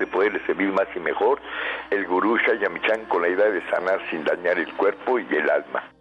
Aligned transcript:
de 0.00 0.06
poderle 0.08 0.44
servir 0.46 0.72
más 0.72 0.88
y 0.96 0.98
mejor, 0.98 1.40
el 1.90 2.06
gurú 2.06 2.36
Shayamichan 2.38 3.04
con 3.04 3.22
la 3.22 3.28
idea 3.28 3.50
de 3.50 3.62
sanar 3.70 4.00
sin 4.10 4.24
dañar 4.24 4.58
el 4.58 4.74
cuerpo 4.74 5.20
y 5.20 5.26
el 5.30 5.48
alma. 5.48 5.92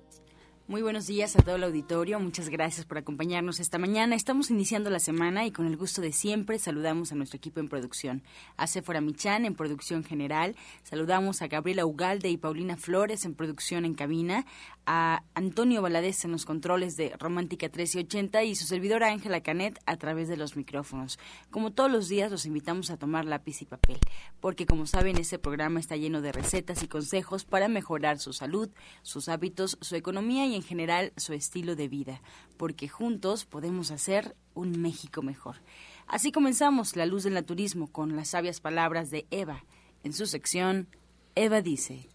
Muy 0.70 0.84
buenos 0.84 1.08
días 1.08 1.36
a 1.36 1.42
todo 1.42 1.56
el 1.56 1.64
auditorio. 1.64 2.20
Muchas 2.20 2.50
gracias 2.50 2.86
por 2.86 3.00
acompañarnos 3.00 3.60
esta 3.60 3.80
mañana. 3.80 4.16
Estamos 4.16 4.52
iniciando 4.52 4.92
la 4.92 5.00
semana 5.00 5.48
y 5.48 5.52
con 5.52 5.66
el 5.66 5.76
gusto 5.76 6.00
de 6.00 6.12
siempre 6.12 6.60
saludamos 6.60 7.12
a 7.12 7.16
nuestro 7.16 7.38
equipo 7.38 7.60
en 7.60 7.68
producción. 7.68 8.22
A 8.56 8.68
Sephora 8.68 9.02
Michan 9.02 9.46
en 9.46 9.56
producción 9.56 10.04
general. 10.04 10.56
Saludamos 10.84 11.42
a 11.42 11.48
Gabriela 11.48 11.88
Ugalde 11.88 12.30
y 12.30 12.38
Paulina 12.38 12.78
Flores 12.78 13.26
en 13.26 13.34
producción 13.34 13.84
en 13.84 13.96
cabina. 13.96 14.46
A 14.92 15.24
Antonio 15.36 15.84
Valadez 15.84 16.26
en 16.26 16.32
los 16.32 16.46
controles 16.46 16.98
de 16.98 17.16
Romántica 17.20 17.68
1380 17.68 18.44
y 18.44 18.56
su 18.56 18.66
servidora 18.66 19.12
Ángela 19.12 19.44
Canet 19.44 19.80
a 19.86 19.98
través 19.98 20.28
de 20.28 20.36
los 20.36 20.56
micrófonos. 20.56 21.20
Como 21.52 21.72
todos 21.72 21.92
los 21.92 22.10
días, 22.10 22.32
los 22.32 22.48
invitamos 22.48 22.90
a 22.90 22.98
tomar 22.98 23.26
lápiz 23.26 23.62
y 23.62 23.66
papel, 23.66 24.00
porque 24.40 24.66
como 24.66 24.88
saben, 24.88 25.18
este 25.18 25.38
programa 25.38 25.80
está 25.80 25.96
lleno 25.96 26.22
de 26.22 26.32
recetas 26.32 26.82
y 26.82 26.88
consejos 26.88 27.46
para 27.46 27.68
mejorar 27.68 28.18
su 28.18 28.34
salud, 28.34 28.72
sus 29.04 29.30
hábitos, 29.30 29.78
su 29.80 29.96
economía 29.96 30.48
y 30.48 30.56
en 30.56 30.64
general 30.64 31.14
su 31.18 31.34
estilo 31.34 31.76
de 31.76 31.88
vida, 31.88 32.24
porque 32.58 32.88
juntos 32.88 33.46
podemos 33.46 33.92
hacer 33.92 34.36
un 34.56 34.82
México 34.82 35.22
mejor. 35.22 35.58
Así 36.08 36.32
comenzamos 36.32 36.96
La 36.96 37.06
Luz 37.06 37.26
del 37.26 37.36
Naturismo 37.36 37.92
con 37.92 38.16
las 38.16 38.30
sabias 38.30 38.60
palabras 38.60 39.12
de 39.12 39.28
Eva. 39.30 39.64
En 40.04 40.14
su 40.14 40.26
sección, 40.26 40.88
Eva 41.36 41.62
dice. 41.62 42.10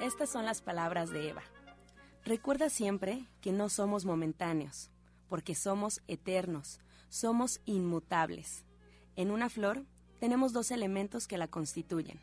Estas 0.00 0.28
son 0.28 0.44
las 0.44 0.60
palabras 0.60 1.08
de 1.10 1.30
Eva. 1.30 1.42
Recuerda 2.22 2.68
siempre 2.68 3.26
que 3.40 3.50
no 3.50 3.70
somos 3.70 4.04
momentáneos, 4.04 4.90
porque 5.26 5.54
somos 5.54 6.02
eternos, 6.06 6.80
somos 7.08 7.60
inmutables. 7.64 8.66
En 9.16 9.30
una 9.30 9.48
flor 9.48 9.86
tenemos 10.20 10.52
dos 10.52 10.70
elementos 10.70 11.26
que 11.26 11.38
la 11.38 11.48
constituyen, 11.48 12.20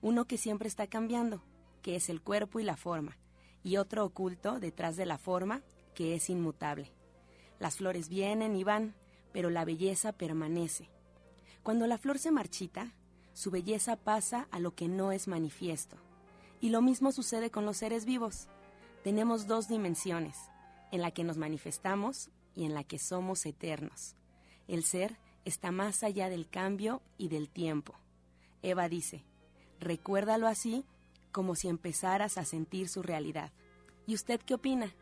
uno 0.00 0.26
que 0.26 0.36
siempre 0.36 0.66
está 0.66 0.88
cambiando, 0.88 1.44
que 1.80 1.94
es 1.94 2.08
el 2.08 2.20
cuerpo 2.20 2.58
y 2.58 2.64
la 2.64 2.76
forma, 2.76 3.16
y 3.62 3.76
otro 3.76 4.04
oculto 4.04 4.58
detrás 4.58 4.96
de 4.96 5.06
la 5.06 5.16
forma, 5.16 5.62
que 5.94 6.16
es 6.16 6.28
inmutable. 6.28 6.92
Las 7.60 7.76
flores 7.76 8.08
vienen 8.08 8.56
y 8.56 8.64
van, 8.64 8.96
pero 9.32 9.48
la 9.48 9.64
belleza 9.64 10.12
permanece. 10.12 10.90
Cuando 11.62 11.86
la 11.86 11.98
flor 11.98 12.18
se 12.18 12.32
marchita, 12.32 12.96
su 13.32 13.52
belleza 13.52 13.94
pasa 13.94 14.48
a 14.50 14.58
lo 14.58 14.74
que 14.74 14.88
no 14.88 15.12
es 15.12 15.28
manifiesto. 15.28 15.98
Y 16.62 16.70
lo 16.70 16.80
mismo 16.80 17.10
sucede 17.10 17.50
con 17.50 17.66
los 17.66 17.76
seres 17.76 18.04
vivos. 18.04 18.46
Tenemos 19.02 19.48
dos 19.48 19.66
dimensiones, 19.66 20.36
en 20.92 21.02
la 21.02 21.10
que 21.10 21.24
nos 21.24 21.36
manifestamos 21.36 22.30
y 22.54 22.64
en 22.64 22.72
la 22.72 22.84
que 22.84 23.00
somos 23.00 23.44
eternos. 23.46 24.14
El 24.68 24.84
ser 24.84 25.18
está 25.44 25.72
más 25.72 26.04
allá 26.04 26.28
del 26.28 26.48
cambio 26.48 27.02
y 27.18 27.28
del 27.28 27.50
tiempo. 27.50 27.94
Eva 28.62 28.88
dice, 28.88 29.24
Recuérdalo 29.80 30.46
así 30.46 30.84
como 31.32 31.56
si 31.56 31.66
empezaras 31.66 32.38
a 32.38 32.44
sentir 32.44 32.88
su 32.88 33.02
realidad. 33.02 33.50
¿Y 34.06 34.14
usted 34.14 34.40
qué 34.40 34.54
opina? 34.54 34.94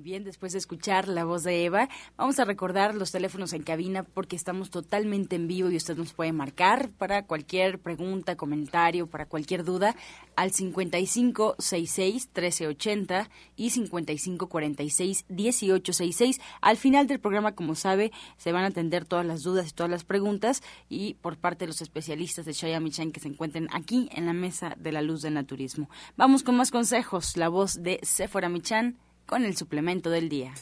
Bien, 0.00 0.22
después 0.22 0.52
de 0.52 0.58
escuchar 0.58 1.08
la 1.08 1.24
voz 1.24 1.42
de 1.42 1.64
Eva, 1.64 1.88
vamos 2.16 2.38
a 2.38 2.44
recordar 2.44 2.94
los 2.94 3.10
teléfonos 3.10 3.52
en 3.52 3.64
cabina 3.64 4.04
porque 4.04 4.36
estamos 4.36 4.70
totalmente 4.70 5.34
en 5.34 5.48
vivo 5.48 5.70
y 5.70 5.76
usted 5.76 5.96
nos 5.96 6.12
puede 6.12 6.32
marcar 6.32 6.90
para 6.90 7.26
cualquier 7.26 7.80
pregunta, 7.80 8.36
comentario, 8.36 9.08
para 9.08 9.26
cualquier 9.26 9.64
duda 9.64 9.96
al 10.36 10.52
5566-1380 10.52 13.28
y 13.56 13.70
5546-1866. 13.70 16.40
Al 16.60 16.76
final 16.76 17.08
del 17.08 17.18
programa, 17.18 17.56
como 17.56 17.74
sabe, 17.74 18.12
se 18.36 18.52
van 18.52 18.62
a 18.62 18.68
atender 18.68 19.04
todas 19.04 19.26
las 19.26 19.42
dudas 19.42 19.70
y 19.70 19.72
todas 19.72 19.90
las 19.90 20.04
preguntas 20.04 20.62
y 20.88 21.14
por 21.14 21.38
parte 21.38 21.64
de 21.64 21.70
los 21.70 21.82
especialistas 21.82 22.44
de 22.44 22.52
Shaya 22.52 22.78
Michan 22.78 23.10
que 23.10 23.18
se 23.18 23.26
encuentren 23.26 23.66
aquí 23.72 24.08
en 24.12 24.26
la 24.26 24.32
mesa 24.32 24.76
de 24.78 24.92
la 24.92 25.02
luz 25.02 25.22
del 25.22 25.34
naturismo. 25.34 25.90
Vamos 26.16 26.44
con 26.44 26.56
más 26.56 26.70
consejos. 26.70 27.36
La 27.36 27.48
voz 27.48 27.82
de 27.82 27.98
Sephora 28.04 28.48
Michan 28.48 28.96
con 29.28 29.44
el 29.44 29.54
suplemento 29.54 30.08
del 30.08 30.30
día. 30.30 30.54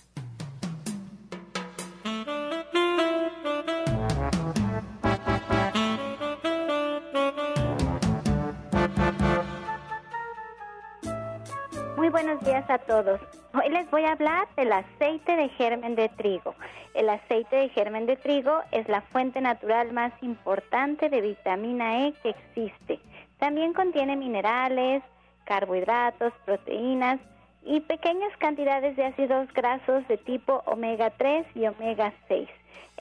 Muy 11.97 12.09
buenos 12.09 12.45
días 12.45 12.69
a 12.69 12.79
todos. 12.79 13.21
Hoy 13.55 13.71
les 13.71 13.89
voy 13.93 14.03
a 14.03 14.13
hablar 14.13 14.49
del 14.57 14.73
aceite 14.73 15.37
de 15.37 15.49
germen 15.51 15.95
de 15.95 16.09
trigo. 16.09 16.57
El 16.95 17.09
aceite 17.09 17.55
de 17.55 17.69
germen 17.69 18.07
de 18.07 18.17
trigo 18.17 18.63
es 18.73 18.89
la 18.89 19.01
fuente 19.01 19.41
natural 19.41 19.93
más 19.93 20.13
importante 20.23 21.09
de 21.09 21.21
vitamina 21.21 22.09
E 22.09 22.15
que 22.15 22.31
existe. 22.31 22.99
También 23.39 23.73
contiene 23.75 24.17
minerales, 24.17 25.05
carbohidratos, 25.45 26.33
proteínas, 26.45 27.21
y 27.67 27.81
pequeñas 27.81 28.35
cantidades 28.39 28.97
de 28.97 29.05
ácidos 29.05 29.53
grasos 29.53 30.07
de 30.07 30.17
tipo 30.17 30.63
omega 30.67 31.11
3 31.11 31.47
y 31.57 31.67
omega 31.67 32.13
6. 32.29 32.49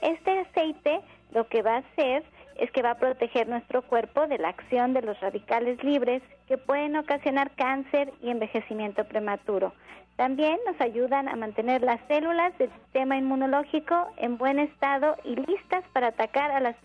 Este 0.02 0.40
aceite 0.40 1.00
lo 1.32 1.46
que 1.48 1.62
va 1.62 1.76
a 1.76 1.78
hacer 1.78 2.24
es 2.56 2.70
que 2.72 2.82
va 2.82 2.92
a 2.92 2.98
proteger 2.98 3.48
nuestro 3.48 3.82
cuerpo 3.82 4.26
de 4.26 4.38
la 4.38 4.48
acción 4.48 4.92
de 4.92 5.02
los 5.02 5.18
radicales 5.20 5.82
libres 5.84 6.22
que 6.48 6.58
pueden 6.58 6.96
ocasionar 6.96 7.50
cáncer 7.52 8.12
y 8.20 8.30
envejecimiento 8.30 9.04
prematuro. 9.04 9.72
También 10.16 10.58
nos 10.66 10.80
ayudan 10.80 11.28
a 11.28 11.36
mantener 11.36 11.82
las 11.82 12.00
células 12.08 12.56
del 12.58 12.72
sistema 12.72 13.16
inmunológico 13.18 14.08
en 14.16 14.38
buen 14.38 14.58
estado 14.58 15.16
y 15.24 15.36
listas 15.36 15.84
para 15.92 16.08
atacar 16.08 16.50
a 16.50 16.60
las 16.60 16.76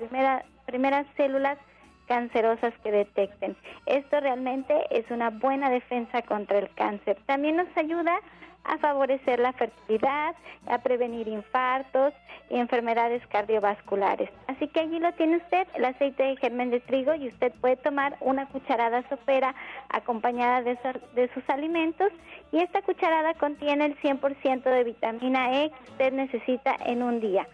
primeras 0.66 1.08
células 1.16 1.58
cancerosas 2.12 2.74
que 2.84 2.92
detecten. 2.92 3.56
Esto 3.86 4.20
realmente 4.20 4.74
es 4.90 5.10
una 5.12 5.30
buena 5.30 5.70
defensa 5.70 6.22
contra 6.24 6.60
el 6.60 6.70
cáncer. 6.76 7.18
También 7.26 7.56
nos 7.56 7.70
ayuda 7.78 8.20
a 8.66 8.78
favorecer 8.80 9.40
la 9.40 9.54
fertilidad, 9.54 10.36
a 10.68 10.80
prevenir 10.80 11.30
infartos 11.30 12.14
y 12.50 12.58
enfermedades 12.58 13.26
cardiovasculares. 13.28 14.30
Así 14.48 14.68
que 14.68 14.82
allí 14.82 15.00
lo 15.00 15.14
tiene 15.14 15.38
usted, 15.38 15.66
el 15.74 15.86
aceite 15.86 16.24
de 16.24 16.36
germen 16.36 16.70
de 16.70 16.82
trigo 16.82 17.16
y 17.16 17.30
usted 17.30 17.54
puede 17.62 17.78
tomar 17.78 18.18
una 18.20 18.46
cucharada 18.50 19.08
sopera 19.08 19.56
acompañada 19.88 20.64
de, 20.64 20.78
de 21.16 21.30
sus 21.34 21.50
alimentos 21.50 22.12
y 22.52 22.58
esta 22.58 22.82
cucharada 22.82 23.36
contiene 23.36 23.86
el 23.86 23.98
100% 24.02 24.64
de 24.64 24.84
vitamina 24.84 25.64
E 25.64 25.70
que 25.70 25.92
usted 25.92 26.12
necesita 26.12 26.76
en 26.86 27.04
un 27.04 27.22
día. 27.22 27.48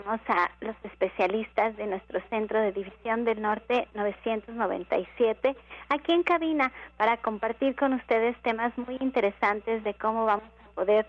tenemos 0.00 0.20
a 0.28 0.50
los 0.60 0.76
especialistas 0.84 1.76
de 1.76 1.86
nuestro 1.86 2.20
Centro 2.30 2.60
de 2.60 2.72
División 2.72 3.24
del 3.24 3.42
Norte 3.42 3.88
997 3.94 5.56
aquí 5.88 6.12
en 6.12 6.22
cabina 6.22 6.72
para 6.96 7.16
compartir 7.18 7.74
con 7.76 7.92
ustedes 7.94 8.36
temas 8.42 8.76
muy 8.78 8.96
interesantes 9.00 9.84
de 9.84 9.94
cómo 9.94 10.24
vamos 10.24 10.44
a 10.44 10.74
poder 10.74 11.06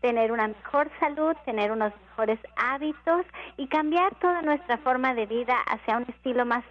tener 0.00 0.32
una 0.32 0.48
mejor 0.48 0.90
salud, 0.98 1.34
tener 1.44 1.72
unos 1.72 1.92
mejores 2.08 2.38
hábitos 2.56 3.24
y 3.56 3.68
cambiar 3.68 4.14
toda 4.16 4.42
nuestra 4.42 4.78
forma 4.78 5.14
de 5.14 5.26
vida 5.26 5.56
hacia 5.66 5.98
un 5.98 6.04
estilo 6.08 6.44
más 6.44 6.64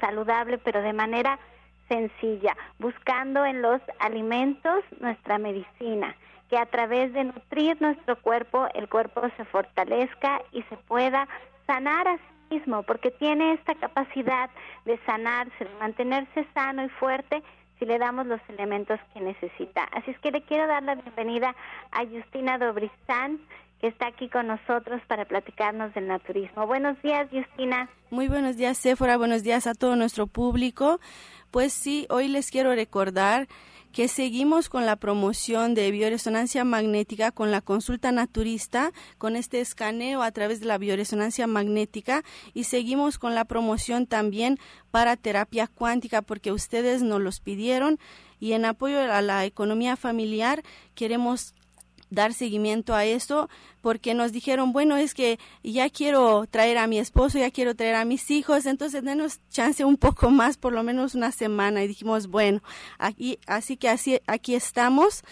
saludable, 0.00 0.58
pero 0.58 0.82
de 0.82 0.92
manera 0.92 1.38
sencilla, 1.88 2.56
buscando 2.78 3.44
en 3.44 3.62
los 3.62 3.80
alimentos 3.98 4.84
nuestra 5.00 5.38
medicina, 5.38 6.16
a 6.56 6.66
través 6.66 7.12
de 7.12 7.24
nutrir 7.24 7.80
nuestro 7.80 8.20
cuerpo, 8.20 8.66
el 8.74 8.88
cuerpo 8.88 9.22
se 9.36 9.44
fortalezca 9.44 10.42
y 10.52 10.62
se 10.64 10.76
pueda 10.76 11.28
sanar 11.66 12.08
a 12.08 12.16
sí 12.16 12.56
mismo, 12.56 12.82
porque 12.82 13.10
tiene 13.10 13.54
esta 13.54 13.74
capacidad 13.74 14.50
de 14.84 14.98
sanarse, 15.06 15.64
de 15.64 15.74
mantenerse 15.80 16.46
sano 16.54 16.84
y 16.84 16.88
fuerte 16.90 17.42
si 17.78 17.86
le 17.86 17.98
damos 17.98 18.26
los 18.26 18.40
elementos 18.48 19.00
que 19.12 19.20
necesita. 19.20 19.84
Así 19.92 20.10
es 20.10 20.18
que 20.20 20.30
le 20.30 20.42
quiero 20.42 20.66
dar 20.66 20.82
la 20.82 20.94
bienvenida 20.94 21.54
a 21.90 22.04
Justina 22.04 22.58
Dobristán, 22.58 23.40
que 23.80 23.88
está 23.88 24.06
aquí 24.06 24.28
con 24.28 24.46
nosotros 24.46 25.00
para 25.08 25.24
platicarnos 25.24 25.92
del 25.94 26.06
naturismo. 26.06 26.66
Buenos 26.66 27.00
días, 27.02 27.28
Justina. 27.30 27.88
Muy 28.10 28.28
buenos 28.28 28.56
días, 28.56 28.78
Sephora. 28.78 29.16
Buenos 29.16 29.42
días 29.42 29.66
a 29.66 29.74
todo 29.74 29.96
nuestro 29.96 30.26
público. 30.26 31.00
Pues 31.50 31.72
sí, 31.72 32.06
hoy 32.10 32.28
les 32.28 32.50
quiero 32.50 32.74
recordar 32.74 33.46
que 33.94 34.08
seguimos 34.08 34.68
con 34.68 34.86
la 34.86 34.96
promoción 34.96 35.74
de 35.74 35.92
bioresonancia 35.92 36.64
magnética 36.64 37.30
con 37.30 37.52
la 37.52 37.60
consulta 37.60 38.10
naturista, 38.10 38.92
con 39.18 39.36
este 39.36 39.60
escaneo 39.60 40.24
a 40.24 40.32
través 40.32 40.58
de 40.58 40.66
la 40.66 40.78
bioresonancia 40.78 41.46
magnética 41.46 42.24
y 42.54 42.64
seguimos 42.64 43.18
con 43.18 43.36
la 43.36 43.44
promoción 43.44 44.08
también 44.08 44.58
para 44.90 45.16
terapia 45.16 45.68
cuántica 45.68 46.22
porque 46.22 46.50
ustedes 46.50 47.02
nos 47.02 47.22
los 47.22 47.38
pidieron. 47.38 48.00
Y 48.40 48.54
en 48.54 48.64
apoyo 48.64 48.98
a 49.00 49.22
la 49.22 49.44
economía 49.44 49.96
familiar 49.96 50.64
queremos 50.96 51.54
dar 52.14 52.32
seguimiento 52.32 52.94
a 52.94 53.04
esto 53.04 53.48
porque 53.80 54.14
nos 54.14 54.32
dijeron, 54.32 54.72
bueno, 54.72 54.96
es 54.96 55.12
que 55.12 55.38
ya 55.62 55.90
quiero 55.90 56.46
traer 56.50 56.78
a 56.78 56.86
mi 56.86 56.98
esposo, 56.98 57.38
ya 57.38 57.50
quiero 57.50 57.74
traer 57.74 57.96
a 57.96 58.04
mis 58.04 58.30
hijos, 58.30 58.66
entonces 58.66 59.04
denos 59.04 59.40
chance 59.50 59.84
un 59.84 59.96
poco 59.96 60.30
más, 60.30 60.56
por 60.56 60.72
lo 60.72 60.82
menos 60.82 61.14
una 61.14 61.32
semana. 61.32 61.82
Y 61.82 61.88
dijimos, 61.88 62.28
bueno, 62.28 62.62
aquí, 62.98 63.38
así 63.46 63.76
que 63.76 63.88
así, 63.88 64.20
aquí 64.26 64.54
estamos 64.54 65.22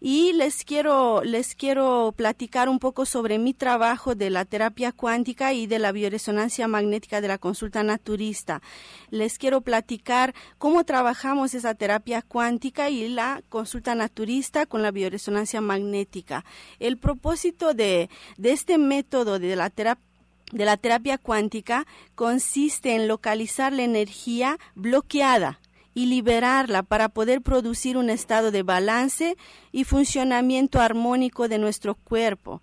y 0.00 0.32
les 0.32 0.64
quiero, 0.64 1.22
les 1.22 1.54
quiero 1.54 2.12
platicar 2.16 2.68
un 2.68 2.78
poco 2.78 3.04
sobre 3.04 3.38
mi 3.38 3.54
trabajo 3.54 4.14
de 4.14 4.30
la 4.30 4.44
terapia 4.44 4.92
cuántica 4.92 5.52
y 5.52 5.66
de 5.66 5.78
la 5.78 5.92
bioresonancia 5.92 6.68
magnética 6.68 7.20
de 7.20 7.28
la 7.28 7.38
consulta 7.38 7.82
naturista. 7.82 8.62
Les 9.10 9.38
quiero 9.38 9.60
platicar 9.60 10.34
cómo 10.58 10.84
trabajamos 10.84 11.54
esa 11.54 11.74
terapia 11.74 12.22
cuántica 12.22 12.90
y 12.90 13.08
la 13.08 13.42
consulta 13.48 13.94
naturista 13.94 14.66
con 14.66 14.82
la 14.82 14.90
bioresonancia 14.90 15.60
magnética. 15.60 16.44
El 16.78 16.98
propósito 16.98 17.74
de, 17.74 18.08
de 18.36 18.52
este 18.52 18.78
método 18.78 19.38
de 19.38 19.56
la 19.56 19.70
terapia 19.70 20.04
de 20.50 20.64
la 20.64 20.78
terapia 20.78 21.18
cuántica 21.18 21.86
consiste 22.14 22.94
en 22.94 23.06
localizar 23.06 23.70
la 23.70 23.82
energía 23.82 24.58
bloqueada 24.74 25.60
y 25.98 26.06
liberarla 26.06 26.84
para 26.84 27.08
poder 27.08 27.42
producir 27.42 27.96
un 27.96 28.08
estado 28.08 28.52
de 28.52 28.62
balance 28.62 29.36
y 29.72 29.82
funcionamiento 29.82 30.80
armónico 30.80 31.48
de 31.48 31.58
nuestro 31.58 31.96
cuerpo. 31.96 32.62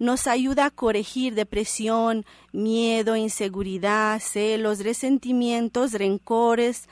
Nos 0.00 0.26
ayuda 0.26 0.64
a 0.64 0.70
corregir 0.70 1.36
depresión, 1.36 2.26
miedo, 2.50 3.14
inseguridad, 3.14 4.20
celos, 4.20 4.80
resentimientos, 4.80 5.92
rencores, 5.92 6.88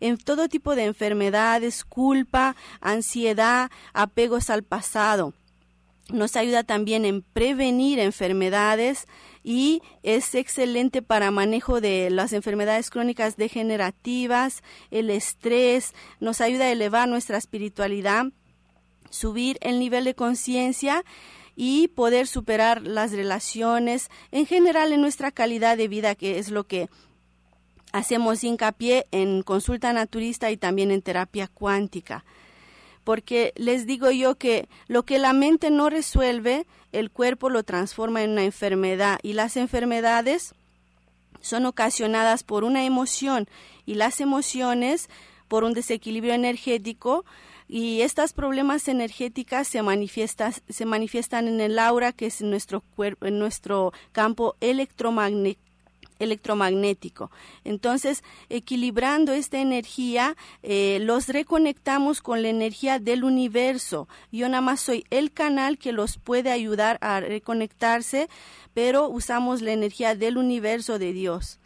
en 0.00 0.18
todo 0.18 0.50
tipo 0.50 0.76
de 0.76 0.84
enfermedades, 0.84 1.82
culpa, 1.82 2.54
ansiedad, 2.82 3.70
apegos 3.94 4.50
al 4.50 4.62
pasado. 4.62 5.32
Nos 6.10 6.36
ayuda 6.36 6.62
también 6.62 7.06
en 7.06 7.22
prevenir 7.22 8.00
enfermedades, 8.00 9.06
y 9.44 9.82
es 10.02 10.34
excelente 10.34 11.02
para 11.02 11.30
manejo 11.30 11.80
de 11.80 12.10
las 12.10 12.32
enfermedades 12.32 12.90
crónicas 12.90 13.36
degenerativas, 13.36 14.62
el 14.90 15.10
estrés, 15.10 15.94
nos 16.20 16.40
ayuda 16.40 16.66
a 16.66 16.72
elevar 16.72 17.08
nuestra 17.08 17.38
espiritualidad, 17.38 18.26
subir 19.10 19.58
el 19.60 19.78
nivel 19.78 20.04
de 20.04 20.14
conciencia 20.14 21.04
y 21.56 21.88
poder 21.88 22.26
superar 22.26 22.82
las 22.82 23.12
relaciones 23.12 24.10
en 24.30 24.46
general 24.46 24.92
en 24.92 25.00
nuestra 25.00 25.30
calidad 25.30 25.76
de 25.76 25.88
vida, 25.88 26.14
que 26.14 26.38
es 26.38 26.50
lo 26.50 26.64
que 26.64 26.88
hacemos 27.92 28.42
hincapié 28.42 29.06
en 29.10 29.42
consulta 29.42 29.92
naturista 29.92 30.50
y 30.50 30.56
también 30.56 30.90
en 30.90 31.02
terapia 31.02 31.48
cuántica 31.48 32.24
porque 33.04 33.52
les 33.56 33.86
digo 33.86 34.10
yo 34.10 34.36
que 34.36 34.68
lo 34.86 35.04
que 35.04 35.18
la 35.18 35.32
mente 35.32 35.70
no 35.70 35.90
resuelve, 35.90 36.66
el 36.92 37.10
cuerpo 37.10 37.50
lo 37.50 37.62
transforma 37.62 38.22
en 38.22 38.30
una 38.30 38.44
enfermedad. 38.44 39.18
Y 39.22 39.32
las 39.32 39.56
enfermedades 39.56 40.54
son 41.40 41.66
ocasionadas 41.66 42.44
por 42.44 42.64
una 42.64 42.84
emoción. 42.84 43.48
Y 43.86 43.94
las 43.94 44.20
emociones 44.20 45.08
por 45.48 45.64
un 45.64 45.72
desequilibrio 45.72 46.34
energético 46.34 47.24
y 47.68 48.02
estos 48.02 48.32
problemas 48.32 48.86
energéticas 48.88 49.66
se, 49.66 49.82
manifiestan, 49.82 50.52
se 50.68 50.84
manifiestan 50.84 51.48
en 51.48 51.60
el 51.60 51.78
aura 51.78 52.12
que 52.12 52.26
es 52.26 52.42
nuestro 52.42 52.80
cuerpo, 52.80 53.26
en 53.26 53.38
nuestro 53.38 53.92
campo 54.12 54.56
electromagnético 54.60 55.71
electromagnético. 56.22 57.30
Entonces, 57.64 58.22
equilibrando 58.48 59.32
esta 59.32 59.58
energía, 59.58 60.36
eh, 60.62 60.98
los 61.00 61.28
reconectamos 61.28 62.22
con 62.22 62.42
la 62.42 62.48
energía 62.48 62.98
del 62.98 63.24
universo. 63.24 64.08
Yo 64.30 64.48
nada 64.48 64.60
más 64.60 64.80
soy 64.80 65.04
el 65.10 65.32
canal 65.32 65.78
que 65.78 65.92
los 65.92 66.18
puede 66.18 66.50
ayudar 66.50 66.98
a 67.00 67.20
reconectarse, 67.20 68.28
pero 68.74 69.08
usamos 69.08 69.62
la 69.62 69.72
energía 69.72 70.14
del 70.14 70.38
universo 70.38 70.98
de 70.98 71.12
Dios. 71.12 71.58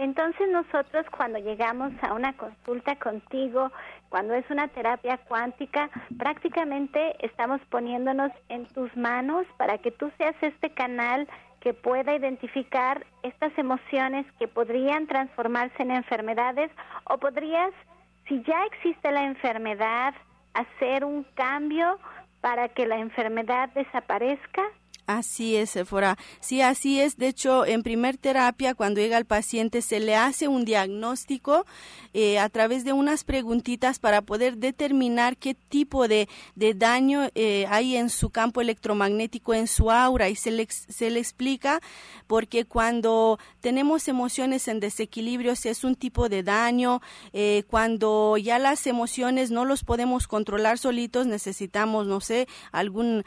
Entonces 0.00 0.48
nosotros 0.50 1.04
cuando 1.14 1.38
llegamos 1.38 1.92
a 2.00 2.14
una 2.14 2.34
consulta 2.34 2.96
contigo, 2.96 3.70
cuando 4.08 4.32
es 4.32 4.48
una 4.48 4.66
terapia 4.68 5.18
cuántica, 5.18 5.90
prácticamente 6.18 7.14
estamos 7.24 7.60
poniéndonos 7.68 8.32
en 8.48 8.64
tus 8.68 8.96
manos 8.96 9.46
para 9.58 9.76
que 9.76 9.90
tú 9.90 10.10
seas 10.16 10.34
este 10.40 10.70
canal 10.70 11.28
que 11.60 11.74
pueda 11.74 12.14
identificar 12.14 13.06
estas 13.22 13.56
emociones 13.58 14.26
que 14.38 14.48
podrían 14.48 15.06
transformarse 15.06 15.82
en 15.82 15.90
enfermedades 15.90 16.70
o 17.04 17.18
podrías, 17.18 17.72
si 18.26 18.42
ya 18.42 18.64
existe 18.66 19.12
la 19.12 19.24
enfermedad, 19.24 20.14
hacer 20.54 21.04
un 21.04 21.24
cambio 21.34 21.98
para 22.40 22.68
que 22.68 22.86
la 22.86 22.98
enfermedad 22.98 23.68
desaparezca? 23.70 24.62
Así 25.10 25.56
es, 25.56 25.70
Sephora. 25.70 26.16
Sí, 26.38 26.60
así 26.60 27.00
es. 27.00 27.16
De 27.16 27.26
hecho, 27.26 27.66
en 27.66 27.82
primer 27.82 28.16
terapia, 28.16 28.74
cuando 28.74 29.00
llega 29.00 29.18
el 29.18 29.24
paciente, 29.24 29.82
se 29.82 29.98
le 29.98 30.14
hace 30.14 30.46
un 30.46 30.64
diagnóstico 30.64 31.66
eh, 32.14 32.38
a 32.38 32.48
través 32.48 32.84
de 32.84 32.92
unas 32.92 33.24
preguntitas 33.24 33.98
para 33.98 34.22
poder 34.22 34.58
determinar 34.58 35.36
qué 35.36 35.54
tipo 35.54 36.06
de, 36.06 36.28
daño 36.54 37.28
eh, 37.34 37.66
hay 37.68 37.96
en 37.96 38.08
su 38.08 38.30
campo 38.30 38.60
electromagnético, 38.60 39.52
en 39.52 39.66
su 39.66 39.90
aura, 39.90 40.28
y 40.28 40.36
se 40.36 40.52
le, 40.52 40.68
se 40.70 41.10
le 41.10 41.18
explica 41.18 41.80
porque 42.28 42.64
cuando 42.64 43.40
tenemos 43.60 44.06
emociones 44.06 44.68
en 44.68 44.78
desequilibrio, 44.78 45.56
si 45.56 45.70
es 45.70 45.82
un 45.82 45.96
tipo 45.96 46.28
de 46.28 46.44
daño, 46.44 47.02
eh, 47.32 47.64
cuando 47.66 48.36
ya 48.36 48.60
las 48.60 48.86
emociones 48.86 49.50
no 49.50 49.64
los 49.64 49.82
podemos 49.82 50.28
controlar 50.28 50.78
solitos, 50.78 51.26
necesitamos, 51.26 52.06
no 52.06 52.20
sé, 52.20 52.46
algún 52.70 53.24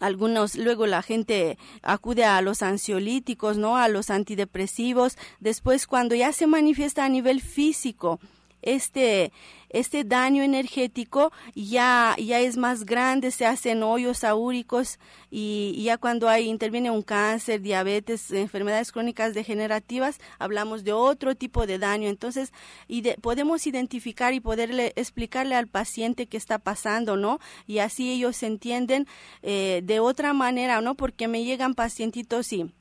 algunos 0.00 0.56
luego 0.56 0.86
la 0.86 1.02
gente 1.02 1.58
acude 1.82 2.24
a 2.24 2.40
los 2.42 2.62
ansiolíticos, 2.62 3.56
¿no? 3.56 3.76
A 3.76 3.88
los 3.88 4.10
antidepresivos, 4.10 5.16
después 5.38 5.86
cuando 5.86 6.14
ya 6.14 6.32
se 6.32 6.46
manifiesta 6.46 7.04
a 7.04 7.08
nivel 7.08 7.40
físico 7.40 8.18
este 8.62 9.32
este 9.70 10.02
daño 10.02 10.42
energético 10.42 11.32
ya, 11.54 12.16
ya 12.18 12.40
es 12.40 12.56
más 12.56 12.84
grande, 12.84 13.30
se 13.30 13.46
hacen 13.46 13.82
hoyos 13.82 14.24
aúricos 14.24 14.98
y, 15.30 15.80
ya 15.84 15.96
cuando 15.96 16.28
hay, 16.28 16.48
interviene 16.48 16.90
un 16.90 17.02
cáncer, 17.02 17.62
diabetes, 17.62 18.32
enfermedades 18.32 18.90
crónicas 18.90 19.32
degenerativas, 19.32 20.18
hablamos 20.38 20.82
de 20.82 20.92
otro 20.92 21.36
tipo 21.36 21.66
de 21.66 21.78
daño. 21.78 22.08
Entonces, 22.08 22.52
y 22.88 23.02
podemos 23.20 23.66
identificar 23.66 24.34
y 24.34 24.40
poderle 24.40 24.92
explicarle 24.96 25.54
al 25.54 25.68
paciente 25.68 26.26
qué 26.26 26.36
está 26.36 26.58
pasando, 26.58 27.16
¿no? 27.16 27.38
Y 27.66 27.78
así 27.78 28.10
ellos 28.10 28.42
entienden 28.42 29.06
eh, 29.42 29.82
de 29.84 30.00
otra 30.00 30.32
manera, 30.32 30.80
¿no? 30.80 30.96
Porque 30.96 31.28
me 31.28 31.44
llegan 31.44 31.74
pacientitos 31.74 32.52
y 32.52 32.72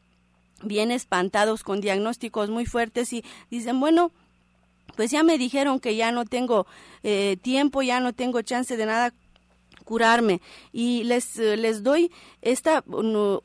bien 0.63 0.91
espantados 0.91 1.63
con 1.63 1.81
diagnósticos 1.81 2.50
muy 2.50 2.65
fuertes 2.65 3.13
y 3.13 3.24
dicen, 3.50 3.79
bueno, 3.79 4.12
pues 4.99 5.11
ya 5.11 5.23
me 5.23 5.37
dijeron 5.37 5.79
que 5.79 5.95
ya 5.95 6.11
no 6.11 6.25
tengo 6.25 6.67
eh, 7.03 7.37
tiempo, 7.41 7.81
ya 7.83 8.01
no 8.01 8.11
tengo 8.11 8.41
chance 8.41 8.75
de 8.75 8.85
nada 8.85 9.13
curarme 9.85 10.41
y 10.73 11.05
les, 11.05 11.37
les 11.37 11.83
doy 11.83 12.11
esta, 12.41 12.83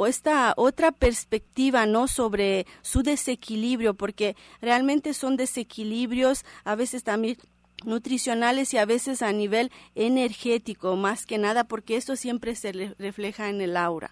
esta 0.05 0.55
otra 0.57 0.91
perspectiva 0.91 1.87
no 1.87 2.09
sobre 2.09 2.67
su 2.83 3.05
desequilibrio 3.05 3.95
porque 3.95 4.35
realmente 4.61 5.15
son 5.15 5.37
desequilibrios 5.37 6.45
a 6.65 6.75
veces 6.75 7.05
también 7.05 7.37
nutricionales 7.85 8.75
y 8.75 8.79
a 8.79 8.85
veces 8.85 9.23
a 9.23 9.31
nivel 9.31 9.71
energético 9.95 10.97
más 10.97 11.25
que 11.25 11.39
nada 11.39 11.63
porque 11.63 11.95
esto 11.95 12.17
siempre 12.17 12.57
se 12.57 12.73
refleja 12.99 13.49
en 13.49 13.61
el 13.61 13.77
aura. 13.77 14.11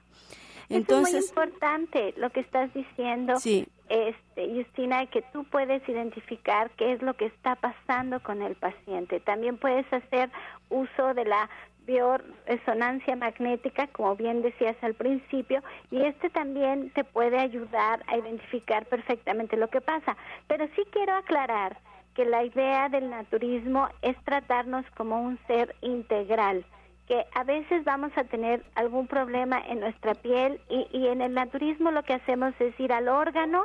Entonces, 0.68 1.24
es 1.24 1.34
muy 1.34 1.44
importante 1.44 2.14
lo 2.18 2.30
que 2.30 2.38
estás 2.38 2.72
diciendo. 2.72 3.36
Sí 3.40 3.66
este, 3.92 4.48
Justina, 4.54 5.04
que 5.04 5.20
tú 5.34 5.44
puedes 5.44 5.86
identificar 5.86 6.70
qué 6.78 6.92
es 6.92 7.02
lo 7.02 7.12
que 7.12 7.26
está 7.26 7.56
pasando 7.56 8.20
con 8.22 8.40
el 8.40 8.54
paciente. 8.54 9.20
También 9.20 9.58
puedes 9.58 9.84
hacer 9.92 10.30
uso 10.70 11.12
de 11.12 11.26
la 11.26 11.50
bioresonancia 11.84 13.16
magnética, 13.16 13.88
como 13.88 14.16
bien 14.16 14.40
decías 14.40 14.76
al 14.80 14.94
principio, 14.94 15.62
y 15.90 16.00
este 16.06 16.30
también 16.30 16.88
te 16.90 17.04
puede 17.04 17.38
ayudar 17.38 18.02
a 18.06 18.16
identificar 18.16 18.86
perfectamente 18.86 19.58
lo 19.58 19.68
que 19.68 19.82
pasa. 19.82 20.16
Pero 20.48 20.66
sí 20.74 20.84
quiero 20.90 21.14
aclarar 21.14 21.76
que 22.14 22.24
la 22.24 22.44
idea 22.44 22.88
del 22.88 23.10
naturismo 23.10 23.90
es 24.00 24.16
tratarnos 24.24 24.86
como 24.96 25.20
un 25.20 25.38
ser 25.46 25.76
integral 25.82 26.64
que 27.12 27.26
a 27.34 27.44
veces 27.44 27.84
vamos 27.84 28.10
a 28.16 28.24
tener 28.24 28.64
algún 28.74 29.06
problema 29.06 29.60
en 29.68 29.80
nuestra 29.80 30.14
piel 30.14 30.58
y, 30.70 30.88
y 30.92 31.08
en 31.08 31.20
el 31.20 31.34
naturismo 31.34 31.90
lo 31.90 32.04
que 32.04 32.14
hacemos 32.14 32.54
es 32.58 32.80
ir 32.80 32.90
al 32.90 33.06
órgano 33.06 33.64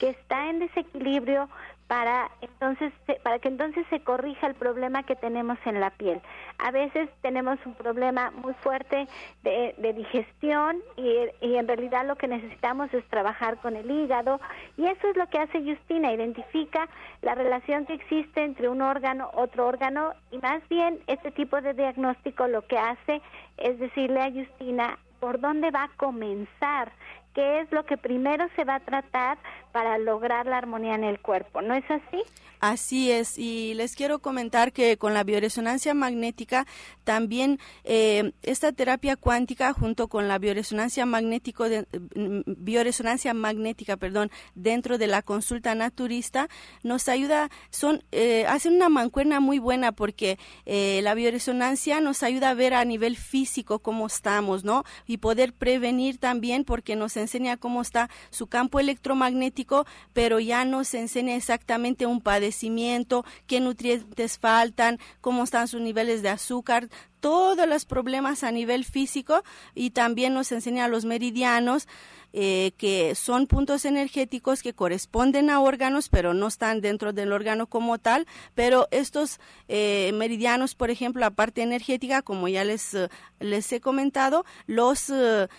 que 0.00 0.08
está 0.08 0.48
en 0.48 0.60
desequilibrio 0.60 1.46
para 1.86 2.30
entonces 2.40 2.92
para 3.22 3.38
que 3.38 3.48
entonces 3.48 3.86
se 3.90 4.00
corrija 4.00 4.46
el 4.46 4.54
problema 4.54 5.04
que 5.04 5.16
tenemos 5.16 5.58
en 5.64 5.80
la 5.80 5.90
piel. 5.90 6.20
A 6.58 6.70
veces 6.70 7.08
tenemos 7.22 7.58
un 7.64 7.74
problema 7.74 8.30
muy 8.32 8.54
fuerte 8.54 9.06
de, 9.42 9.74
digestión 9.94 10.78
y, 10.96 11.16
y, 11.40 11.56
en 11.56 11.68
realidad 11.68 12.06
lo 12.06 12.16
que 12.16 12.28
necesitamos 12.28 12.92
es 12.92 13.04
trabajar 13.08 13.58
con 13.58 13.76
el 13.76 13.90
hígado 13.90 14.40
y 14.76 14.86
eso 14.86 15.08
es 15.08 15.16
lo 15.16 15.28
que 15.28 15.38
hace 15.38 15.62
Justina, 15.62 16.12
identifica 16.12 16.88
la 17.22 17.34
relación 17.34 17.86
que 17.86 17.94
existe 17.94 18.42
entre 18.42 18.68
un 18.68 18.82
órgano, 18.82 19.30
otro 19.34 19.66
órgano 19.66 20.12
y 20.30 20.38
más 20.38 20.66
bien 20.68 21.00
este 21.06 21.30
tipo 21.30 21.60
de 21.60 21.74
diagnóstico 21.74 22.48
lo 22.48 22.62
que 22.66 22.78
hace 22.78 23.22
es 23.58 23.78
decirle 23.78 24.20
a 24.20 24.32
Justina 24.32 24.98
por 25.20 25.40
dónde 25.40 25.70
va 25.70 25.84
a 25.84 25.96
comenzar 25.96 26.92
qué 27.36 27.60
es 27.60 27.70
lo 27.70 27.84
que 27.84 27.98
primero 27.98 28.48
se 28.56 28.64
va 28.64 28.76
a 28.76 28.80
tratar 28.80 29.36
para 29.70 29.98
lograr 29.98 30.46
la 30.46 30.56
armonía 30.56 30.94
en 30.94 31.04
el 31.04 31.20
cuerpo, 31.20 31.60
¿no 31.60 31.74
es 31.74 31.84
así? 31.90 32.22
Así 32.60 33.12
es, 33.12 33.36
y 33.36 33.74
les 33.74 33.94
quiero 33.94 34.20
comentar 34.20 34.72
que 34.72 34.96
con 34.96 35.12
la 35.12 35.22
bioresonancia 35.22 35.92
magnética 35.92 36.66
también 37.04 37.60
eh, 37.84 38.32
esta 38.42 38.72
terapia 38.72 39.16
cuántica 39.16 39.74
junto 39.74 40.08
con 40.08 40.26
la 40.26 40.38
bioresonancia 40.38 41.04
magnético 41.04 41.66
mm, 41.66 42.40
bioresonancia 42.46 43.34
magnética, 43.34 43.98
perdón, 43.98 44.30
dentro 44.54 44.96
de 44.96 45.06
la 45.06 45.20
consulta 45.20 45.74
naturista 45.74 46.48
nos 46.82 47.06
ayuda, 47.10 47.50
son 47.68 48.02
eh, 48.12 48.46
hacen 48.48 48.76
una 48.76 48.88
mancuerna 48.88 49.40
muy 49.40 49.58
buena 49.58 49.92
porque 49.92 50.38
eh, 50.64 51.00
la 51.02 51.14
bioresonancia 51.14 52.00
nos 52.00 52.22
ayuda 52.22 52.48
a 52.48 52.54
ver 52.54 52.72
a 52.72 52.86
nivel 52.86 53.18
físico 53.18 53.80
cómo 53.80 54.06
estamos, 54.06 54.64
¿no? 54.64 54.84
Y 55.06 55.18
poder 55.18 55.52
prevenir 55.52 56.16
también 56.16 56.64
porque 56.64 56.96
nos 56.96 57.18
enseña 57.18 57.25
cómo 57.58 57.82
está 57.82 58.08
su 58.30 58.46
campo 58.46 58.80
electromagnético, 58.80 59.86
pero 60.12 60.40
ya 60.40 60.64
nos 60.64 60.94
enseña 60.94 61.34
exactamente 61.34 62.06
un 62.06 62.20
padecimiento, 62.20 63.24
qué 63.46 63.60
nutrientes 63.60 64.38
faltan, 64.38 64.98
cómo 65.20 65.44
están 65.44 65.68
sus 65.68 65.80
niveles 65.80 66.22
de 66.22 66.28
azúcar, 66.28 66.88
todos 67.26 67.66
los 67.66 67.86
problemas 67.86 68.44
a 68.44 68.52
nivel 68.52 68.84
físico 68.84 69.42
y 69.74 69.90
también 69.90 70.32
nos 70.32 70.52
enseña 70.52 70.86
los 70.86 71.04
meridianos 71.04 71.88
eh, 72.32 72.70
que 72.78 73.16
son 73.16 73.48
puntos 73.48 73.84
energéticos 73.84 74.62
que 74.62 74.74
corresponden 74.74 75.50
a 75.50 75.58
órganos, 75.58 76.08
pero 76.08 76.34
no 76.34 76.46
están 76.46 76.80
dentro 76.80 77.12
del 77.12 77.32
órgano 77.32 77.66
como 77.66 77.98
tal. 77.98 78.28
Pero 78.54 78.86
estos 78.92 79.40
eh, 79.66 80.12
meridianos, 80.14 80.76
por 80.76 80.90
ejemplo, 80.90 81.18
la 81.18 81.32
parte 81.32 81.62
energética, 81.62 82.22
como 82.22 82.46
ya 82.46 82.62
les, 82.62 82.94
eh, 82.94 83.08
les 83.40 83.72
he 83.72 83.80
comentado, 83.80 84.44
los, 84.68 85.12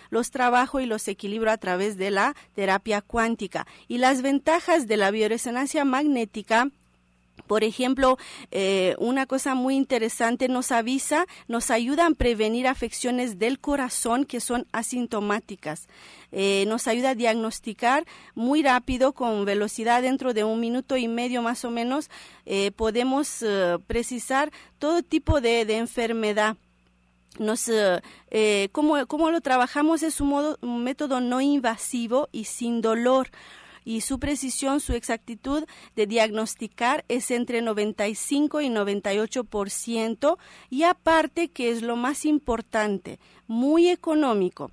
los 0.08 0.30
trabajo 0.30 0.80
y 0.80 0.86
los 0.86 1.06
equilibro 1.06 1.50
a 1.50 1.58
través 1.58 1.98
de 1.98 2.10
la 2.10 2.34
terapia 2.54 3.02
cuántica. 3.02 3.66
Y 3.88 3.98
las 3.98 4.22
ventajas 4.22 4.86
de 4.86 4.96
la 4.96 5.10
bioresonancia 5.10 5.84
magnética 5.84 6.70
por 7.48 7.64
ejemplo, 7.64 8.18
eh, 8.52 8.94
una 8.98 9.26
cosa 9.26 9.54
muy 9.56 9.74
interesante 9.74 10.48
nos 10.48 10.70
avisa, 10.70 11.26
nos 11.48 11.72
ayuda 11.72 12.06
a 12.06 12.10
prevenir 12.10 12.68
afecciones 12.68 13.38
del 13.38 13.58
corazón 13.58 14.24
que 14.24 14.38
son 14.38 14.66
asintomáticas. 14.70 15.88
Eh, 16.30 16.64
nos 16.68 16.86
ayuda 16.86 17.10
a 17.10 17.14
diagnosticar 17.14 18.04
muy 18.34 18.62
rápido, 18.62 19.12
con 19.12 19.44
velocidad 19.46 20.02
dentro 20.02 20.34
de 20.34 20.44
un 20.44 20.60
minuto 20.60 20.96
y 20.96 21.08
medio 21.08 21.42
más 21.42 21.64
o 21.64 21.70
menos, 21.70 22.10
eh, 22.44 22.70
podemos 22.70 23.44
precisar 23.86 24.52
todo 24.78 25.02
tipo 25.02 25.40
de, 25.40 25.62
enfermedad. 25.78 26.56
Nos 27.38 27.70
como, 28.72 29.30
lo 29.30 29.40
trabajamos 29.40 30.02
es 30.02 30.20
un, 30.20 30.28
modo, 30.28 30.58
un 30.60 30.84
método 30.84 31.20
no 31.20 31.40
invasivo 31.40 32.28
y 32.30 32.44
sin 32.44 32.82
dolor 32.82 33.30
y 33.88 34.02
su 34.02 34.18
precisión, 34.18 34.80
su 34.80 34.92
exactitud 34.92 35.64
de 35.96 36.06
diagnosticar 36.06 37.06
es 37.08 37.30
entre 37.30 37.62
95 37.62 38.60
y 38.60 38.68
98% 38.68 40.36
y 40.68 40.82
aparte 40.82 41.48
que 41.48 41.70
es 41.70 41.80
lo 41.80 41.96
más 41.96 42.26
importante, 42.26 43.18
muy 43.46 43.88
económico. 43.88 44.72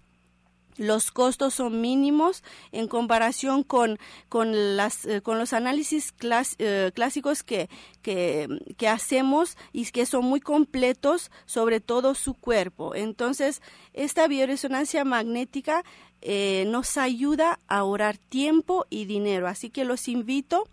Los 0.77 1.11
costos 1.11 1.53
son 1.53 1.81
mínimos 1.81 2.43
en 2.71 2.87
comparación 2.87 3.63
con, 3.63 3.97
con, 4.29 4.75
las, 4.75 5.05
eh, 5.05 5.21
con 5.21 5.39
los 5.39 5.53
análisis 5.53 6.13
eh, 6.59 6.91
clásicos 6.93 7.43
que, 7.43 7.69
que, 8.01 8.47
que, 8.77 8.87
hacemos 8.87 9.57
y 9.71 9.85
que 9.85 10.05
son 10.05 10.25
muy 10.25 10.41
completos 10.41 11.31
sobre 11.45 11.79
todo 11.79 12.13
su 12.13 12.33
cuerpo. 12.33 12.93
Entonces, 12.93 13.61
esta 13.93 14.27
bioresonancia 14.27 15.05
magnética 15.05 15.83
eh, 16.21 16.65
nos 16.67 16.97
ayuda 16.97 17.59
a 17.67 17.77
ahorrar 17.77 18.17
tiempo 18.17 18.85
y 18.89 19.05
dinero. 19.05 19.47
Así 19.47 19.69
que 19.69 19.85
los 19.85 20.07
invito 20.07 20.67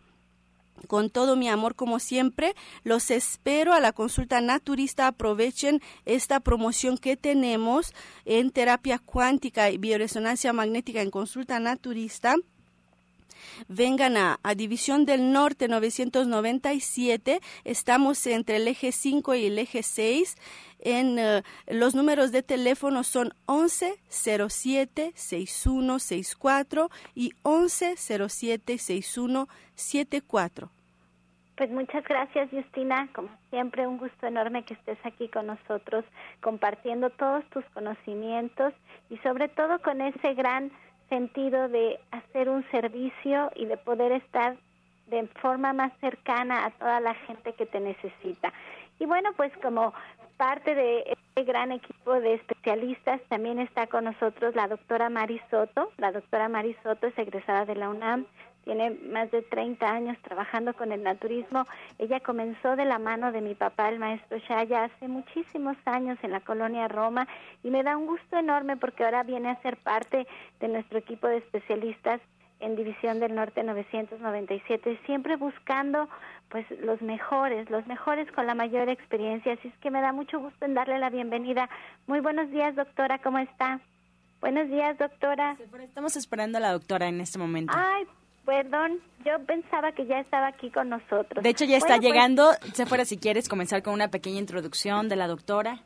con 0.87 1.11
todo 1.11 1.37
mi 1.37 1.49
amor 1.49 1.75
como 1.75 1.99
siempre. 1.99 2.55
Los 2.85 3.11
espero 3.11 3.73
a 3.73 3.81
la 3.81 3.93
consulta 3.93 4.41
naturista. 4.41 5.07
Aprovechen 5.07 5.81
esta 6.05 6.41
promoción 6.41 6.99
que 6.99 7.17
tenemos 7.17 7.95
en 8.25 8.51
terapia 8.51 8.99
cuántica 8.99 9.71
y 9.71 9.79
bioresonancia 9.79 10.53
magnética 10.53 11.03
en 11.03 11.11
consulta 11.11 11.59
naturista 11.61 12.37
vengan 13.69 14.17
a, 14.17 14.39
División 14.57 15.05
del 15.07 15.33
Norte 15.33 15.69
997. 15.69 17.41
Estamos 17.65 18.27
entre 18.27 18.57
el 18.57 18.69
eje 18.69 18.93
5 18.93 19.35
y 19.35 19.47
el 19.47 19.59
eje 19.59 19.83
6. 19.83 20.37
En, 20.81 21.19
eh, 21.19 21.43
los 21.69 21.95
números 21.95 22.33
de 22.33 22.43
teléfono 22.43 23.05
son 23.05 23.33
11 23.47 23.95
07 24.09 25.13
6164 25.15 26.91
y 27.15 27.33
11 27.43 27.97
07 27.97 28.79
6174. 28.79 30.71
Pues 31.57 31.71
muchas 31.71 32.03
gracias, 32.05 32.51
Justina. 32.51 33.09
Como 33.15 33.29
siempre, 33.51 33.87
un 33.87 33.99
gusto 33.99 34.27
enorme 34.27 34.65
que 34.65 34.75
estés 34.75 34.99
aquí 35.05 35.29
con 35.29 35.47
nosotros, 35.47 36.05
compartiendo 36.41 37.11
todos 37.11 37.45
tus 37.51 37.65
conocimientos 37.67 38.73
y 39.11 39.19
sobre 39.19 39.49
todo 39.49 39.81
con 39.81 40.01
ese 40.01 40.35
gran 40.35 40.73
sentido 41.13 41.69
de 41.69 42.01
hacer 42.11 42.49
un 42.49 42.65
servicio 42.71 43.51
y 43.55 43.67
de 43.67 43.77
poder 43.77 44.13
estar 44.13 44.57
de 45.09 45.27
forma 45.43 45.75
más 45.75 45.93
cercana 46.01 46.65
a 46.65 46.71
toda 46.71 47.01
la 47.01 47.13
gente 47.27 47.53
que 47.53 47.67
te 47.67 47.81
necesita. 47.81 48.51
Y 48.99 49.05
bueno, 49.05 49.29
pues 49.37 49.53
como 49.61 49.93
parte 50.39 50.75
de 50.75 51.05
este 51.07 51.45
gran 51.45 51.71
equipo 51.71 52.15
de 52.15 52.35
especialistas 52.35 53.21
también 53.29 53.59
está 53.59 53.89
con 53.89 54.05
nosotros 54.05 54.55
la 54.55 54.69
doctora 54.69 55.11
Mari 55.11 55.39
Soto. 55.51 55.93
La 55.99 56.13
doctora 56.13 56.49
Mari 56.49 56.75
Soto 56.83 57.09
es 57.09 57.19
egresada 57.19 57.67
de 57.67 57.75
la 57.75 57.91
UNAM, 57.91 58.25
tiene 58.65 58.91
más 58.91 59.31
de 59.31 59.43
30 59.43 59.87
años 59.87 60.17
trabajando 60.23 60.75
con 60.75 60.93
el 60.93 61.03
naturismo. 61.03 61.67
Ella 61.99 62.21
comenzó 62.21 62.77
de 62.77 62.85
la 62.85 62.99
mano 62.99 63.33
de 63.33 63.41
mi 63.41 63.55
papá, 63.55 63.89
el 63.89 63.99
maestro 63.99 64.39
Shaya, 64.39 64.85
hace 64.85 65.09
muchísimos 65.09 65.77
años 65.85 66.19
en 66.23 66.31
la 66.31 66.41
colonia 66.41 66.89
Roma 66.89 67.27
y 67.63 67.71
me 67.71 67.83
da 67.83 67.97
un 67.97 68.07
gusto 68.07 68.37
enorme 68.37 68.77
porque 68.77 69.05
ahora 69.05 69.23
viene 69.23 69.51
a 69.51 69.61
ser 69.63 69.77
parte 69.77 70.27
de 70.61 70.69
nuestro 70.69 70.99
equipo 70.99 71.27
de 71.27 71.39
especialistas 71.39 72.21
en 72.63 72.77
División 72.77 73.19
del 73.19 73.35
Norte 73.35 73.65
997, 73.65 75.01
siempre 75.05 75.37
buscando 75.37 76.09
pues 76.49 76.65
los 76.81 77.03
mejores, 77.03 77.69
los 77.71 77.87
mejores 77.89 78.31
con 78.33 78.47
la 78.47 78.55
mayor 78.55 78.89
experiencia. 78.89 79.55
Así 79.55 79.69
es 79.69 79.75
que 79.79 79.91
me 79.91 80.01
da 80.01 80.13
mucho 80.13 80.39
gusto 80.39 80.65
en 80.65 80.75
darle 80.75 80.99
la 80.99 81.11
bienvenida. 81.11 81.69
Muy 82.07 82.21
buenos 82.21 82.51
días, 82.51 82.77
doctora, 82.77 83.19
¿cómo 83.19 83.39
está? 83.39 83.81
Buenos 84.41 84.69
días, 84.69 84.97
doctora. 84.97 85.57
Estamos 85.83 86.17
esperando 86.17 86.59
a 86.59 86.61
la 86.61 86.73
doctora 86.73 87.09
en 87.09 87.21
este 87.21 87.39
momento. 87.39 87.73
Ay, 87.77 88.07
perdón, 88.45 89.01
yo 89.25 89.39
pensaba 89.47 89.93
que 89.93 90.07
ya 90.07 90.21
estaba 90.21 90.49
aquí 90.49 90.71
con 90.71 90.89
nosotros. 90.89 91.43
De 91.43 91.49
hecho, 91.49 91.65
ya 91.65 91.77
está 91.77 91.97
pues 91.97 92.01
llegando. 92.01 92.53
Se 92.75 92.87
fuera 92.87 93.05
si 93.05 93.17
quieres 93.17 93.49
comenzar 93.49 93.83
con 93.83 93.95
una 93.95 94.09
pequeña 94.09 94.39
introducción 94.39 95.09
de 95.09 95.17
la 95.17 95.27
doctora. 95.27 95.81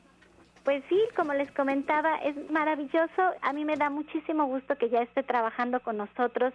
Pues 0.64 0.82
sí, 0.88 1.00
como 1.14 1.32
les 1.32 1.48
comentaba, 1.52 2.16
es 2.16 2.34
maravilloso. 2.50 3.22
A 3.40 3.52
mí 3.52 3.64
me 3.64 3.76
da 3.76 3.88
muchísimo 3.88 4.46
gusto 4.46 4.74
que 4.76 4.90
ya 4.90 5.00
esté 5.00 5.22
trabajando 5.22 5.78
con 5.78 5.96
nosotros 5.96 6.52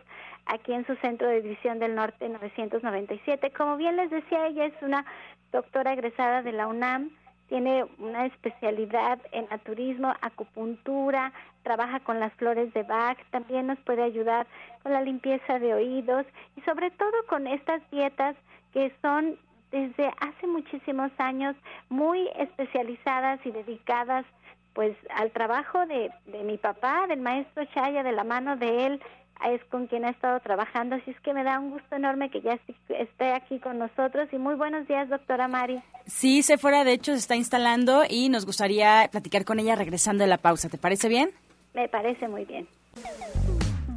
aquí 0.47 0.73
en 0.73 0.85
su 0.85 0.95
centro 0.97 1.29
de 1.29 1.41
división 1.41 1.79
del 1.79 1.95
norte 1.95 2.27
997. 2.27 3.51
Como 3.51 3.77
bien 3.77 3.95
les 3.95 4.09
decía, 4.09 4.47
ella 4.47 4.65
es 4.65 4.73
una 4.81 5.05
doctora 5.53 5.93
egresada 5.93 6.41
de 6.41 6.51
la 6.51 6.67
UNAM, 6.67 7.11
tiene 7.51 7.85
una 7.99 8.27
especialidad 8.27 9.19
en 9.33 9.45
naturismo, 9.49 10.13
acupuntura, 10.21 11.33
trabaja 11.63 11.99
con 11.99 12.17
las 12.17 12.31
flores 12.35 12.73
de 12.73 12.83
Bach, 12.83 13.17
también 13.29 13.67
nos 13.67 13.77
puede 13.79 14.03
ayudar 14.03 14.47
con 14.83 14.93
la 14.93 15.01
limpieza 15.01 15.59
de 15.59 15.73
oídos 15.73 16.25
y 16.55 16.61
sobre 16.61 16.91
todo 16.91 17.11
con 17.27 17.47
estas 17.47 17.81
dietas 17.91 18.37
que 18.71 18.93
son 19.01 19.37
desde 19.69 20.13
hace 20.21 20.47
muchísimos 20.47 21.11
años 21.17 21.57
muy 21.89 22.29
especializadas 22.37 23.45
y 23.45 23.51
dedicadas 23.51 24.25
pues 24.71 24.95
al 25.13 25.31
trabajo 25.31 25.85
de, 25.87 26.09
de 26.27 26.43
mi 26.43 26.57
papá, 26.57 27.05
del 27.07 27.19
maestro 27.19 27.65
Chaya, 27.73 28.01
de 28.01 28.13
la 28.13 28.23
mano 28.23 28.55
de 28.55 28.85
él, 28.85 29.01
es 29.49 29.63
con 29.65 29.87
quien 29.87 30.05
ha 30.05 30.09
estado 30.09 30.39
trabajando, 30.39 30.95
así 30.95 31.11
es 31.11 31.19
que 31.21 31.33
me 31.33 31.43
da 31.43 31.59
un 31.59 31.71
gusto 31.71 31.95
enorme 31.95 32.29
que 32.29 32.41
ya 32.41 32.59
esté 32.89 33.33
aquí 33.33 33.59
con 33.59 33.79
nosotros 33.79 34.29
y 34.31 34.37
muy 34.37 34.55
buenos 34.55 34.87
días, 34.87 35.09
doctora 35.09 35.47
Mari. 35.47 35.81
Sí, 36.05 36.43
se 36.43 36.57
fuera, 36.57 36.83
de 36.83 36.93
hecho, 36.93 37.13
se 37.13 37.19
está 37.19 37.35
instalando 37.35 38.03
y 38.07 38.29
nos 38.29 38.45
gustaría 38.45 39.09
platicar 39.11 39.45
con 39.45 39.59
ella 39.59 39.75
regresando 39.75 40.23
de 40.23 40.29
la 40.29 40.37
pausa, 40.37 40.69
¿te 40.69 40.77
parece 40.77 41.09
bien? 41.09 41.31
Me 41.73 41.89
parece 41.89 42.27
muy 42.27 42.45
bien. 42.45 42.67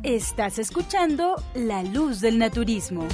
Estás 0.02 0.58
escuchando 0.58 1.36
La 1.54 1.82
Luz 1.82 2.20
del 2.20 2.38
Naturismo. 2.38 3.06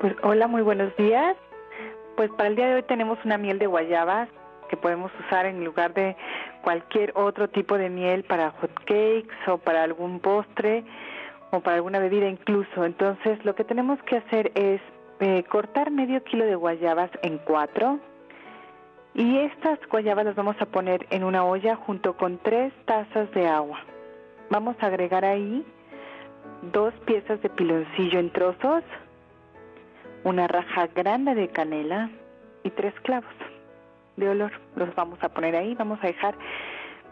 Pues 0.00 0.14
hola, 0.22 0.46
muy 0.46 0.62
buenos 0.62 0.94
días. 0.96 1.36
Pues 2.16 2.30
para 2.32 2.48
el 2.48 2.56
día 2.56 2.68
de 2.68 2.74
hoy 2.76 2.82
tenemos 2.82 3.18
una 3.24 3.38
miel 3.38 3.58
de 3.58 3.66
guayabas 3.66 4.28
que 4.68 4.76
podemos 4.76 5.10
usar 5.26 5.46
en 5.46 5.64
lugar 5.64 5.94
de 5.94 6.16
cualquier 6.62 7.12
otro 7.14 7.48
tipo 7.48 7.78
de 7.78 7.88
miel 7.88 8.24
para 8.24 8.50
hot 8.52 8.72
cakes 8.84 9.36
o 9.46 9.58
para 9.58 9.82
algún 9.82 10.20
postre 10.20 10.84
o 11.50 11.60
para 11.60 11.76
alguna 11.76 11.98
bebida 11.98 12.28
incluso. 12.28 12.84
Entonces 12.84 13.44
lo 13.44 13.54
que 13.54 13.64
tenemos 13.64 14.02
que 14.04 14.16
hacer 14.16 14.52
es 14.54 14.80
eh, 15.20 15.44
cortar 15.44 15.90
medio 15.90 16.22
kilo 16.24 16.44
de 16.44 16.54
guayabas 16.54 17.10
en 17.22 17.38
cuatro 17.38 17.98
y 19.14 19.38
estas 19.38 19.78
guayabas 19.88 20.26
las 20.26 20.34
vamos 20.34 20.56
a 20.60 20.66
poner 20.66 21.06
en 21.10 21.24
una 21.24 21.44
olla 21.44 21.76
junto 21.76 22.16
con 22.16 22.36
tres 22.38 22.72
tazas 22.84 23.30
de 23.32 23.46
agua. 23.46 23.80
Vamos 24.50 24.76
a 24.80 24.86
agregar 24.86 25.24
ahí 25.24 25.64
dos 26.72 26.92
piezas 27.06 27.40
de 27.40 27.48
piloncillo 27.48 28.18
en 28.18 28.30
trozos, 28.30 28.84
una 30.24 30.46
raja 30.48 30.88
grande 30.88 31.34
de 31.34 31.48
canela 31.48 32.10
y 32.62 32.70
tres 32.70 32.92
clavos 33.00 33.32
de 34.16 34.28
olor. 34.28 34.52
Los 34.74 34.94
vamos 34.94 35.18
a 35.22 35.30
poner 35.30 35.56
ahí, 35.56 35.74
vamos 35.74 35.98
a 36.02 36.08
dejar 36.08 36.34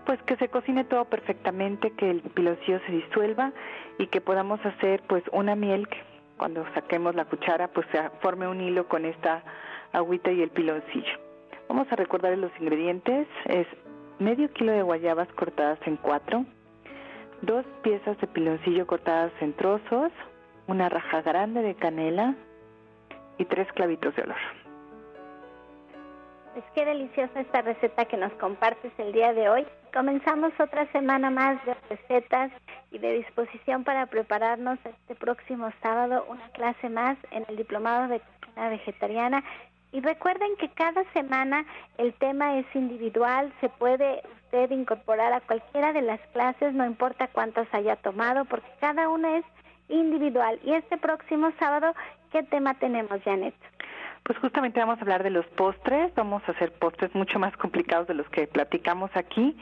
pues 0.05 0.21
que 0.25 0.37
se 0.37 0.49
cocine 0.49 0.85
todo 0.85 1.07
perfectamente, 1.07 1.91
que 1.93 2.11
el 2.11 2.21
piloncillo 2.21 2.81
se 2.87 2.93
disuelva 2.93 3.53
y 3.99 4.09
que 4.09 4.21
podamos 4.21 4.61
hacer 4.67 5.03
pues 5.09 5.25
una 5.33 5.57
miel 5.57 5.89
cuando 6.37 6.65
saquemos 6.75 7.15
la 7.15 7.25
cuchara, 7.25 7.69
pues 7.69 7.87
se 7.93 8.11
forme 8.21 8.49
un 8.49 8.61
hilo 8.61 8.89
con 8.89 9.05
esta 9.05 9.43
agüita 9.93 10.31
y 10.33 10.43
el 10.43 10.51
piloncillo. 10.51 11.19
Vamos 11.69 11.87
a 11.91 11.97
recordar 11.97 12.37
los 12.37 12.53
ingredientes. 12.61 13.27
Es 13.47 13.67
medio 14.19 14.53
kilo 14.53 14.73
de 14.73 14.83
guayabas 14.83 15.29
cortadas 15.35 15.79
en 15.87 15.97
cuatro, 15.97 16.45
dos 17.43 17.65
piezas 17.83 18.19
de 18.21 18.27
piloncillo 18.27 18.87
cortadas 18.87 19.33
en 19.41 19.53
trozos, 19.55 20.13
una 20.67 20.89
raja 20.89 21.23
grande 21.23 21.63
de 21.63 21.75
canela 21.75 22.35
y 23.39 23.45
tres 23.45 23.71
clavitos 23.73 24.15
de 24.17 24.23
olor. 24.23 24.37
Es 26.57 26.65
que 26.75 26.85
deliciosa 26.85 27.41
esta 27.41 27.63
receta 27.63 28.05
que 28.05 28.17
nos 28.17 28.33
compartes 28.35 28.93
el 28.99 29.13
día 29.13 29.33
de 29.33 29.49
hoy. 29.49 29.67
Comenzamos 29.95 30.53
otra 30.59 30.91
semana 30.91 31.31
más 31.31 31.65
de 31.65 31.77
recetas 31.89 32.51
y 32.91 32.99
de 32.99 33.13
disposición 33.19 33.85
para 33.85 34.07
prepararnos 34.07 34.77
este 34.85 35.15
próximo 35.15 35.71
sábado 35.81 36.27
una 36.29 36.49
clase 36.49 36.89
más 36.89 37.17
en 37.31 37.45
el 37.49 37.57
Diplomado 37.57 38.09
de 38.09 38.21
Cocina 38.21 38.71
Vegetariana. 38.71 39.45
Y 39.93 40.01
recuerden 40.01 40.57
que 40.57 40.69
cada 40.71 41.05
semana 41.13 41.65
el 41.97 42.13
tema 42.15 42.59
es 42.59 42.67
individual, 42.75 43.53
se 43.61 43.69
puede 43.69 44.21
usted 44.43 44.73
incorporar 44.73 45.33
a 45.33 45.41
cualquiera 45.43 45.93
de 45.93 46.03
las 46.03 46.19
clases, 46.33 46.75
no 46.75 46.85
importa 46.85 47.29
cuántas 47.29 47.73
haya 47.73 47.95
tomado, 47.95 48.47
porque 48.47 48.67
cada 48.81 49.09
una 49.09 49.37
es 49.37 49.45
individual. 49.89 50.59
Y 50.65 50.73
este 50.73 50.99
próximo 50.99 51.53
sábado, 51.61 51.95
¿qué 52.33 52.43
tema 52.43 52.75
tenemos, 52.75 53.23
Janet? 53.23 53.55
Pues 54.25 54.39
justamente 54.39 54.81
vamos 54.81 54.99
a 54.99 55.03
hablar 55.03 55.23
de 55.23 55.29
los 55.29 55.45
postres, 55.49 56.15
vamos 56.15 56.43
a 56.47 56.53
hacer 56.53 56.73
postres 56.73 57.15
mucho 57.15 57.39
más 57.39 57.55
complicados 57.59 58.09
de 58.09 58.15
los 58.15 58.27
que 58.31 58.47
platicamos 58.47 59.11
aquí. 59.15 59.55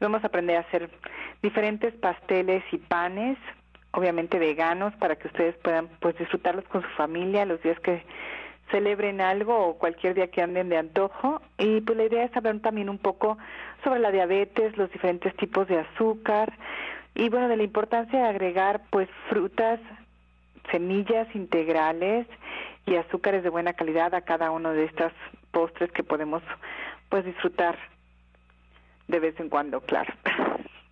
Vamos 0.00 0.24
a 0.24 0.26
aprender 0.26 0.56
a 0.56 0.60
hacer 0.60 0.90
diferentes 1.42 1.94
pasteles 1.94 2.64
y 2.72 2.78
panes, 2.78 3.38
obviamente 3.92 4.40
veganos, 4.40 4.92
para 4.96 5.14
que 5.14 5.28
ustedes 5.28 5.54
puedan 5.58 5.86
pues 6.00 6.18
disfrutarlos 6.18 6.64
con 6.64 6.82
su 6.82 6.88
familia 6.90 7.44
los 7.44 7.62
días 7.62 7.78
que 7.80 8.02
celebren 8.72 9.20
algo 9.20 9.56
o 9.56 9.78
cualquier 9.78 10.14
día 10.14 10.28
que 10.28 10.42
anden 10.42 10.70
de 10.70 10.78
antojo. 10.78 11.40
Y 11.58 11.80
pues 11.80 11.96
la 11.96 12.04
idea 12.04 12.24
es 12.24 12.36
hablar 12.36 12.58
también 12.58 12.88
un 12.88 12.98
poco 12.98 13.38
sobre 13.84 14.00
la 14.00 14.10
diabetes, 14.10 14.76
los 14.76 14.90
diferentes 14.90 15.36
tipos 15.36 15.68
de 15.68 15.78
azúcar 15.78 16.52
y 17.14 17.28
bueno, 17.28 17.48
de 17.48 17.56
la 17.56 17.62
importancia 17.62 18.18
de 18.18 18.28
agregar 18.28 18.82
pues 18.90 19.08
frutas, 19.28 19.78
semillas 20.70 21.28
integrales 21.34 22.26
y 22.86 22.96
azúcares 22.96 23.42
de 23.42 23.50
buena 23.50 23.72
calidad 23.72 24.14
a 24.14 24.22
cada 24.22 24.50
uno 24.50 24.72
de 24.72 24.84
estas 24.84 25.12
postres 25.50 25.90
que 25.92 26.02
podemos 26.02 26.42
pues 27.08 27.24
disfrutar 27.24 27.76
de 29.08 29.20
vez 29.20 29.38
en 29.40 29.48
cuando, 29.48 29.80
claro. 29.80 30.12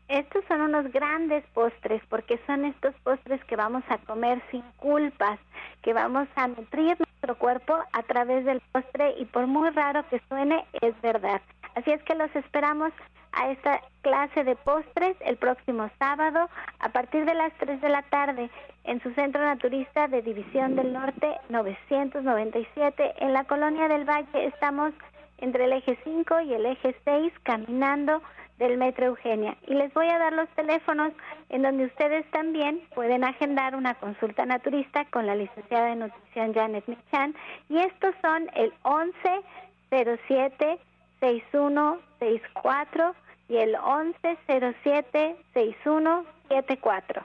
Estos 0.09 0.43
son 0.47 0.63
unos 0.63 0.91
grandes 0.91 1.45
postres 1.53 2.03
porque 2.09 2.41
son 2.47 2.65
estos 2.65 2.95
postres 3.05 3.45
que 3.45 3.57
vamos 3.57 3.85
a 3.89 3.99
comer 3.99 4.43
sin 4.51 4.63
culpas, 4.79 5.39
que 5.83 5.93
vamos 5.93 6.29
a 6.35 6.49
nutrir 6.49 6.97
nuestro 6.99 7.37
cuerpo 7.37 7.77
a 7.93 8.03
través 8.05 8.45
del 8.47 8.61
postre 8.73 9.15
y 9.19 9.27
por 9.27 9.47
muy 9.47 9.69
raro 9.71 10.05
que 10.09 10.21
suene, 10.29 10.65
es 10.81 10.99
verdad. 11.03 11.43
Así 11.75 11.91
es 11.91 12.03
que 12.05 12.15
los 12.15 12.35
esperamos 12.35 12.93
a 13.33 13.51
esta 13.51 13.81
clase 14.03 14.45
de 14.45 14.57
postres 14.57 15.17
el 15.21 15.37
próximo 15.37 15.91
sábado 15.99 16.49
a 16.81 16.89
partir 16.91 17.25
de 17.25 17.35
las 17.35 17.53
3 17.59 17.81
de 17.81 17.89
la 17.89 18.03
tarde 18.03 18.51
en 18.85 19.03
su 19.03 19.13
centro 19.13 19.43
naturista 19.43 20.09
de 20.09 20.23
División 20.23 20.77
del 20.77 20.93
Norte 20.93 21.37
997 21.49 23.15
en 23.19 23.33
la 23.33 23.45
colonia 23.45 23.89
del 23.89 24.05
Valle. 24.05 24.47
Estamos 24.47 24.93
entre 25.39 25.65
el 25.65 25.73
eje 25.73 25.99
5 26.05 26.41
y 26.41 26.55
el 26.55 26.67
eje 26.67 26.97
6 27.05 27.33
caminando 27.43 28.23
del 28.59 28.77
Metro 28.77 29.07
Eugenia. 29.07 29.57
Y 29.67 29.75
les 29.75 29.93
voy 29.95 30.09
a 30.09 30.19
dar 30.19 30.33
los 30.33 30.49
teléfonos 30.51 31.13
en 31.49 31.63
donde 31.63 31.87
ustedes 31.87 32.29
también 32.31 32.81
pueden 32.95 33.25
agendar 33.25 33.77
una 33.77 33.95
consulta 33.95 34.45
naturista 34.47 35.05
con 35.07 35.27
la 35.27 35.37
licenciada 35.37 35.87
de 35.87 35.97
nutrición 35.97 36.55
Janet 36.55 36.85
Michan. 36.87 37.35
Y 37.69 37.79
estos 37.79 38.15
son 38.21 38.51
el 38.55 38.73
1107 38.85 40.79
6164 41.21 43.15
y 43.49 43.57
el 43.57 43.77
1107 43.77 45.37
6174. 45.55 47.25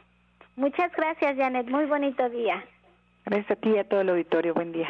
Muchas 0.55 0.91
gracias, 0.95 1.35
Janet. 1.37 1.67
Muy 1.67 1.85
bonito 1.85 2.29
día. 2.29 2.63
Gracias 3.25 3.51
a 3.51 3.55
ti 3.55 3.69
y 3.69 3.77
a 3.77 3.83
todo 3.87 4.01
el 4.01 4.09
auditorio. 4.09 4.53
Buen 4.53 4.71
día. 4.71 4.89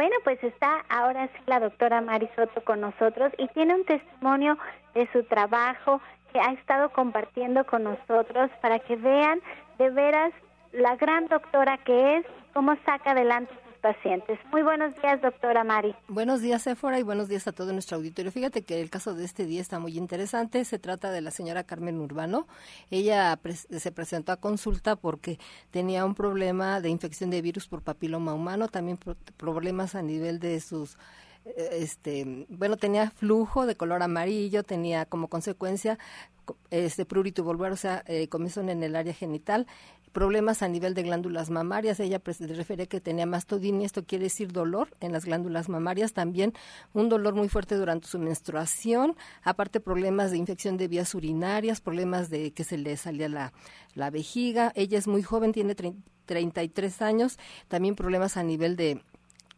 Bueno, 0.00 0.16
pues 0.24 0.42
está 0.42 0.82
ahora 0.88 1.26
sí 1.26 1.42
la 1.44 1.60
doctora 1.60 2.00
Mari 2.00 2.26
Soto 2.34 2.64
con 2.64 2.80
nosotros 2.80 3.34
y 3.36 3.48
tiene 3.48 3.74
un 3.74 3.84
testimonio 3.84 4.56
de 4.94 5.06
su 5.12 5.24
trabajo 5.24 6.00
que 6.32 6.40
ha 6.40 6.52
estado 6.52 6.88
compartiendo 6.88 7.66
con 7.66 7.84
nosotros 7.84 8.50
para 8.62 8.78
que 8.78 8.96
vean 8.96 9.42
de 9.76 9.90
veras 9.90 10.32
la 10.72 10.96
gran 10.96 11.26
doctora 11.26 11.76
que 11.84 12.16
es, 12.16 12.26
cómo 12.54 12.76
saca 12.86 13.10
adelante 13.10 13.52
pacientes. 13.80 14.38
Muy 14.52 14.62
buenos 14.62 14.94
días, 15.00 15.20
doctora 15.20 15.64
Mari. 15.64 15.94
Buenos 16.08 16.40
días, 16.40 16.62
Sephora, 16.62 16.98
y 16.98 17.02
buenos 17.02 17.28
días 17.28 17.46
a 17.48 17.52
todo 17.52 17.72
nuestro 17.72 17.96
auditorio. 17.96 18.30
Fíjate 18.30 18.62
que 18.62 18.80
el 18.80 18.90
caso 18.90 19.14
de 19.14 19.24
este 19.24 19.46
día 19.46 19.60
está 19.60 19.78
muy 19.78 19.98
interesante. 19.98 20.64
Se 20.64 20.78
trata 20.78 21.10
de 21.10 21.20
la 21.20 21.30
señora 21.30 21.64
Carmen 21.64 21.98
Urbano. 21.98 22.46
Ella 22.90 23.38
se 23.44 23.92
presentó 23.92 24.32
a 24.32 24.36
consulta 24.36 24.96
porque 24.96 25.38
tenía 25.70 26.04
un 26.04 26.14
problema 26.14 26.80
de 26.80 26.90
infección 26.90 27.30
de 27.30 27.42
virus 27.42 27.66
por 27.66 27.82
papiloma 27.82 28.34
humano, 28.34 28.68
también 28.68 28.98
problemas 29.36 29.94
a 29.94 30.02
nivel 30.02 30.38
de 30.38 30.60
sus 30.60 30.96
eh, 31.44 31.68
este 31.72 32.46
bueno 32.50 32.76
tenía 32.76 33.10
flujo 33.10 33.64
de 33.64 33.74
color 33.74 34.02
amarillo 34.02 34.62
tenía 34.62 35.06
como 35.06 35.28
consecuencia 35.28 35.98
este 36.70 37.06
prurito 37.06 37.46
o 37.46 37.76
sea 37.76 38.02
eh, 38.06 38.28
en 38.30 38.82
el 38.82 38.94
área 38.94 39.14
genital 39.14 39.66
problemas 40.12 40.62
a 40.62 40.68
nivel 40.68 40.94
de 40.94 41.02
glándulas 41.02 41.50
mamarias. 41.50 42.00
Ella 42.00 42.20
refiere 42.24 42.86
que 42.88 43.00
tenía 43.00 43.26
mastodinia, 43.26 43.86
esto 43.86 44.04
quiere 44.04 44.24
decir 44.24 44.52
dolor 44.52 44.88
en 45.00 45.12
las 45.12 45.24
glándulas 45.24 45.68
mamarias, 45.68 46.12
también 46.12 46.52
un 46.92 47.08
dolor 47.08 47.34
muy 47.34 47.48
fuerte 47.48 47.76
durante 47.76 48.08
su 48.08 48.18
menstruación, 48.18 49.16
aparte 49.42 49.80
problemas 49.80 50.30
de 50.30 50.38
infección 50.38 50.76
de 50.76 50.88
vías 50.88 51.14
urinarias, 51.14 51.80
problemas 51.80 52.30
de 52.30 52.52
que 52.52 52.64
se 52.64 52.78
le 52.78 52.96
salía 52.96 53.28
la, 53.28 53.52
la 53.94 54.10
vejiga. 54.10 54.72
Ella 54.74 54.98
es 54.98 55.06
muy 55.06 55.22
joven, 55.22 55.52
tiene 55.52 55.74
33 56.26 57.02
años, 57.02 57.38
también 57.68 57.94
problemas 57.94 58.36
a 58.36 58.42
nivel 58.42 58.76
de 58.76 59.02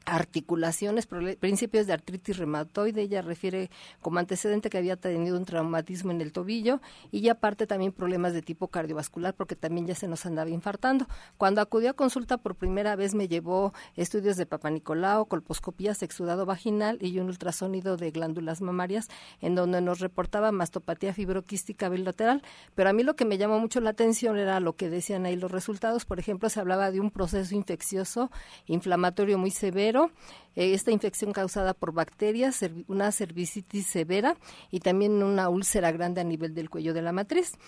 articulaciones, 0.05 1.07
principios 1.39 1.87
de 1.87 1.93
artritis 1.93 2.37
reumatoide, 2.37 3.03
ella 3.03 3.23
refiere 3.23 3.71
como 4.01 4.19
antecedente 4.19 4.71
que 4.71 4.79
había 4.79 4.97
tenido 4.97 5.37
un 5.37 5.45
traumatismo 5.45 6.11
en 6.11 6.21
el 6.21 6.33
tobillo 6.33 6.81
y 7.11 7.21
ya 7.21 7.33
aparte 7.33 7.67
también 7.67 7.93
problemas 7.93 8.33
de 8.33 8.43
tipo 8.43 8.69
cardiovascular 8.69 9.35
porque 9.35 9.57
también 9.57 9.87
ya 9.87 9.95
se 9.95 10.09
nos 10.09 10.27
andaba 10.27 10.51
infartando. 10.51 11.07
Cuando 11.37 11.61
acudió 11.61 11.91
a 11.91 11.95
consulta 11.95 12.39
por 12.39 12.57
primera 12.57 12.97
vez 12.97 13.15
me 13.15 13.29
llevó 13.29 13.73
estudios 13.97 14.37
de 14.37 14.47
papanicolao, 14.47 15.27
colposcopía, 15.27 15.95
sexudado 15.95 16.47
vaginal 16.47 16.99
y 17.01 17.19
un 17.19 17.27
ultrasonido 17.27 17.97
de 17.97 18.11
glándulas 18.11 18.61
mamarias 18.61 19.09
en 19.41 19.55
donde 19.55 19.81
nos 19.81 20.01
reportaba 20.01 20.53
mastopatía 20.53 21.15
fibroquística 21.15 21.89
bilateral, 21.89 22.43
pero 22.75 22.91
a 22.91 22.93
mí 22.93 23.03
lo 23.03 23.17
que 23.17 23.25
me 23.25 23.39
llamó 23.39 23.59
mucho 23.59 23.81
la 23.81 23.91
atención 23.91 24.39
era 24.39 24.61
lo 24.61 24.77
que 24.77 24.91
decían 24.91 25.27
ahí 25.27 25.37
los 25.37 25.51
resultados, 25.51 26.05
por 26.05 26.19
ejemplo, 26.19 26.49
se 26.49 26.61
hablaba 26.61 26.91
de 26.91 27.01
un 27.01 27.11
proceso 27.11 27.55
infeccioso 27.55 28.31
inflamatorio 28.67 29.39
muy 29.39 29.51
severo 29.51 29.92
eh, 30.55 30.75
esta 30.75 30.91
infección 30.91 31.33
causada 31.33 31.75
por 31.75 31.93
bacterias, 31.93 32.61
una 32.89 33.13
cervicitis 33.13 33.87
severa 33.87 34.37
y 34.71 34.81
también 34.81 35.23
una 35.23 35.49
úlcera 35.49 35.93
grande 35.93 36.21
a 36.21 36.25
nivel 36.25 36.55
del 36.55 36.71
cuello 36.71 36.95
de 36.95 37.03
la 37.03 37.13
matriz. 37.13 37.59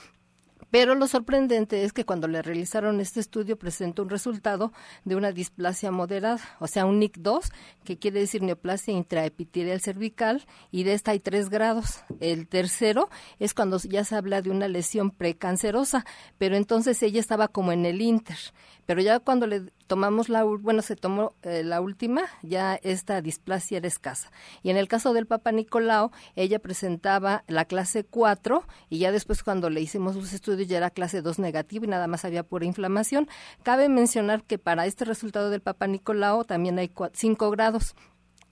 Pero 0.74 0.96
lo 0.96 1.06
sorprendente 1.06 1.84
es 1.84 1.92
que 1.92 2.04
cuando 2.04 2.26
le 2.26 2.42
realizaron 2.42 3.00
este 3.00 3.20
estudio 3.20 3.56
presentó 3.56 4.02
un 4.02 4.10
resultado 4.10 4.72
de 5.04 5.14
una 5.14 5.30
displasia 5.30 5.92
moderada, 5.92 6.40
o 6.58 6.66
sea, 6.66 6.84
un 6.84 7.00
NIC2, 7.00 7.52
que 7.84 7.96
quiere 7.96 8.18
decir 8.18 8.42
neoplasia 8.42 8.92
intraepitelial 8.92 9.80
cervical, 9.80 10.44
y 10.72 10.82
de 10.82 10.94
esta 10.94 11.12
hay 11.12 11.20
tres 11.20 11.48
grados. 11.48 12.00
El 12.18 12.48
tercero 12.48 13.08
es 13.38 13.54
cuando 13.54 13.78
ya 13.78 14.02
se 14.02 14.16
habla 14.16 14.42
de 14.42 14.50
una 14.50 14.66
lesión 14.66 15.12
precancerosa, 15.12 16.04
pero 16.38 16.56
entonces 16.56 17.00
ella 17.04 17.20
estaba 17.20 17.46
como 17.46 17.70
en 17.70 17.86
el 17.86 18.00
inter. 18.00 18.38
Pero 18.84 19.00
ya 19.00 19.20
cuando 19.20 19.46
le 19.46 19.70
tomamos 19.86 20.28
la, 20.28 20.44
bueno, 20.44 20.82
se 20.82 20.96
tomó 20.96 21.34
eh, 21.42 21.62
la 21.64 21.80
última, 21.80 22.22
ya 22.42 22.74
esta 22.82 23.20
displasia 23.20 23.78
era 23.78 23.88
escasa. 23.88 24.30
Y 24.62 24.70
en 24.70 24.76
el 24.76 24.88
caso 24.88 25.12
del 25.12 25.26
Papa 25.26 25.52
Nicolau, 25.52 26.10
ella 26.36 26.58
presentaba 26.58 27.44
la 27.46 27.64
clase 27.64 28.04
4 28.04 28.64
y 28.90 28.98
ya 28.98 29.12
después 29.12 29.42
cuando 29.42 29.70
le 29.70 29.80
hicimos 29.80 30.16
los 30.16 30.32
estudios 30.32 30.68
ya 30.68 30.78
era 30.78 30.90
clase 30.90 31.22
2 31.22 31.38
negativa 31.38 31.84
y 31.84 31.88
nada 31.88 32.06
más 32.06 32.24
había 32.24 32.42
pura 32.42 32.64
inflamación. 32.64 33.28
Cabe 33.62 33.88
mencionar 33.88 34.42
que 34.42 34.58
para 34.58 34.86
este 34.86 35.04
resultado 35.04 35.50
del 35.50 35.60
Papa 35.60 35.86
Nicolau 35.86 36.44
también 36.44 36.78
hay 36.78 36.90
5 37.12 37.50
grados. 37.50 37.94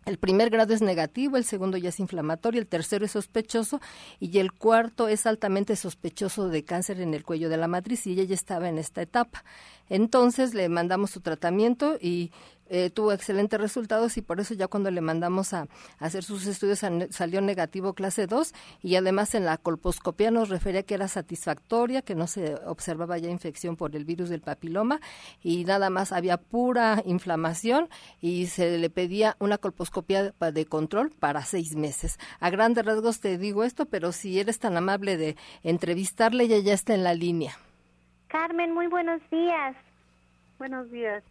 El 0.05 0.19
primer 0.19 0.51
grado 0.51 0.75
es 0.75 0.83
negativo, 0.83 1.37
el 1.37 1.45
segundo 1.45 1.77
ya 1.77 1.91
es 1.91 2.01
inflamatorio, 2.01 2.61
el 2.61 2.67
tercero 2.67 3.05
es 3.05 3.13
sospechoso 3.13 3.81
y 4.19 4.39
el 4.39 4.53
cuarto 4.53 5.07
es 5.07 5.27
altamente 5.27 5.77
sospechoso 5.77 6.49
de 6.49 6.65
cáncer 6.65 7.01
en 7.01 7.15
el 7.15 7.25
cuello 7.25 7.49
de 7.49 7.57
la 7.57 7.69
matriz 7.69 8.07
y 8.07 8.13
ella 8.13 8.25
ya 8.25 8.35
estaba 8.35 8.69
en 8.69 8.79
esta 8.79 9.03
etapa. 9.03 9.45
Entonces 9.89 10.55
le 10.55 10.69
mandamos 10.69 11.11
su 11.11 11.21
tratamiento 11.21 11.99
y 12.01 12.33
eh, 12.75 12.89
tuvo 12.89 13.13
excelentes 13.13 13.61
resultados 13.61 14.17
y 14.17 14.23
por 14.23 14.41
eso 14.41 14.55
ya 14.55 14.67
cuando 14.67 14.91
le 14.91 15.03
mandamos 15.03 15.53
a, 15.53 15.69
hacer 15.99 16.25
sus 16.25 16.47
estudios 16.47 16.81
salió 17.11 17.43
negativo 17.43 17.93
clase 17.93 18.27
2 18.27 18.55
y 18.81 18.97
además 18.97 19.35
en 19.35 19.45
la 19.45 19.59
colposcopía 19.59 20.31
nos 20.31 20.49
refería 20.49 20.83
que 20.83 20.95
era 20.95 21.07
satisfactoria, 21.07 22.01
que 22.01 22.15
no 22.15 22.27
se 22.27 22.55
observaba 22.65 23.19
ya 23.19 23.29
infección 23.29 23.77
por 23.77 23.95
el 23.95 24.07
virus 24.07 24.31
del 24.31 24.41
papiloma 24.41 25.01
y 25.43 25.67
nada 25.67 25.91
más 25.91 26.13
había 26.13 26.39
pura 26.39 27.03
inflamación 27.05 27.91
y 28.23 28.47
se 28.47 28.79
le 28.79 28.89
pedía 28.89 29.37
una 29.39 29.59
colposcopía 29.59 30.33
de 30.33 30.65
control 30.65 31.11
para 31.11 31.43
seis 31.43 31.77
meses. 31.77 32.19
A 32.41 32.49
grandes 32.49 32.87
rasgos 32.87 33.21
te 33.21 33.37
digo 33.37 33.65
esto, 33.65 33.85
pero 33.85 34.13
si 34.13 34.41
eres 34.41 34.59
tan 34.59 34.79
amable 34.79 35.19
de 35.19 35.37
entrevistarle, 35.63 36.45
ella 36.45 36.59
ya 36.61 36.73
está 36.73 36.95
en 36.95 37.05
la 37.05 37.13
línea. 37.13 37.53
Carmen, 38.29 38.73
muy 38.73 38.87
buenos 38.87 39.21
días. 39.31 39.77
Buenos 40.59 40.91
días. 40.91 41.23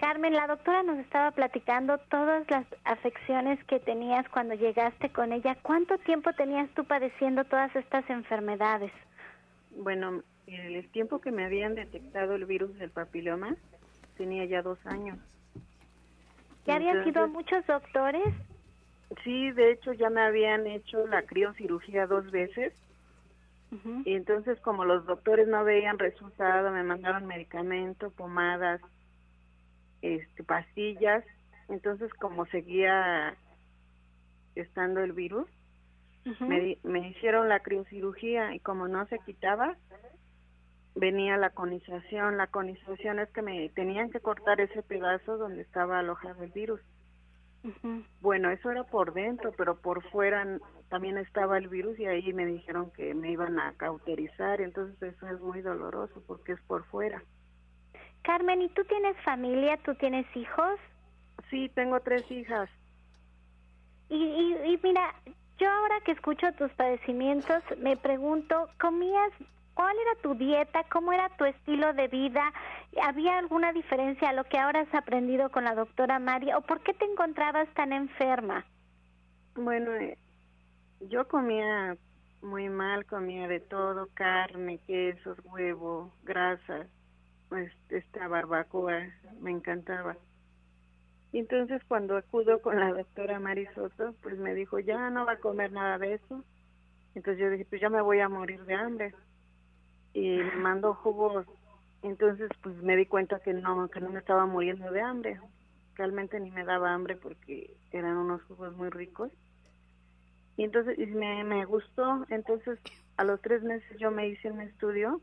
Carmen, 0.00 0.32
la 0.32 0.46
doctora 0.46 0.82
nos 0.82 0.98
estaba 0.98 1.30
platicando 1.30 1.98
todas 1.98 2.50
las 2.50 2.64
afecciones 2.84 3.62
que 3.64 3.78
tenías 3.80 4.26
cuando 4.30 4.54
llegaste 4.54 5.12
con 5.12 5.30
ella. 5.30 5.58
¿Cuánto 5.60 5.98
tiempo 5.98 6.32
tenías 6.32 6.70
tú 6.70 6.86
padeciendo 6.86 7.44
todas 7.44 7.76
estas 7.76 8.08
enfermedades? 8.08 8.90
Bueno, 9.76 10.22
el 10.46 10.88
tiempo 10.88 11.20
que 11.20 11.30
me 11.30 11.44
habían 11.44 11.74
detectado 11.74 12.34
el 12.34 12.46
virus 12.46 12.78
del 12.78 12.88
papiloma 12.88 13.56
tenía 14.16 14.46
ya 14.46 14.62
dos 14.62 14.78
años. 14.86 15.18
¿Ya 16.64 16.76
habían 16.76 17.04
sido 17.04 17.28
muchos 17.28 17.66
doctores? 17.66 18.34
Sí, 19.22 19.50
de 19.50 19.72
hecho 19.72 19.92
ya 19.92 20.08
me 20.08 20.22
habían 20.22 20.66
hecho 20.66 21.06
la 21.08 21.24
criocirugía 21.24 22.06
dos 22.06 22.30
veces. 22.30 22.72
Y 24.06 24.14
entonces 24.14 24.58
como 24.60 24.86
los 24.86 25.04
doctores 25.04 25.46
no 25.46 25.62
veían 25.62 25.98
resultado, 25.98 26.70
me 26.70 26.82
mandaron 26.84 27.26
medicamento, 27.26 28.10
pomadas, 28.10 28.80
este, 30.02 30.44
pastillas. 30.44 31.24
Entonces, 31.68 32.12
como 32.14 32.46
seguía 32.46 33.36
estando 34.54 35.00
el 35.00 35.12
virus, 35.12 35.46
me, 36.40 36.78
me 36.82 37.08
hicieron 37.08 37.48
la 37.48 37.60
criocirugía 37.60 38.54
y 38.54 38.60
como 38.60 38.88
no 38.88 39.06
se 39.06 39.18
quitaba, 39.20 39.76
venía 40.94 41.36
la 41.36 41.50
conización. 41.50 42.36
La 42.36 42.48
conización 42.48 43.18
es 43.18 43.30
que 43.30 43.42
me 43.42 43.68
tenían 43.70 44.10
que 44.10 44.20
cortar 44.20 44.60
ese 44.60 44.82
pedazo 44.82 45.38
donde 45.38 45.62
estaba 45.62 45.98
alojado 45.98 46.42
el 46.42 46.50
virus. 46.50 46.80
Bueno, 48.20 48.50
eso 48.50 48.70
era 48.70 48.84
por 48.84 49.12
dentro, 49.12 49.52
pero 49.56 49.76
por 49.76 50.02
fuera 50.10 50.46
también 50.88 51.18
estaba 51.18 51.58
el 51.58 51.68
virus 51.68 51.98
y 51.98 52.06
ahí 52.06 52.32
me 52.32 52.46
dijeron 52.46 52.90
que 52.90 53.14
me 53.14 53.30
iban 53.30 53.60
a 53.60 53.74
cauterizar, 53.74 54.60
entonces 54.60 55.00
eso 55.02 55.28
es 55.28 55.40
muy 55.40 55.60
doloroso 55.60 56.22
porque 56.26 56.52
es 56.52 56.60
por 56.62 56.84
fuera. 56.86 57.22
Carmen, 58.22 58.62
¿y 58.62 58.68
tú 58.68 58.84
tienes 58.84 59.16
familia? 59.24 59.76
¿Tú 59.78 59.94
tienes 59.94 60.26
hijos? 60.36 60.78
Sí, 61.48 61.70
tengo 61.74 62.00
tres 62.00 62.30
hijas. 62.30 62.68
Y, 64.08 64.16
y, 64.16 64.72
y 64.72 64.80
mira, 64.82 65.14
yo 65.58 65.70
ahora 65.70 66.00
que 66.04 66.12
escucho 66.12 66.52
tus 66.52 66.70
padecimientos, 66.72 67.62
me 67.78 67.96
pregunto, 67.96 68.68
¿comías 68.80 69.32
¿Cuál 69.80 69.96
era 69.98 70.22
tu 70.22 70.34
dieta? 70.34 70.84
¿Cómo 70.92 71.10
era 71.10 71.30
tu 71.38 71.46
estilo 71.46 71.94
de 71.94 72.08
vida? 72.08 72.52
¿Había 73.02 73.38
alguna 73.38 73.72
diferencia 73.72 74.28
a 74.28 74.32
lo 74.34 74.44
que 74.44 74.58
ahora 74.58 74.80
has 74.80 74.94
aprendido 74.94 75.48
con 75.50 75.64
la 75.64 75.74
doctora 75.74 76.18
María? 76.18 76.58
¿O 76.58 76.60
por 76.60 76.82
qué 76.82 76.92
te 76.92 77.06
encontrabas 77.06 77.66
tan 77.74 77.94
enferma? 77.94 78.66
Bueno, 79.54 79.94
eh, 79.94 80.18
yo 81.08 81.26
comía 81.28 81.96
muy 82.42 82.68
mal, 82.68 83.06
comía 83.06 83.48
de 83.48 83.60
todo, 83.60 84.08
carne, 84.12 84.80
quesos, 84.86 85.38
huevo, 85.44 86.12
grasa, 86.24 86.86
pues 87.50 87.72
esta 87.90 88.28
barbacoa, 88.28 89.08
me 89.40 89.50
encantaba. 89.50 90.16
Y 91.32 91.40
entonces 91.40 91.82
cuando 91.86 92.16
acudo 92.16 92.62
con 92.62 92.78
la 92.78 92.92
doctora 92.92 93.40
Soto, 93.74 94.14
pues 94.22 94.38
me 94.38 94.54
dijo, 94.54 94.78
ya 94.78 95.10
no 95.10 95.26
va 95.26 95.32
a 95.32 95.40
comer 95.40 95.72
nada 95.72 95.98
de 95.98 96.14
eso. 96.14 96.44
Entonces 97.14 97.42
yo 97.42 97.50
dije, 97.50 97.66
pues 97.68 97.80
ya 97.80 97.90
me 97.90 98.00
voy 98.00 98.20
a 98.20 98.28
morir 98.28 98.64
de 98.64 98.74
hambre 98.74 99.14
y 100.14 100.28
me 100.38 100.56
mandó 100.56 100.94
jugos. 100.94 101.44
Entonces, 102.02 102.48
pues 102.62 102.76
me 102.76 102.96
di 102.96 103.04
cuenta 103.04 103.40
que 103.40 103.52
no, 103.52 103.88
que 103.90 104.00
no 104.00 104.10
me 104.10 104.20
estaba 104.20 104.46
muriendo 104.46 104.90
de 104.92 105.02
hambre. 105.02 105.40
Realmente 105.96 106.38
ni 106.38 106.52
me 106.52 106.64
daba 106.64 106.94
hambre 106.94 107.16
porque 107.16 107.76
eran 107.90 108.16
unos 108.16 108.42
jugos 108.44 108.76
muy 108.76 108.90
ricos. 108.90 109.30
Y 110.56 110.64
entonces 110.64 110.98
y 110.98 111.06
me, 111.06 111.42
me 111.42 111.64
gustó. 111.64 112.24
Entonces, 112.30 112.78
a 113.16 113.24
los 113.24 113.40
tres 113.42 113.62
meses 113.62 113.98
yo 113.98 114.12
me 114.12 114.28
hice 114.28 114.50
un 114.50 114.60
estudio 114.60 115.20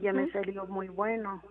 ya 0.00 0.12
me 0.12 0.30
salió 0.30 0.66
muy 0.66 0.88
bueno. 0.88 1.42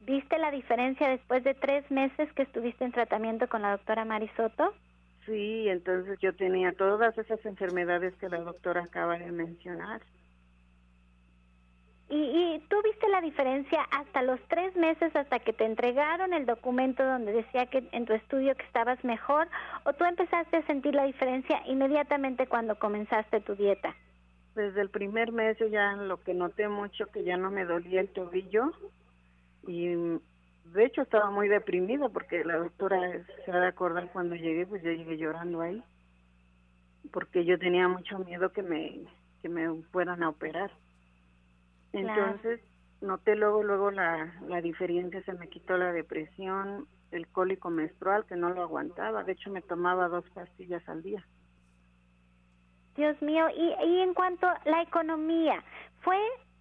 ¿Viste 0.00 0.38
la 0.38 0.50
diferencia 0.50 1.08
después 1.08 1.44
de 1.44 1.54
tres 1.54 1.88
meses 1.90 2.32
que 2.32 2.42
estuviste 2.42 2.84
en 2.84 2.92
tratamiento 2.92 3.48
con 3.48 3.62
la 3.62 3.72
doctora 3.72 4.04
Marisoto? 4.04 4.74
Sí, 5.26 5.68
entonces 5.68 6.18
yo 6.20 6.34
tenía 6.34 6.72
todas 6.72 7.16
esas 7.18 7.44
enfermedades 7.44 8.14
que 8.16 8.28
la 8.28 8.40
doctora 8.40 8.82
acaba 8.82 9.18
de 9.18 9.30
mencionar. 9.30 10.00
¿Y, 12.08 12.16
¿Y 12.16 12.58
tú 12.68 12.76
viste 12.82 13.08
la 13.08 13.20
diferencia 13.20 13.82
hasta 13.92 14.22
los 14.22 14.40
tres 14.48 14.74
meses, 14.74 15.14
hasta 15.14 15.38
que 15.38 15.52
te 15.52 15.64
entregaron 15.64 16.32
el 16.32 16.46
documento 16.46 17.04
donde 17.04 17.32
decía 17.32 17.66
que 17.66 17.86
en 17.92 18.06
tu 18.06 18.14
estudio 18.14 18.56
que 18.56 18.64
estabas 18.64 19.04
mejor, 19.04 19.46
o 19.84 19.92
tú 19.92 20.04
empezaste 20.04 20.56
a 20.56 20.66
sentir 20.66 20.94
la 20.94 21.04
diferencia 21.04 21.62
inmediatamente 21.66 22.48
cuando 22.48 22.76
comenzaste 22.78 23.40
tu 23.42 23.54
dieta? 23.54 23.94
Desde 24.54 24.80
el 24.80 24.90
primer 24.90 25.32
mes 25.32 25.56
yo 25.58 25.66
ya 25.66 25.92
lo 25.94 26.20
que 26.20 26.34
noté 26.34 26.68
mucho 26.68 27.06
que 27.06 27.24
ya 27.24 27.36
no 27.36 27.50
me 27.50 27.64
dolía 27.64 28.00
el 28.00 28.08
tobillo 28.08 28.72
y 29.66 29.94
de 30.64 30.84
hecho 30.84 31.02
estaba 31.02 31.30
muy 31.30 31.48
deprimida 31.48 32.08
porque 32.08 32.44
la 32.44 32.56
doctora 32.56 33.24
se 33.44 33.52
ha 33.52 33.60
de 33.60 33.66
acordar 33.68 34.10
cuando 34.12 34.34
llegué, 34.34 34.66
pues 34.66 34.82
yo 34.82 34.90
llegué 34.90 35.16
llorando 35.16 35.60
ahí 35.60 35.82
porque 37.12 37.44
yo 37.44 37.58
tenía 37.58 37.88
mucho 37.88 38.18
miedo 38.18 38.52
que 38.52 38.62
me 38.62 39.00
que 39.42 39.48
me 39.48 39.82
fueran 39.90 40.22
a 40.22 40.28
operar. 40.28 40.70
Entonces 41.92 42.60
noté 43.00 43.36
luego, 43.36 43.62
luego 43.62 43.90
la, 43.90 44.34
la 44.46 44.60
diferencia, 44.60 45.22
se 45.22 45.32
me 45.32 45.48
quitó 45.48 45.78
la 45.78 45.92
depresión, 45.92 46.86
el 47.10 47.26
cólico 47.28 47.70
menstrual 47.70 48.26
que 48.26 48.36
no 48.36 48.50
lo 48.50 48.62
aguantaba, 48.62 49.24
de 49.24 49.32
hecho 49.32 49.50
me 49.50 49.62
tomaba 49.62 50.08
dos 50.08 50.24
pastillas 50.30 50.86
al 50.88 51.02
día. 51.02 51.26
Dios 53.00 53.22
mío, 53.22 53.46
y, 53.56 53.88
y 53.88 54.00
en 54.00 54.12
cuanto 54.12 54.46
a 54.46 54.60
la 54.66 54.82
economía, 54.82 55.64
¿fue 56.02 56.18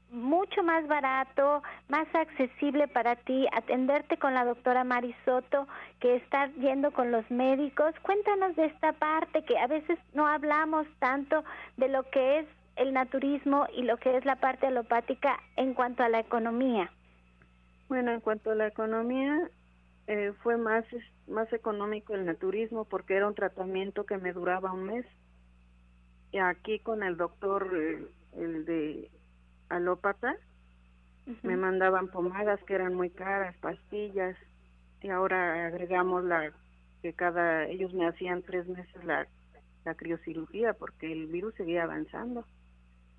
mucho 0.10 0.63
más 0.63 0.88
barato, 0.88 1.62
más 1.89 2.08
accesible 2.15 2.88
para 2.88 3.17
ti 3.17 3.45
atenderte 3.52 4.15
con 4.15 4.34
la 4.34 4.45
doctora 4.45 4.86
Marisoto 4.86 5.67
que 5.99 6.15
estar 6.15 6.49
yendo 6.54 6.91
con 6.91 7.12
los 7.12 7.30
médicos? 7.30 7.93
Cuéntanos 8.04 8.56
de 8.56 8.67
esta 8.67 8.93
parte 8.93 9.43
que 9.43 9.58
a 9.58 9.67
veces 9.67 9.99
no 10.13 10.28
hablamos 10.28 10.88
tanto 10.99 11.43
de 11.75 11.89
lo 11.89 12.04
que 12.10 12.39
es 12.39 12.45
el 12.78 12.93
naturismo 12.93 13.67
y 13.75 13.84
lo 13.84 13.97
que 13.97 14.15
es 14.15 14.23
la 14.23 14.38
parte 14.38 14.67
alopática 14.67 15.41
en 15.58 15.73
cuanto 15.73 16.04
a 16.04 16.10
la 16.10 16.19
economía? 16.19 16.89
Bueno, 17.89 18.13
en 18.13 18.21
cuanto 18.21 18.52
a 18.52 18.56
la 18.56 18.67
economía, 18.67 19.49
eh, 20.08 20.32
fue 20.41 20.56
más, 20.56 20.86
más 21.28 21.52
económico 21.52 22.13
el 22.13 22.25
naturismo 22.25 22.86
porque 22.86 23.17
era 23.17 23.28
un 23.28 23.36
tratamiento 23.36 24.06
que 24.06 24.17
me 24.17 24.32
duraba 24.32 24.71
un 24.71 24.86
mes. 24.86 25.06
Y 26.32 26.38
aquí 26.38 26.80
con 26.80 27.04
el 27.04 27.18
doctor, 27.18 27.72
eh, 27.76 28.06
el 28.38 28.65
de 28.65 29.10
alópata, 29.70 30.36
me 31.44 31.58
mandaban 31.58 32.08
pomadas 32.08 32.60
que 32.63 32.74
eran 32.74 32.96
muy 32.96 33.12
caras, 33.12 33.56
pastillas, 33.58 34.36
y 35.02 35.10
ahora 35.10 35.68
agregamos 35.68 36.24
la 36.24 36.52
que 37.02 37.13
cada, 37.13 37.65
ellos 37.65 37.94
me 37.94 38.08
hacían 38.08 38.42
tres 38.42 38.68
meses 38.68 39.04
la, 39.04 39.28
la 39.86 39.96
criocirugía 39.96 40.74
porque 40.74 41.12
el 41.12 41.28
virus 41.28 41.54
seguía 41.56 41.84
avanzando. 41.84 42.46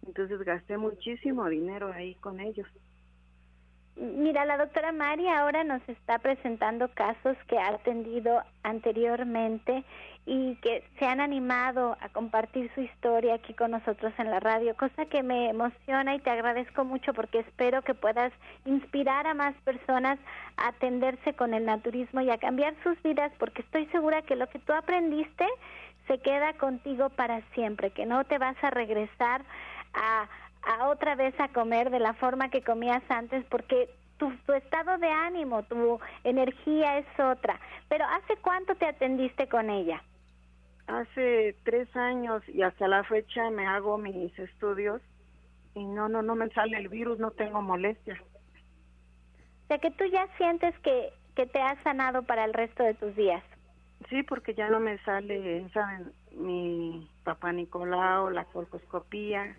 Entonces 0.06 0.40
gasté 0.42 0.76
muchísimo 0.76 1.48
dinero 1.48 1.92
ahí 1.92 2.14
con 2.16 2.40
ellos. 2.40 2.66
Mira, 3.96 4.44
la 4.46 4.56
doctora 4.56 4.92
María 4.92 5.40
ahora 5.40 5.62
nos 5.62 5.86
está 5.88 6.18
presentando 6.18 6.88
casos 6.94 7.36
que 7.48 7.58
ha 7.58 7.68
atendido 7.68 8.42
anteriormente 8.62 9.84
y 10.26 10.56
que 10.56 10.84
se 10.98 11.06
han 11.06 11.20
animado 11.20 11.96
a 12.00 12.08
compartir 12.10 12.70
su 12.74 12.82
historia 12.82 13.34
aquí 13.34 13.54
con 13.54 13.70
nosotros 13.70 14.12
en 14.18 14.30
la 14.30 14.38
radio, 14.38 14.76
cosa 14.76 15.06
que 15.06 15.22
me 15.22 15.48
emociona 15.48 16.14
y 16.14 16.20
te 16.20 16.30
agradezco 16.30 16.84
mucho 16.84 17.14
porque 17.14 17.40
espero 17.40 17.82
que 17.82 17.94
puedas 17.94 18.32
inspirar 18.64 19.26
a 19.26 19.34
más 19.34 19.54
personas 19.64 20.18
a 20.56 20.68
atenderse 20.68 21.34
con 21.34 21.54
el 21.54 21.64
naturismo 21.64 22.20
y 22.20 22.30
a 22.30 22.38
cambiar 22.38 22.74
sus 22.82 23.02
vidas 23.02 23.32
porque 23.38 23.62
estoy 23.62 23.86
segura 23.86 24.22
que 24.22 24.36
lo 24.36 24.48
que 24.48 24.58
tú 24.58 24.72
aprendiste 24.72 25.46
se 26.06 26.18
queda 26.18 26.52
contigo 26.54 27.08
para 27.08 27.40
siempre, 27.54 27.90
que 27.90 28.06
no 28.06 28.24
te 28.24 28.38
vas 28.38 28.56
a 28.62 28.70
regresar 28.70 29.42
a, 29.94 30.28
a 30.62 30.88
otra 30.88 31.14
vez 31.14 31.38
a 31.40 31.48
comer 31.48 31.90
de 31.90 32.00
la 32.00 32.14
forma 32.14 32.50
que 32.50 32.62
comías 32.62 33.02
antes 33.08 33.44
porque 33.46 33.88
tu, 34.18 34.30
tu, 34.44 34.52
estado 34.52 34.98
de 34.98 35.08
ánimo, 35.08 35.62
tu 35.62 35.98
energía 36.24 36.98
es 36.98 37.06
otra. 37.18 37.58
Pero 37.88 38.04
¿hace 38.04 38.36
cuánto 38.42 38.74
te 38.74 38.86
atendiste 38.86 39.48
con 39.48 39.70
ella? 39.70 40.02
Hace 40.90 41.56
tres 41.64 41.94
años 41.96 42.42
y 42.48 42.62
hasta 42.62 42.88
la 42.88 43.04
fecha 43.04 43.50
me 43.50 43.66
hago 43.66 43.96
mis 43.96 44.36
estudios 44.38 45.00
y 45.74 45.84
no, 45.84 46.08
no, 46.08 46.22
no 46.22 46.34
me 46.34 46.48
sale 46.50 46.76
el 46.78 46.88
virus, 46.88 47.18
no 47.18 47.30
tengo 47.30 47.62
molestia. 47.62 48.20
O 49.64 49.66
sea 49.68 49.78
que 49.78 49.90
tú 49.92 50.04
ya 50.06 50.26
sientes 50.36 50.76
que, 50.80 51.10
que 51.36 51.46
te 51.46 51.60
has 51.60 51.80
sanado 51.82 52.24
para 52.24 52.44
el 52.44 52.52
resto 52.52 52.82
de 52.82 52.94
tus 52.94 53.14
días. 53.14 53.42
Sí, 54.08 54.22
porque 54.24 54.54
ya 54.54 54.68
no 54.68 54.80
me 54.80 54.98
sale, 55.04 55.68
¿saben? 55.70 56.12
Mi 56.32 57.08
papá 57.22 57.52
Nicolau, 57.52 58.30
la 58.30 58.44
colcoscopía, 58.44 59.56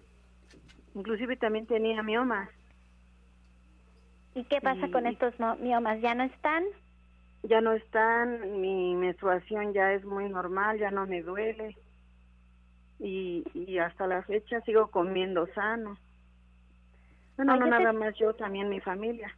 Inclusive 0.95 1.37
también 1.37 1.65
tenía 1.67 2.03
miomas. 2.03 2.49
¿Y 4.35 4.43
qué 4.45 4.61
pasa 4.61 4.89
con 4.91 5.07
estos 5.07 5.33
miomas? 5.59 6.01
¿Ya 6.01 6.15
no 6.15 6.23
están? 6.23 6.63
Ya 7.43 7.61
no 7.61 7.73
están, 7.73 8.61
mi 8.61 8.95
menstruación 8.95 9.73
ya 9.73 9.93
es 9.93 10.05
muy 10.05 10.29
normal, 10.29 10.77
ya 10.79 10.91
no 10.91 11.05
me 11.07 11.21
duele. 11.21 11.75
Y, 12.99 13.43
y 13.53 13.79
hasta 13.79 14.05
la 14.05 14.21
fecha 14.23 14.61
sigo 14.61 14.87
comiendo 14.87 15.47
sano. 15.53 15.97
Bueno, 17.35 17.55
no 17.55 17.65
nada 17.65 17.93
más 17.93 18.13
yo, 18.19 18.33
también 18.35 18.69
mi 18.69 18.79
familia. 18.79 19.35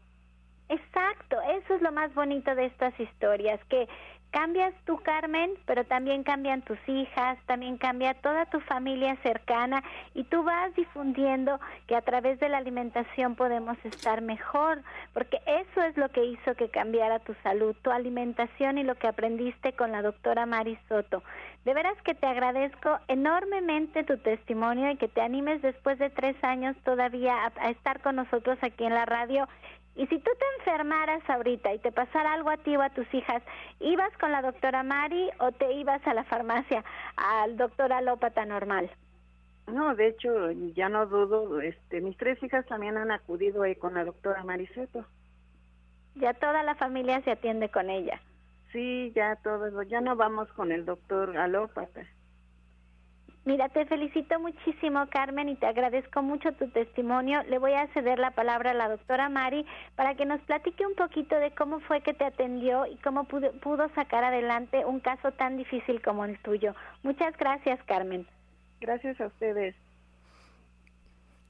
Exacto, 0.70 1.38
eso 1.42 1.76
es 1.76 1.82
lo 1.82 1.92
más 1.92 2.14
bonito 2.14 2.54
de 2.56 2.66
estas 2.66 2.98
historias, 3.00 3.64
que 3.66 3.88
cambias 4.34 4.74
tú, 4.86 4.98
Carmen, 4.98 5.52
pero 5.68 5.86
también 5.86 6.24
cambian 6.24 6.64
tus 6.64 6.80
hijas, 6.88 7.38
también 7.46 7.78
cambia 7.78 8.16
toda 8.16 8.48
tu 8.48 8.60
familia 8.62 9.16
cercana 9.22 9.84
y 10.16 10.24
tú 10.24 10.44
vas 10.44 10.76
difundiendo 10.76 11.60
que 11.88 11.96
a 11.96 12.02
través 12.02 12.40
de 12.40 12.50
la 12.50 12.58
alimentación 12.58 13.36
podemos 13.36 13.78
estar 13.86 14.22
mejor, 14.22 14.82
porque 15.14 15.40
eso 15.46 15.84
es 15.84 15.96
lo 15.98 16.10
que 16.10 16.26
hizo 16.26 16.56
que 16.56 16.70
cambiara 16.70 17.20
tu 17.20 17.36
salud, 17.44 17.76
tu 17.84 17.92
alimentación 17.92 18.80
y 18.80 18.84
lo 18.84 18.96
que 18.96 19.08
aprendiste 19.08 19.74
con 19.74 19.92
la 19.92 20.02
doctora 20.02 20.48
Mari 20.48 20.80
Soto. 20.90 21.24
De 21.64 21.74
veras 21.76 22.02
que 22.02 22.16
te 22.16 22.26
agradezco 22.26 23.00
enormemente 23.08 24.04
tu 24.04 24.18
testimonio 24.18 24.90
y 24.90 24.98
que 24.98 25.08
te 25.08 25.22
animes 25.22 25.62
después 25.62 26.00
de 26.00 26.10
tres 26.10 26.36
años 26.44 26.76
todavía 26.84 27.36
a, 27.46 27.52
a 27.58 27.70
estar 27.70 28.02
con 28.02 28.16
nosotros 28.16 28.58
aquí 28.62 28.84
en 28.84 28.96
la 28.96 29.06
radio 29.06 29.48
Y 29.96 30.08
si 30.08 30.18
tú 30.18 30.32
te 30.40 30.46
enfermaras 30.60 31.22
ahorita 31.30 31.74
y 31.74 31.80
te 31.80 31.92
pasara 31.92 32.34
algo 32.34 32.50
a 32.50 32.58
ti 32.58 32.76
o 32.76 32.82
a 32.82 32.90
tus 32.90 33.12
hijas, 33.14 33.44
¿ibas 33.80 34.12
con 34.18 34.32
la 34.32 34.42
doctora 34.42 34.82
Mari 34.82 35.30
o 35.40 35.52
te 35.52 35.72
ibas 35.74 36.06
a 36.08 36.14
la 36.14 36.24
farmacia 36.24 36.84
al 37.16 37.58
doctor 37.58 37.94
alópata 37.94 38.44
normal? 38.46 38.90
No, 39.68 39.96
de 39.96 40.08
hecho, 40.08 40.52
ya 40.52 40.90
no 40.90 41.06
dudo, 41.06 41.62
este, 41.62 42.02
mis 42.02 42.18
tres 42.18 42.42
hijas 42.44 42.66
también 42.66 42.98
han 42.98 43.12
acudido 43.12 43.64
ahí 43.64 43.76
con 43.76 43.94
la 43.94 44.04
doctora 44.04 44.44
Mariceto. 44.44 45.06
Ya 46.16 46.34
toda 46.34 46.64
la 46.64 46.76
familia 46.76 47.22
se 47.22 47.32
atiende 47.32 47.70
con 47.70 47.90
ella. 47.90 48.20
Sí, 48.72 49.12
ya 49.16 49.36
todos, 49.38 49.88
ya 49.88 50.02
no 50.02 50.16
vamos 50.16 50.52
con 50.54 50.72
el 50.72 50.86
doctor 50.86 51.38
alópata. 51.38 52.02
Mira, 53.46 53.68
te 53.68 53.86
felicito 53.86 54.40
muchísimo, 54.40 55.06
Carmen, 55.10 55.50
y 55.50 55.56
te 55.56 55.66
agradezco 55.66 56.22
mucho 56.22 56.54
tu 56.54 56.70
testimonio. 56.70 57.44
Le 57.44 57.58
voy 57.58 57.74
a 57.74 57.88
ceder 57.88 58.18
la 58.18 58.32
palabra 58.32 58.72
a 58.72 58.74
la 58.74 58.88
doctora 58.88 59.28
Mari 59.28 59.66
para 59.98 60.16
que 60.16 60.26
nos 60.26 60.40
platique 60.42 60.86
un 60.86 60.96
poquito 60.96 61.36
de 61.36 61.52
cómo 61.52 61.82
fue 61.82 62.00
que 62.02 62.14
te 62.14 62.24
atendió 62.24 62.86
y 62.86 62.96
cómo 62.98 63.26
pudo, 63.26 63.52
pudo 63.60 63.90
sacar 63.96 64.24
adelante 64.24 64.86
un 64.86 65.02
caso 65.02 65.34
tan 65.34 65.58
difícil 65.58 66.02
como 66.02 66.24
el 66.24 66.40
tuyo. 66.40 66.74
Muchas 67.04 67.36
gracias, 67.36 67.84
Carmen. 67.84 68.26
Gracias 68.80 69.20
a 69.20 69.28
ustedes. 69.28 69.76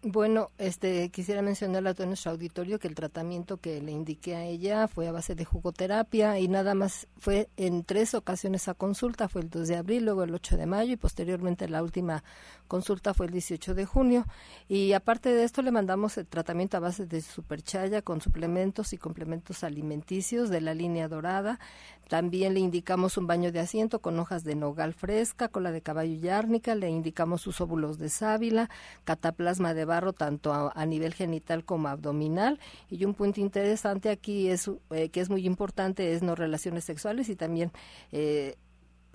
Bueno, 0.05 0.51
este 0.57 1.07
quisiera 1.11 1.41
mencionarle 1.41 1.91
a 1.91 1.93
todo 1.93 2.07
nuestro 2.07 2.31
auditorio 2.31 2.77
que 2.77 2.89
el 2.89 2.93
tratamiento 2.93 3.55
que 3.55 3.81
le 3.81 3.93
indiqué 3.93 4.35
a 4.35 4.43
ella 4.43 4.89
fue 4.89 5.07
a 5.07 5.13
base 5.13 5.33
de 5.33 5.45
jugoterapia 5.45 6.39
y 6.39 6.49
nada 6.49 6.75
más 6.75 7.07
fue 7.17 7.47
en 7.55 7.85
tres 7.85 8.13
ocasiones 8.13 8.67
a 8.67 8.73
consulta, 8.73 9.29
fue 9.29 9.43
el 9.43 9.49
2 9.49 9.65
de 9.69 9.77
abril, 9.77 10.03
luego 10.03 10.23
el 10.23 10.35
8 10.35 10.57
de 10.57 10.65
mayo 10.65 10.91
y 10.91 10.97
posteriormente 10.97 11.69
la 11.69 11.81
última 11.81 12.21
consulta 12.67 13.13
fue 13.13 13.27
el 13.27 13.31
18 13.31 13.75
de 13.75 13.85
junio. 13.85 14.25
Y 14.67 14.91
aparte 14.91 15.29
de 15.29 15.45
esto 15.45 15.61
le 15.61 15.71
mandamos 15.71 16.17
el 16.17 16.27
tratamiento 16.27 16.75
a 16.75 16.81
base 16.81 17.05
de 17.05 17.21
superchaya 17.21 18.01
con 18.01 18.19
suplementos 18.19 18.91
y 18.91 18.97
complementos 18.97 19.63
alimenticios 19.63 20.49
de 20.49 20.59
la 20.59 20.73
línea 20.73 21.07
dorada. 21.07 21.61
También 22.09 22.53
le 22.53 22.59
indicamos 22.59 23.17
un 23.17 23.27
baño 23.27 23.53
de 23.53 23.61
asiento 23.61 23.99
con 23.99 24.19
hojas 24.19 24.43
de 24.43 24.55
nogal 24.55 24.93
fresca, 24.93 25.47
cola 25.47 25.71
de 25.71 25.81
caballo 25.81 26.13
y 26.13 26.27
árnica, 26.27 26.75
le 26.75 26.89
indicamos 26.89 27.41
sus 27.41 27.61
óvulos 27.61 27.97
de 27.97 28.09
sábila, 28.09 28.69
cataplasma 29.05 29.73
de 29.73 29.85
tanto 30.13 30.53
a, 30.53 30.85
nivel 30.85 31.13
genital 31.13 31.63
como 31.63 31.87
abdominal. 31.87 32.59
Y 32.89 33.05
un 33.05 33.13
punto 33.13 33.39
interesante 33.39 34.09
aquí 34.09 34.49
es 34.49 34.69
eh, 34.91 35.09
que 35.09 35.21
es 35.21 35.29
muy 35.29 35.45
importante 35.45 36.13
es 36.13 36.23
no 36.23 36.35
relaciones 36.35 36.83
sexuales 36.83 37.29
y 37.29 37.35
también 37.35 37.71
eh, 38.11 38.55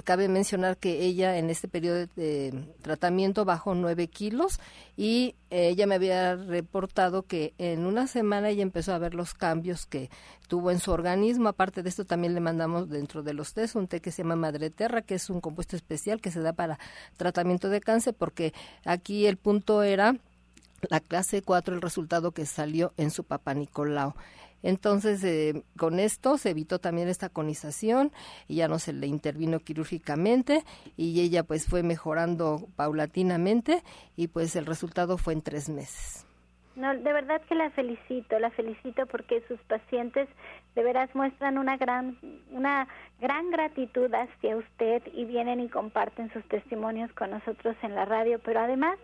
cabe 0.05 0.29
mencionar 0.29 0.77
que 0.77 1.05
ella 1.05 1.38
en 1.38 1.51
este 1.51 1.69
periodo 1.69 2.07
de 2.17 2.75
tratamiento 2.83 3.45
bajó 3.45 3.75
nueve 3.75 4.09
kilos 4.09 4.61
y 4.97 5.35
eh, 5.51 5.69
ella 5.69 5.87
me 5.87 5.97
había 5.97 6.37
reportado 6.37 7.23
que 7.23 7.55
en 7.59 7.87
una 7.87 8.07
semana 8.07 8.49
ella 8.49 8.62
empezó 8.62 8.93
a 8.95 8.99
ver 8.99 9.14
los 9.14 9.35
cambios 9.35 9.87
que 9.87 10.11
tuvo 10.49 10.71
en 10.71 10.79
su 10.79 10.91
organismo. 10.93 11.49
Aparte 11.49 11.83
de 11.83 11.88
esto, 11.88 12.05
también 12.05 12.35
le 12.35 12.41
mandamos 12.41 12.88
dentro 12.88 13.23
de 13.23 13.35
los 13.35 13.55
test 13.55 13.77
un 13.77 13.88
té 13.88 14.01
que 14.01 14.11
se 14.11 14.23
llama 14.23 14.37
Madre 14.37 14.71
Terra, 14.71 15.03
que 15.03 15.14
es 15.14 15.31
un 15.31 15.41
compuesto 15.41 15.77
especial 15.77 16.21
que 16.21 16.31
se 16.31 16.41
da 16.41 16.53
para 16.53 16.79
tratamiento 17.17 17.69
de 17.69 17.81
cáncer, 17.81 18.14
porque 18.14 18.53
aquí 18.85 19.27
el 19.27 19.37
punto 19.37 19.83
era 19.83 20.17
la 20.88 21.01
clase 21.01 21.43
4, 21.43 21.75
el 21.75 21.83
resultado 21.83 22.33
que 22.33 22.47
salió 22.47 22.93
en 22.97 23.11
su 23.11 23.25
papá 23.25 23.55
Nicolau. 23.55 24.14
Entonces, 24.62 25.23
eh, 25.23 25.62
con 25.77 26.01
esto 26.01 26.37
se 26.37 26.51
evitó 26.51 26.79
también 26.79 27.09
esta 27.09 27.29
conización 27.29 28.11
y 28.49 28.57
ya 28.57 28.69
no 28.69 28.79
se 28.79 28.93
le 28.93 29.07
intervino 29.07 29.61
quirúrgicamente 29.61 30.64
y 30.97 31.21
ella 31.21 31.45
pues 31.45 31.67
fue 31.67 31.83
mejorando 31.83 32.67
paulatinamente 32.75 33.83
y 34.17 34.29
pues 34.29 34.57
el 34.57 34.67
resultado 34.67 35.17
fue 35.17 35.35
en 35.35 35.43
tres 35.43 35.69
meses. 35.69 36.25
No, 36.75 36.97
de 36.97 37.12
verdad 37.12 37.43
que 37.49 37.57
la 37.57 37.71
felicito, 37.71 38.38
la 38.38 38.51
felicito 38.51 39.05
porque 39.07 39.43
sus 39.49 39.59
pacientes 39.62 40.29
de 40.77 40.83
veras 40.85 41.12
muestran 41.12 41.59
una 41.59 41.77
gran, 41.77 42.17
una 42.53 42.87
gran 43.21 43.51
gratitud 43.51 44.09
hacia 44.14 44.57
usted 44.57 45.03
y 45.12 45.25
vienen 45.25 45.59
y 45.59 45.69
comparten 45.69 46.33
sus 46.33 46.45
testimonios 46.45 47.12
con 47.14 47.31
nosotros 47.31 47.75
en 47.83 47.97
la 47.97 48.05
radio, 48.05 48.38
pero 48.45 48.61
además 48.61 48.97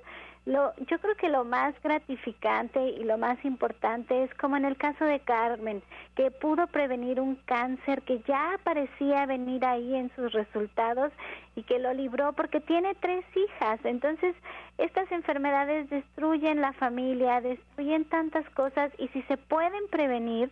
lo, 0.46 0.74
yo 0.76 0.98
creo 0.98 1.14
que 1.16 1.30
lo 1.30 1.44
más 1.44 1.74
gratificante 1.82 2.80
y 2.90 3.04
lo 3.04 3.16
más 3.16 3.42
importante 3.44 4.24
es 4.24 4.34
como 4.34 4.56
en 4.56 4.66
el 4.66 4.76
caso 4.76 5.04
de 5.04 5.20
Carmen, 5.20 5.82
que 6.16 6.30
pudo 6.30 6.66
prevenir 6.66 7.18
un 7.18 7.36
cáncer 7.46 8.02
que 8.02 8.20
ya 8.28 8.58
parecía 8.62 9.24
venir 9.24 9.64
ahí 9.64 9.94
en 9.94 10.14
sus 10.14 10.32
resultados 10.32 11.12
y 11.56 11.62
que 11.62 11.78
lo 11.78 11.94
libró 11.94 12.34
porque 12.34 12.60
tiene 12.60 12.94
tres 12.96 13.24
hijas. 13.34 13.80
Entonces, 13.84 14.36
estas 14.76 15.10
enfermedades 15.12 15.88
destruyen 15.88 16.60
la 16.60 16.72
familia, 16.74 17.40
destruyen 17.40 18.04
tantas 18.04 18.48
cosas 18.50 18.92
y 18.98 19.08
si 19.08 19.22
se 19.22 19.38
pueden 19.38 19.88
prevenir, 19.88 20.50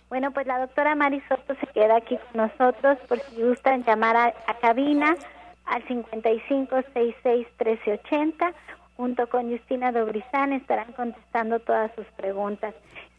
Bueno, 0.08 0.32
pues 0.32 0.46
la 0.46 0.58
doctora 0.58 0.96
Mari 0.96 1.20
Soto 1.28 1.54
se 1.54 1.66
queda 1.68 1.96
aquí 1.96 2.16
con 2.16 2.48
nosotros 2.48 2.98
por 3.08 3.20
si 3.20 3.42
gustan 3.42 3.84
llamar 3.84 4.16
a, 4.16 4.34
a 4.46 4.58
cabina 4.60 5.16
al 5.70 5.82
55661380. 5.86 8.52
Junto 8.96 9.28
con 9.30 9.50
Justina 9.50 9.90
Dobrizán 9.92 10.52
estarán 10.52 10.92
contestando 10.92 11.58
todas 11.60 11.90
sus 11.94 12.04
preguntas. 12.16 12.74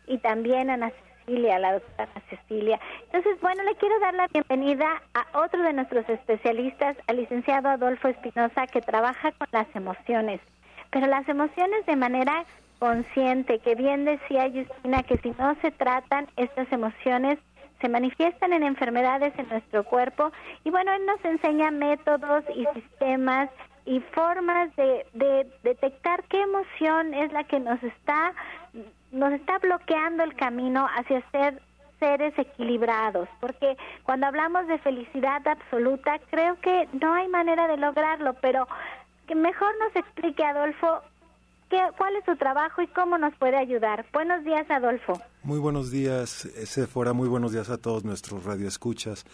Y 0.06 0.20
también 0.20 0.70
Ana 0.70 0.92
Cecilia, 0.92 1.58
la 1.58 1.74
doctora 1.74 2.08
Ana 2.14 2.24
Cecilia. 2.30 2.80
Entonces, 3.06 3.42
bueno, 3.42 3.64
le 3.64 3.74
quiero 3.76 4.00
dar 4.00 4.14
la 4.14 4.28
bienvenida 4.28 5.02
a 5.16 5.26
otro 5.40 5.64
de 5.64 5.74
nuestros 5.74 6.08
especialistas, 6.08 6.96
al 7.08 7.18
licenciado 7.18 7.70
Adolfo 7.70 8.10
Espinosa, 8.10 8.68
que 8.68 8.82
trabaja 8.82 9.32
con 9.32 9.48
las 9.52 9.66
emociones. 9.76 10.40
Pero 10.92 11.08
las 11.08 11.28
emociones 11.28 11.84
de 11.88 11.96
manera 11.96 12.46
consciente, 12.78 13.58
que 13.60 13.74
bien 13.76 14.06
decía 14.06 14.52
Justina, 14.52 15.02
que 15.04 15.18
si 15.20 15.32
no 15.40 15.56
se 15.62 15.72
tratan 15.72 16.28
estas 16.36 16.72
emociones, 16.72 17.40
se 17.82 17.90
manifiestan 17.90 18.54
en 18.54 18.64
enfermedades 18.64 19.34
en 19.38 19.50
nuestro 19.50 19.84
cuerpo 19.84 20.32
y 20.64 20.70
bueno, 20.70 20.94
él 20.94 21.06
nos 21.06 21.24
enseña 21.26 21.72
métodos 21.72 22.44
y 22.56 22.66
sistemas 22.74 23.50
y 23.86 24.00
formas 24.00 24.74
de, 24.76 25.06
detectar 25.64 26.24
qué 26.26 26.42
emoción 26.42 27.14
es 27.14 27.32
la 27.34 27.44
que 27.44 27.60
nos 27.60 27.82
está 27.84 28.34
nos 29.12 29.34
está 29.34 29.58
bloqueando 29.58 30.24
el 30.24 30.36
camino 30.36 30.88
hacia 30.96 31.22
ser 31.32 31.62
seres 32.00 32.34
equilibrados, 32.38 33.28
porque 33.40 33.78
cuando 34.04 34.26
hablamos 34.26 34.66
de 34.68 34.80
felicidad 34.80 35.46
absoluta, 35.48 36.18
creo 36.30 36.60
que 36.62 36.88
no 36.94 37.14
hay 37.14 37.28
manera 37.28 37.68
de 37.68 37.78
lograrlo, 37.78 38.34
pero 38.36 38.68
que 39.28 39.36
mejor 39.36 39.78
nos 39.80 39.96
explique 39.96 40.44
Adolfo 40.44 41.02
qué, 41.70 41.80
cuál 41.98 42.16
es 42.16 42.26
su 42.26 42.38
trabajo 42.38 42.82
y 42.82 42.88
cómo 42.88 43.18
nos 43.18 43.36
puede 43.36 43.58
ayudar. 43.58 44.06
Buenos 44.14 44.44
días, 44.44 44.70
Adolfo. 44.72 45.22
Muy 45.44 45.58
buenos 45.58 45.90
días, 45.90 46.48
Sephora, 46.66 47.14
muy 47.14 47.28
buenos 47.28 47.52
días 47.52 47.72
a 47.72 47.80
todos 47.80 48.04
nuestros 48.04 48.44
radioescuchas. 48.44 49.26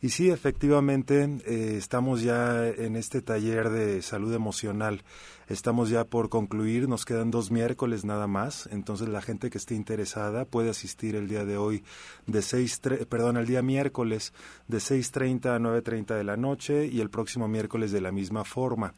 Y 0.00 0.10
sí, 0.10 0.30
efectivamente, 0.30 1.24
eh, 1.44 1.74
estamos 1.76 2.22
ya 2.22 2.68
en 2.68 2.94
este 2.94 3.20
taller 3.20 3.70
de 3.70 4.00
salud 4.00 4.32
emocional. 4.32 5.02
Estamos 5.48 5.90
ya 5.90 6.04
por 6.04 6.28
concluir, 6.28 6.88
nos 6.88 7.04
quedan 7.04 7.32
dos 7.32 7.50
miércoles 7.50 8.04
nada 8.04 8.28
más, 8.28 8.68
entonces 8.70 9.08
la 9.08 9.22
gente 9.22 9.48
que 9.50 9.58
esté 9.58 9.74
interesada 9.74 10.44
puede 10.44 10.70
asistir 10.70 11.16
el 11.16 11.28
día 11.28 11.44
de 11.44 11.56
hoy 11.56 11.82
de 12.26 12.42
seis, 12.42 12.80
perdón, 13.08 13.36
el 13.36 13.46
día 13.46 13.62
miércoles 13.62 14.32
de 14.66 14.78
6.30 14.78 15.54
a 15.54 15.58
9.30 15.58 16.16
de 16.16 16.24
la 16.24 16.36
noche 16.36 16.86
y 16.86 17.00
el 17.00 17.10
próximo 17.10 17.46
miércoles 17.46 17.92
de 17.92 18.00
la 18.00 18.10
misma 18.10 18.44
forma. 18.44 18.92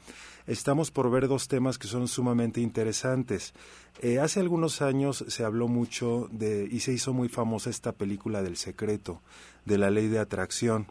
Estamos 0.47 0.91
por 0.91 1.11
ver 1.11 1.29
dos 1.29 1.47
temas 1.47 1.77
que 1.77 1.87
son 1.87 2.09
sumamente 2.09 2.63
interesantes. 2.63 3.53
Eh, 4.01 4.19
hace 4.19 4.41
algunos 4.41 4.81
años 4.81 5.23
se 5.29 5.45
habló 5.45 5.69
mucho 5.69 6.29
de, 6.33 6.58
y 6.71 6.81
se 6.81 6.93
hizo 6.93 7.13
muy 7.13 7.29
famosa 7.29 7.71
esta 7.71 7.93
película 7.93 8.43
del 8.43 8.57
secreto 8.57 9.21
de 9.65 9.79
la 9.79 9.91
ley 9.91 10.09
de 10.09 10.19
atracción. 10.19 10.87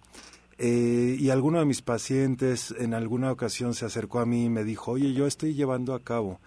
Eh, 0.59 1.17
y 1.19 1.29
alguno 1.29 1.59
de 1.59 1.65
mis 1.65 1.81
pacientes 1.81 2.73
en 2.77 2.93
alguna 2.93 3.31
ocasión 3.31 3.73
se 3.73 3.85
acercó 3.85 4.19
a 4.19 4.25
mí 4.25 4.45
y 4.45 4.49
me 4.49 4.63
dijo, 4.63 4.91
oye, 4.91 5.13
yo 5.13 5.27
estoy 5.27 5.53
llevando 5.53 5.93
a 5.93 6.03
cabo 6.03 6.39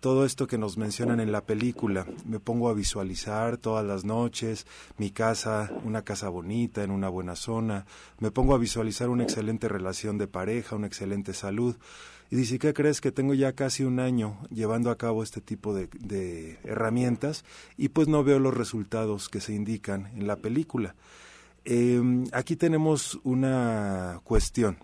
todo 0.00 0.24
esto 0.24 0.46
que 0.46 0.58
nos 0.58 0.76
mencionan 0.76 1.20
en 1.20 1.32
la 1.32 1.44
película. 1.44 2.06
Me 2.24 2.38
pongo 2.38 2.68
a 2.68 2.74
visualizar 2.74 3.56
todas 3.56 3.84
las 3.84 4.04
noches 4.04 4.66
mi 4.98 5.10
casa, 5.10 5.72
una 5.84 6.02
casa 6.02 6.28
bonita, 6.28 6.84
en 6.84 6.90
una 6.90 7.08
buena 7.08 7.34
zona. 7.34 7.86
Me 8.20 8.30
pongo 8.30 8.54
a 8.54 8.58
visualizar 8.58 9.08
una 9.08 9.24
excelente 9.24 9.68
relación 9.68 10.18
de 10.18 10.28
pareja, 10.28 10.76
una 10.76 10.86
excelente 10.86 11.32
salud. 11.34 11.76
Y 12.30 12.36
dice, 12.36 12.58
¿qué 12.58 12.74
crees? 12.74 13.00
Que 13.00 13.12
tengo 13.12 13.34
ya 13.34 13.52
casi 13.52 13.84
un 13.84 14.00
año 14.00 14.38
llevando 14.50 14.90
a 14.90 14.98
cabo 14.98 15.22
este 15.22 15.40
tipo 15.40 15.74
de, 15.74 16.58
herramientas 16.64 17.44
y 17.76 17.88
pues 17.88 18.08
no 18.08 18.24
veo 18.24 18.38
los 18.38 18.54
resultados 18.54 19.28
que 19.28 19.40
se 19.40 19.54
indican 19.54 20.06
en 20.14 20.26
la 20.26 20.36
película. 20.36 20.96
Eh, 21.64 22.00
aquí 22.32 22.56
tenemos 22.56 23.18
una 23.24 24.20
cuestión. 24.24 24.78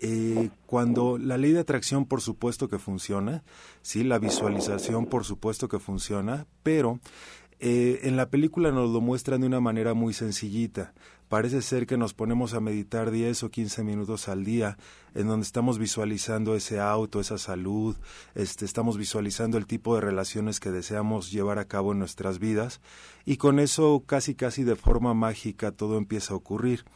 Eh, 0.00 0.50
cuando 0.66 1.18
la 1.18 1.36
ley 1.36 1.50
de 1.50 1.58
atracción 1.58 2.06
por 2.06 2.20
supuesto 2.20 2.68
que 2.68 2.78
funciona, 2.78 3.42
sí, 3.82 4.04
la 4.04 4.20
visualización 4.20 5.06
por 5.06 5.24
supuesto 5.24 5.68
que 5.68 5.80
funciona, 5.80 6.46
pero 6.62 7.00
eh, 7.58 8.00
en 8.02 8.16
la 8.16 8.30
película 8.30 8.70
nos 8.70 8.90
lo 8.90 9.00
muestran 9.00 9.40
de 9.40 9.48
una 9.48 9.60
manera 9.60 9.94
muy 9.94 10.14
sencillita. 10.14 10.92
Parece 11.28 11.60
ser 11.60 11.86
que 11.86 11.98
nos 11.98 12.14
ponemos 12.14 12.54
a 12.54 12.60
meditar 12.60 13.10
10 13.10 13.42
o 13.42 13.50
15 13.50 13.84
minutos 13.84 14.28
al 14.28 14.44
día, 14.44 14.78
en 15.14 15.28
donde 15.28 15.44
estamos 15.44 15.78
visualizando 15.78 16.54
ese 16.54 16.80
auto, 16.80 17.20
esa 17.20 17.36
salud, 17.36 17.96
este, 18.34 18.64
estamos 18.64 18.96
visualizando 18.96 19.58
el 19.58 19.66
tipo 19.66 19.94
de 19.94 20.00
relaciones 20.00 20.58
que 20.58 20.70
deseamos 20.70 21.30
llevar 21.30 21.58
a 21.58 21.66
cabo 21.66 21.92
en 21.92 21.98
nuestras 21.98 22.38
vidas, 22.38 22.80
y 23.26 23.36
con 23.36 23.58
eso 23.58 24.02
casi 24.06 24.34
casi 24.34 24.64
de 24.64 24.74
forma 24.74 25.12
mágica 25.12 25.70
todo 25.70 25.98
empieza 25.98 26.32
a 26.32 26.38
ocurrir. 26.38 26.86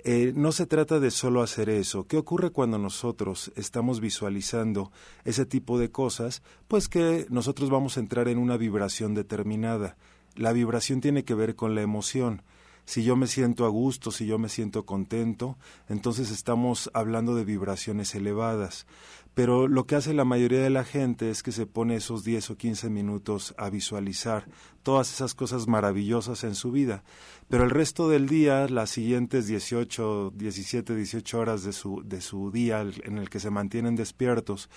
Eh, 0.00 0.32
no 0.34 0.50
se 0.50 0.66
trata 0.66 0.98
de 0.98 1.12
solo 1.12 1.42
hacer 1.42 1.68
eso. 1.68 2.06
¿Qué 2.06 2.16
ocurre 2.16 2.50
cuando 2.50 2.78
nosotros 2.78 3.52
estamos 3.54 4.00
visualizando 4.00 4.90
ese 5.24 5.46
tipo 5.46 5.78
de 5.78 5.90
cosas? 5.90 6.42
Pues 6.66 6.88
que 6.88 7.26
nosotros 7.30 7.70
vamos 7.70 7.96
a 7.96 8.00
entrar 8.00 8.28
en 8.28 8.38
una 8.38 8.56
vibración 8.56 9.14
determinada. 9.14 9.96
La 10.34 10.52
vibración 10.52 11.00
tiene 11.00 11.24
que 11.24 11.34
ver 11.34 11.56
con 11.56 11.74
la 11.74 11.82
emoción 11.82 12.42
si 12.88 13.02
yo 13.02 13.16
me 13.16 13.26
siento 13.26 13.66
a 13.66 13.68
gusto, 13.68 14.10
si 14.10 14.24
yo 14.24 14.38
me 14.38 14.48
siento 14.48 14.86
contento, 14.86 15.58
entonces 15.90 16.30
estamos 16.30 16.90
hablando 16.94 17.34
de 17.34 17.44
vibraciones 17.44 18.14
elevadas. 18.14 18.86
Pero 19.38 19.68
lo 19.68 19.86
que 19.86 19.94
hace 19.94 20.14
la 20.14 20.24
mayoría 20.24 20.60
de 20.60 20.68
la 20.68 20.82
gente 20.82 21.30
es 21.30 21.44
que 21.44 21.52
se 21.52 21.64
pone 21.64 21.94
esos 21.94 22.24
10 22.24 22.50
o 22.50 22.56
15 22.56 22.90
minutos 22.90 23.54
a 23.56 23.70
visualizar 23.70 24.48
todas 24.82 25.12
esas 25.12 25.36
cosas 25.36 25.68
maravillosas 25.68 26.42
en 26.42 26.56
su 26.56 26.72
vida. 26.72 27.04
Pero 27.48 27.62
el 27.62 27.70
resto 27.70 28.08
del 28.08 28.28
día, 28.28 28.66
las 28.66 28.90
siguientes 28.90 29.46
18, 29.46 30.32
17, 30.34 30.92
18 30.92 31.38
horas 31.38 31.62
de 31.62 31.72
su, 31.72 32.02
de 32.04 32.20
su 32.20 32.50
día 32.50 32.80
en 32.80 33.18
el 33.18 33.30
que 33.30 33.38
se 33.38 33.50
mantienen 33.50 33.94
despiertos, 33.94 34.70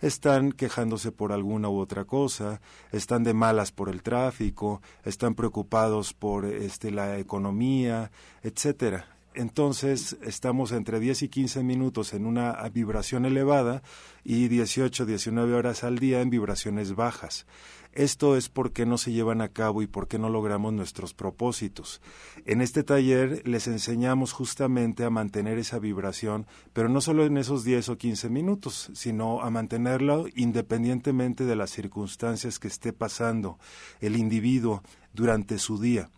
están 0.00 0.50
quejándose 0.50 1.12
por 1.12 1.30
alguna 1.30 1.68
u 1.68 1.78
otra 1.78 2.04
cosa, 2.04 2.60
están 2.90 3.22
de 3.22 3.34
malas 3.34 3.70
por 3.70 3.88
el 3.88 4.02
tráfico, 4.02 4.82
están 5.04 5.36
preocupados 5.36 6.12
por 6.12 6.44
este, 6.44 6.90
la 6.90 7.20
economía, 7.20 8.10
etcétera 8.42 9.17
entonces 9.38 10.16
estamos 10.22 10.72
entre 10.72 10.98
10 10.98 11.22
y 11.22 11.28
15 11.28 11.62
minutos 11.62 12.12
en 12.12 12.26
una 12.26 12.60
vibración 12.70 13.24
elevada 13.24 13.84
y 14.24 14.48
18, 14.48 15.06
19 15.06 15.54
horas 15.54 15.84
al 15.84 16.00
día 16.00 16.20
en 16.22 16.28
vibraciones 16.28 16.96
bajas. 16.96 17.46
Esto 17.92 18.36
es 18.36 18.48
porque 18.48 18.84
no 18.84 18.98
se 18.98 19.12
llevan 19.12 19.40
a 19.40 19.48
cabo 19.48 19.80
y 19.80 19.86
porque 19.86 20.18
no 20.18 20.28
logramos 20.28 20.72
nuestros 20.72 21.14
propósitos. 21.14 22.02
En 22.46 22.60
este 22.60 22.82
taller 22.82 23.46
les 23.46 23.68
enseñamos 23.68 24.32
justamente 24.32 25.04
a 25.04 25.10
mantener 25.10 25.56
esa 25.58 25.78
vibración, 25.78 26.48
pero 26.72 26.88
no 26.88 27.00
solo 27.00 27.24
en 27.24 27.36
esos 27.36 27.62
10 27.62 27.90
o 27.90 27.96
15 27.96 28.30
minutos, 28.30 28.90
sino 28.94 29.40
a 29.40 29.50
mantenerlo 29.50 30.26
independientemente 30.34 31.44
de 31.44 31.54
las 31.54 31.70
circunstancias 31.70 32.58
que 32.58 32.68
esté 32.68 32.92
pasando 32.92 33.58
el 34.00 34.16
individuo 34.16 34.82
durante 35.12 35.58
su 35.58 35.80
día. 35.80 36.10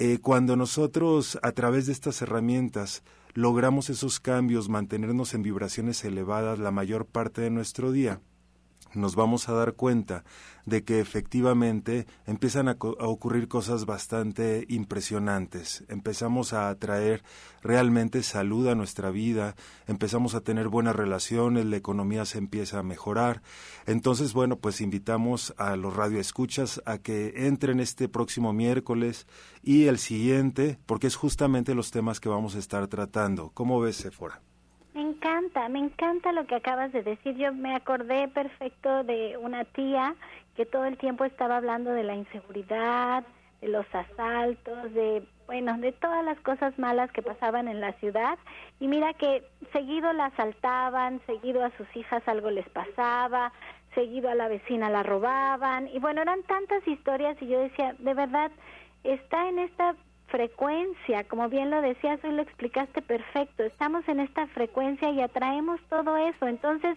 Eh, 0.00 0.18
cuando 0.22 0.54
nosotros 0.54 1.40
a 1.42 1.50
través 1.50 1.86
de 1.86 1.92
estas 1.92 2.22
herramientas 2.22 3.02
logramos 3.34 3.90
esos 3.90 4.20
cambios, 4.20 4.68
mantenernos 4.68 5.34
en 5.34 5.42
vibraciones 5.42 6.04
elevadas 6.04 6.60
la 6.60 6.70
mayor 6.70 7.04
parte 7.04 7.40
de 7.40 7.50
nuestro 7.50 7.90
día, 7.90 8.20
nos 8.94 9.16
vamos 9.16 9.48
a 9.48 9.52
dar 9.52 9.74
cuenta 9.74 10.24
de 10.66 10.84
que 10.84 11.00
efectivamente 11.00 12.06
empiezan 12.26 12.68
a, 12.68 12.76
ocurrir 12.78 13.48
cosas 13.48 13.86
bastante 13.86 14.66
impresionantes. 14.68 15.84
Empezamos 15.88 16.52
a 16.52 16.68
atraer 16.68 17.22
realmente 17.62 18.22
salud 18.22 18.68
a 18.68 18.74
nuestra 18.74 19.10
vida, 19.10 19.56
empezamos 19.86 20.34
a 20.34 20.40
tener 20.40 20.68
buenas 20.68 20.94
relaciones, 20.94 21.64
la 21.64 21.76
economía 21.76 22.24
se 22.24 22.38
empieza 22.38 22.78
a 22.78 22.82
mejorar. 22.82 23.42
Entonces, 23.86 24.34
bueno, 24.34 24.56
pues 24.58 24.80
invitamos 24.80 25.54
a 25.56 25.76
los 25.76 25.96
radioescuchas 25.96 26.82
a 26.84 26.98
que 26.98 27.46
entren 27.46 27.80
este 27.80 28.08
próximo 28.08 28.52
miércoles 28.52 29.26
y 29.62 29.86
el 29.86 29.98
siguiente, 29.98 30.78
porque 30.86 31.06
es 31.06 31.16
justamente 31.16 31.74
los 31.74 31.90
temas 31.90 32.20
que 32.20 32.28
vamos 32.28 32.54
a 32.54 32.58
estar 32.58 32.86
tratando. 32.88 33.50
¿Cómo 33.54 33.80
ves, 33.80 33.96
Sephora? 33.96 34.42
Me 34.98 35.04
encanta, 35.04 35.68
me 35.68 35.78
encanta 35.78 36.32
lo 36.32 36.48
que 36.48 36.56
acabas 36.56 36.90
de 36.90 37.04
decir. 37.04 37.36
Yo 37.36 37.52
me 37.52 37.76
acordé 37.76 38.26
perfecto 38.26 39.04
de 39.04 39.36
una 39.36 39.64
tía 39.64 40.16
que 40.56 40.66
todo 40.66 40.86
el 40.86 40.98
tiempo 40.98 41.24
estaba 41.24 41.58
hablando 41.58 41.92
de 41.92 42.02
la 42.02 42.16
inseguridad, 42.16 43.22
de 43.60 43.68
los 43.68 43.86
asaltos, 43.94 44.92
de 44.94 45.22
bueno, 45.46 45.78
de 45.78 45.92
todas 45.92 46.24
las 46.24 46.40
cosas 46.40 46.76
malas 46.80 47.12
que 47.12 47.22
pasaban 47.22 47.68
en 47.68 47.80
la 47.80 47.92
ciudad 47.92 48.40
y 48.80 48.88
mira 48.88 49.14
que 49.14 49.44
seguido 49.72 50.12
la 50.12 50.26
asaltaban, 50.26 51.20
seguido 51.26 51.64
a 51.64 51.70
sus 51.76 51.86
hijas 51.94 52.26
algo 52.26 52.50
les 52.50 52.68
pasaba, 52.68 53.52
seguido 53.94 54.28
a 54.28 54.34
la 54.34 54.48
vecina 54.48 54.90
la 54.90 55.04
robaban 55.04 55.86
y 55.94 56.00
bueno, 56.00 56.22
eran 56.22 56.42
tantas 56.42 56.84
historias 56.88 57.40
y 57.40 57.46
yo 57.46 57.60
decía, 57.60 57.94
de 58.00 58.14
verdad 58.14 58.50
está 59.04 59.48
en 59.48 59.60
esta 59.60 59.94
frecuencia, 60.28 61.24
como 61.24 61.48
bien 61.48 61.70
lo 61.70 61.80
decías, 61.82 62.22
hoy 62.24 62.32
lo 62.32 62.42
explicaste 62.42 63.02
perfecto, 63.02 63.64
estamos 63.64 64.06
en 64.08 64.20
esta 64.20 64.46
frecuencia 64.48 65.10
y 65.10 65.20
atraemos 65.20 65.80
todo 65.88 66.16
eso, 66.16 66.46
entonces 66.46 66.96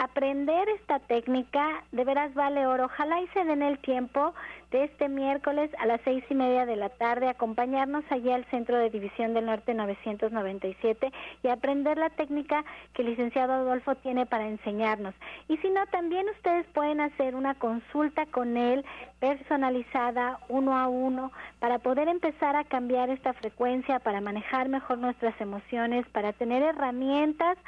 aprender 0.00 0.66
esta 0.70 0.98
técnica 0.98 1.84
de 1.92 2.04
veras 2.04 2.32
vale 2.32 2.66
oro, 2.66 2.86
ojalá 2.86 3.20
y 3.20 3.28
se 3.28 3.44
den 3.44 3.60
el 3.60 3.78
tiempo 3.80 4.32
de 4.70 4.84
este 4.84 5.10
miércoles 5.10 5.70
a 5.78 5.84
las 5.84 6.00
seis 6.04 6.24
y 6.30 6.34
media 6.34 6.64
de 6.64 6.76
la 6.76 6.88
tarde, 6.88 7.28
acompañarnos 7.28 8.04
allí 8.08 8.30
al 8.30 8.46
Centro 8.46 8.78
de 8.78 8.88
División 8.88 9.34
del 9.34 9.44
Norte 9.44 9.74
997 9.74 11.12
y 11.42 11.48
aprender 11.48 11.98
la 11.98 12.08
técnica 12.08 12.64
que 12.94 13.02
el 13.02 13.10
licenciado 13.10 13.52
Adolfo 13.52 13.94
tiene 13.96 14.24
para 14.24 14.48
enseñarnos. 14.48 15.14
Y 15.48 15.58
si 15.58 15.68
no, 15.68 15.84
también 15.88 16.26
ustedes 16.30 16.66
pueden 16.68 17.02
hacer 17.02 17.34
una 17.34 17.56
consulta 17.56 18.24
con 18.26 18.56
él 18.56 18.86
personalizada, 19.18 20.38
uno 20.48 20.78
a 20.78 20.88
uno, 20.88 21.30
para 21.58 21.78
poder 21.78 22.08
empezar 22.08 22.56
a 22.56 22.64
cambiar 22.64 23.10
esta 23.10 23.34
frecuencia, 23.34 23.98
para 23.98 24.22
manejar 24.22 24.70
mejor 24.70 24.96
nuestras 24.96 25.38
emociones, 25.42 26.06
para 26.08 26.32
tener 26.32 26.62
herramientas 26.62 27.58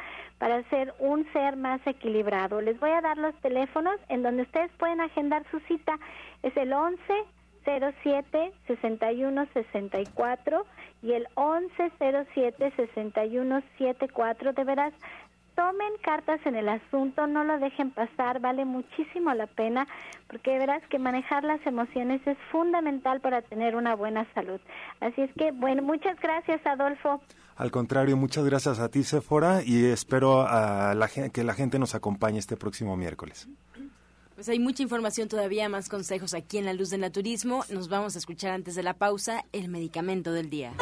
para 0.43 0.61
ser 0.70 0.93
un 0.99 1.24
ser 1.33 1.55
más 1.55 1.80
equilibrado. 1.87 2.22
Les 2.23 2.79
voy 2.79 2.91
a 2.91 3.01
dar 3.01 3.18
los 3.18 3.35
teléfonos 3.41 3.97
en 4.09 4.23
donde 4.23 4.43
ustedes 4.43 4.70
pueden 4.79 5.01
agendar 5.01 5.45
su 5.51 5.59
cita 5.61 5.99
es 6.43 6.57
el 6.57 6.73
11 6.73 7.03
07 7.64 8.53
61 8.66 9.47
64 9.53 10.66
y 11.03 11.12
el 11.12 11.27
11 11.35 11.93
07 12.33 12.73
61 12.77 13.62
74. 13.77 14.53
De 14.53 14.64
veras, 14.64 14.93
tomen 15.57 15.93
cartas 16.03 16.41
en 16.47 16.55
el 16.55 16.68
asunto, 16.68 17.27
no 17.27 17.43
lo 17.43 17.59
dejen 17.59 17.91
pasar, 17.91 18.41
vale 18.41 18.64
muchísimo 18.64 19.35
la 19.35 19.47
pena, 19.47 19.89
porque 20.29 20.53
de 20.53 20.59
veras 20.59 20.83
que 20.89 20.99
manejar 20.99 21.43
las 21.43 21.64
emociones 21.66 22.25
es 22.27 22.39
fundamental 22.51 23.20
para 23.20 23.43
tener 23.43 23.75
una 23.75 23.97
buena 23.97 24.27
salud. 24.35 24.61
Así 25.01 25.23
es 25.23 25.33
que, 25.35 25.51
bueno, 25.51 25.83
muchas 25.83 26.18
gracias, 26.20 26.64
Adolfo. 26.66 27.20
Al 27.62 27.70
contrario, 27.70 28.16
muchas 28.16 28.44
gracias 28.44 28.80
a 28.80 28.88
ti, 28.88 29.04
Sephora, 29.04 29.62
y 29.64 29.84
espero 29.84 30.44
a 30.44 30.96
la, 30.96 31.06
que 31.06 31.44
la 31.44 31.54
gente 31.54 31.78
nos 31.78 31.94
acompañe 31.94 32.40
este 32.40 32.56
próximo 32.56 32.96
miércoles. 32.96 33.46
Pues 34.34 34.48
hay 34.48 34.58
mucha 34.58 34.82
información 34.82 35.28
todavía, 35.28 35.68
más 35.68 35.88
consejos 35.88 36.34
aquí 36.34 36.58
en 36.58 36.64
La 36.64 36.72
Luz 36.72 36.90
del 36.90 37.02
Naturismo. 37.02 37.64
Nos 37.70 37.88
vamos 37.88 38.16
a 38.16 38.18
escuchar 38.18 38.50
antes 38.50 38.74
de 38.74 38.82
la 38.82 38.94
pausa 38.94 39.44
el 39.52 39.68
medicamento 39.68 40.32
del 40.32 40.50
día. 40.50 40.72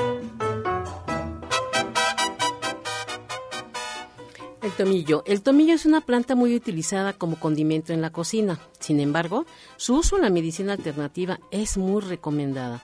El 4.63 4.73
tomillo. 4.73 5.23
El 5.27 5.43
tomillo 5.43 5.75
es 5.75 5.85
una 5.85 6.01
planta 6.01 6.35
muy 6.35 6.55
utilizada 6.55 7.13
como 7.13 7.39
condimento 7.39 7.93
en 7.93 8.01
la 8.01 8.09
cocina. 8.09 8.59
Sin 8.79 9.01
embargo, 9.01 9.45
su 9.77 9.97
uso 9.97 10.17
en 10.17 10.23
la 10.23 10.31
medicina 10.31 10.73
alternativa 10.73 11.41
es 11.51 11.77
muy 11.77 12.01
recomendada. 12.01 12.83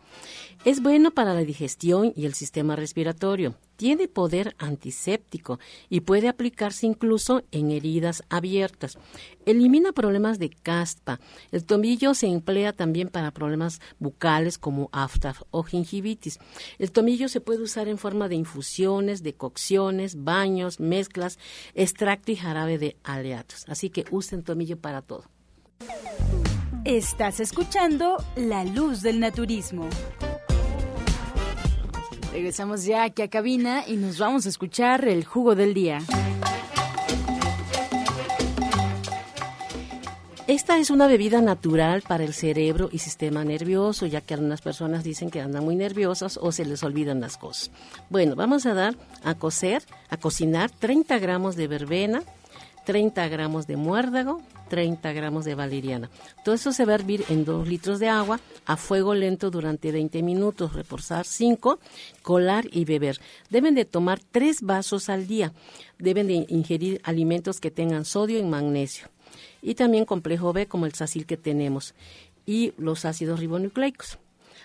Es 0.66 0.82
bueno 0.82 1.12
para 1.12 1.32
la 1.32 1.44
digestión 1.44 2.12
y 2.16 2.26
el 2.26 2.34
sistema 2.34 2.74
respiratorio. 2.74 3.54
Tiene 3.76 4.08
poder 4.08 4.56
antiséptico 4.58 5.60
y 5.88 6.00
puede 6.00 6.26
aplicarse 6.26 6.86
incluso 6.86 7.44
en 7.52 7.70
heridas 7.70 8.24
abiertas. 8.30 8.98
Elimina 9.44 9.92
problemas 9.92 10.40
de 10.40 10.50
caspa. 10.50 11.20
El 11.52 11.64
tomillo 11.64 12.14
se 12.14 12.26
emplea 12.26 12.72
también 12.72 13.10
para 13.10 13.30
problemas 13.30 13.80
bucales 14.00 14.58
como 14.58 14.88
afta 14.90 15.36
o 15.52 15.62
gingivitis. 15.62 16.40
El 16.80 16.90
tomillo 16.90 17.28
se 17.28 17.40
puede 17.40 17.62
usar 17.62 17.86
en 17.86 17.96
forma 17.96 18.28
de 18.28 18.34
infusiones, 18.34 19.22
decocciones, 19.22 20.24
baños, 20.24 20.80
mezclas, 20.80 21.38
extracto 21.74 22.32
y 22.32 22.36
jarabe 22.36 22.78
de 22.78 22.96
aleatos. 23.04 23.66
Así 23.68 23.88
que 23.88 24.04
usen 24.10 24.42
tomillo 24.42 24.76
para 24.76 25.00
todo. 25.00 25.26
Estás 26.84 27.38
escuchando 27.38 28.16
La 28.34 28.64
Luz 28.64 29.02
del 29.02 29.20
Naturismo. 29.20 29.88
Regresamos 32.36 32.84
ya 32.84 33.04
aquí 33.04 33.22
a 33.22 33.28
cabina 33.28 33.84
y 33.86 33.96
nos 33.96 34.18
vamos 34.18 34.44
a 34.44 34.50
escuchar 34.50 35.08
el 35.08 35.24
jugo 35.24 35.54
del 35.54 35.72
día. 35.72 36.00
Esta 40.46 40.76
es 40.76 40.90
una 40.90 41.06
bebida 41.06 41.40
natural 41.40 42.02
para 42.06 42.24
el 42.24 42.34
cerebro 42.34 42.90
y 42.92 42.98
sistema 42.98 43.42
nervioso, 43.42 44.04
ya 44.04 44.20
que 44.20 44.34
algunas 44.34 44.60
personas 44.60 45.02
dicen 45.02 45.30
que 45.30 45.40
andan 45.40 45.64
muy 45.64 45.76
nerviosas 45.76 46.36
o 46.36 46.52
se 46.52 46.66
les 46.66 46.82
olvidan 46.82 47.22
las 47.22 47.38
cosas. 47.38 47.70
Bueno, 48.10 48.36
vamos 48.36 48.66
a 48.66 48.74
dar 48.74 48.96
a 49.24 49.34
cocer, 49.36 49.82
a 50.10 50.18
cocinar 50.18 50.70
30 50.70 51.18
gramos 51.18 51.56
de 51.56 51.68
verbena, 51.68 52.22
30 52.84 53.28
gramos 53.28 53.66
de 53.66 53.78
muérdago, 53.78 54.42
30 54.68 55.12
gramos 55.12 55.44
de 55.44 55.54
valeriana. 55.54 56.10
Todo 56.44 56.54
eso 56.54 56.72
se 56.72 56.84
va 56.84 56.92
a 56.92 56.96
hervir 56.96 57.24
en 57.28 57.44
2 57.44 57.68
litros 57.68 57.98
de 57.98 58.08
agua 58.08 58.40
a 58.66 58.76
fuego 58.76 59.14
lento 59.14 59.50
durante 59.50 59.92
20 59.92 60.22
minutos, 60.22 60.72
reposar 60.74 61.26
5, 61.26 61.78
colar 62.22 62.66
y 62.70 62.84
beber. 62.84 63.20
Deben 63.50 63.74
de 63.74 63.84
tomar 63.84 64.20
3 64.30 64.62
vasos 64.62 65.08
al 65.08 65.26
día. 65.26 65.52
Deben 65.98 66.26
de 66.26 66.46
ingerir 66.48 67.00
alimentos 67.04 67.60
que 67.60 67.70
tengan 67.70 68.04
sodio 68.04 68.38
y 68.38 68.42
magnesio. 68.42 69.08
Y 69.62 69.74
también 69.74 70.04
complejo 70.04 70.52
B 70.52 70.66
como 70.66 70.86
el 70.86 70.94
sacil 70.94 71.26
que 71.26 71.36
tenemos 71.36 71.94
y 72.44 72.72
los 72.78 73.04
ácidos 73.04 73.40
ribonucleicos. 73.40 74.18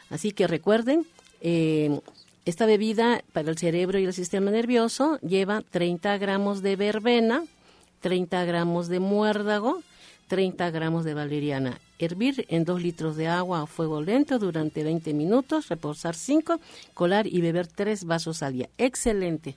Así 0.10 0.32
que 0.32 0.47
recuerden, 0.47 1.06
eh, 1.41 1.99
esta 2.45 2.66
bebida 2.66 3.24
para 3.34 3.49
el 3.49 3.58
cerebro 3.58 3.99
y 3.99 4.06
el 4.06 4.14
sistema 4.14 4.52
nervioso 4.52 5.20
lleva 5.20 5.62
30 5.62 6.18
gramos 6.18 6.62
de 6.62 6.76
verbena, 6.76 7.43
30 8.02 8.45
gramos 8.45 8.88
de 8.88 8.99
muérdago, 8.99 9.82
30 10.32 10.71
gramos 10.71 11.03
de 11.03 11.13
valeriana. 11.13 11.77
Hervir 11.99 12.45
en 12.47 12.63
2 12.63 12.82
litros 12.82 13.17
de 13.17 13.27
agua 13.27 13.63
a 13.63 13.65
fuego 13.65 14.01
lento 14.01 14.39
durante 14.39 14.82
20 14.82 15.13
minutos, 15.13 15.67
reposar 15.67 16.15
5, 16.15 16.57
colar 16.93 17.27
y 17.27 17.41
beber 17.41 17.67
3 17.67 18.05
vasos 18.05 18.41
al 18.41 18.53
día. 18.53 18.69
Excelente. 18.77 19.55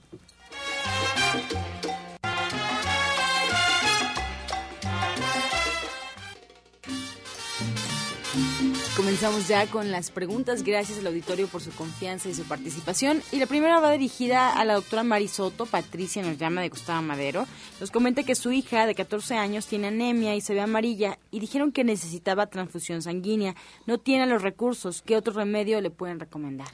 Comenzamos 9.05 9.47
ya 9.47 9.67
con 9.67 9.91
las 9.91 10.09
preguntas. 10.09 10.63
Gracias 10.63 10.97
al 10.97 11.05
auditorio 11.05 11.47
por 11.47 11.61
su 11.61 11.69
confianza 11.69 12.27
y 12.27 12.33
su 12.33 12.41
participación. 12.45 13.21
Y 13.31 13.37
la 13.37 13.45
primera 13.45 13.79
va 13.79 13.91
dirigida 13.91 14.51
a 14.51 14.65
la 14.65 14.73
doctora 14.73 15.03
Marisoto. 15.03 15.67
Patricia 15.67 16.23
nos 16.23 16.39
llama 16.39 16.61
de 16.61 16.69
Gustavo 16.69 17.03
Madero. 17.03 17.45
Nos 17.79 17.91
comenta 17.91 18.23
que 18.23 18.33
su 18.33 18.51
hija 18.51 18.87
de 18.87 18.95
14 18.95 19.35
años 19.35 19.67
tiene 19.67 19.89
anemia 19.89 20.35
y 20.35 20.41
se 20.41 20.55
ve 20.55 20.61
amarilla 20.61 21.19
y 21.29 21.39
dijeron 21.39 21.71
que 21.71 21.83
necesitaba 21.83 22.47
transfusión 22.47 23.03
sanguínea. 23.03 23.53
No 23.85 23.99
tiene 23.99 24.25
los 24.25 24.41
recursos. 24.41 25.03
¿Qué 25.03 25.15
otro 25.15 25.33
remedio 25.33 25.81
le 25.81 25.91
pueden 25.91 26.19
recomendar? 26.19 26.69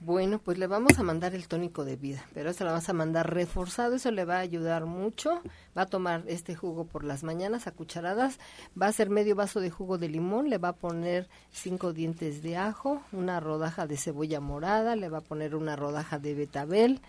Bueno, 0.00 0.38
pues 0.38 0.58
le 0.58 0.66
vamos 0.66 0.98
a 0.98 1.02
mandar 1.02 1.34
el 1.34 1.48
tónico 1.48 1.86
de 1.86 1.96
vida, 1.96 2.22
pero 2.34 2.52
se 2.52 2.64
lo 2.64 2.70
vamos 2.70 2.88
a 2.88 2.92
mandar 2.92 3.32
reforzado, 3.32 3.94
eso 3.94 4.10
le 4.10 4.26
va 4.26 4.36
a 4.36 4.40
ayudar 4.40 4.84
mucho. 4.84 5.40
Va 5.76 5.82
a 5.82 5.86
tomar 5.86 6.22
este 6.26 6.54
jugo 6.54 6.84
por 6.84 7.02
las 7.02 7.24
mañanas 7.24 7.66
a 7.66 7.72
cucharadas, 7.72 8.38
va 8.80 8.86
a 8.86 8.88
hacer 8.90 9.08
medio 9.08 9.34
vaso 9.34 9.58
de 9.60 9.70
jugo 9.70 9.96
de 9.96 10.10
limón, 10.10 10.50
le 10.50 10.58
va 10.58 10.68
a 10.68 10.76
poner 10.76 11.28
cinco 11.50 11.94
dientes 11.94 12.42
de 12.42 12.58
ajo, 12.58 13.02
una 13.10 13.40
rodaja 13.40 13.86
de 13.86 13.96
cebolla 13.96 14.38
morada, 14.38 14.96
le 14.96 15.08
va 15.08 15.18
a 15.18 15.22
poner 15.22 15.54
una 15.54 15.76
rodaja 15.76 16.18
de 16.18 16.34
betabel, 16.34 17.00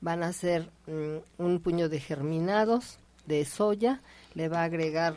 van 0.00 0.22
a 0.22 0.28
hacer 0.28 0.70
mm, 0.86 1.42
un 1.42 1.60
puño 1.60 1.90
de 1.90 2.00
germinados 2.00 2.98
de 3.26 3.44
soya, 3.44 4.00
le 4.34 4.48
va 4.48 4.62
a 4.62 4.64
agregar 4.64 5.14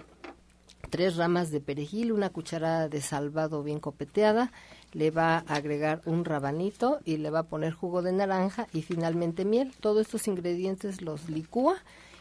tres 0.89 1.15
ramas 1.15 1.51
de 1.51 1.61
perejil, 1.61 2.11
una 2.11 2.29
cucharada 2.29 2.89
de 2.89 3.01
salvado 3.01 3.63
bien 3.63 3.79
copeteada, 3.79 4.51
le 4.93 5.11
va 5.11 5.43
a 5.47 5.55
agregar 5.55 6.01
un 6.05 6.25
rabanito 6.25 6.99
y 7.03 7.17
le 7.17 7.29
va 7.29 7.39
a 7.39 7.47
poner 7.47 7.73
jugo 7.73 8.01
de 8.01 8.13
naranja 8.13 8.67
y 8.73 8.81
finalmente 8.81 9.45
miel. 9.45 9.73
Todos 9.79 10.01
estos 10.01 10.27
ingredientes 10.27 11.01
los 11.01 11.29
licúa 11.29 11.75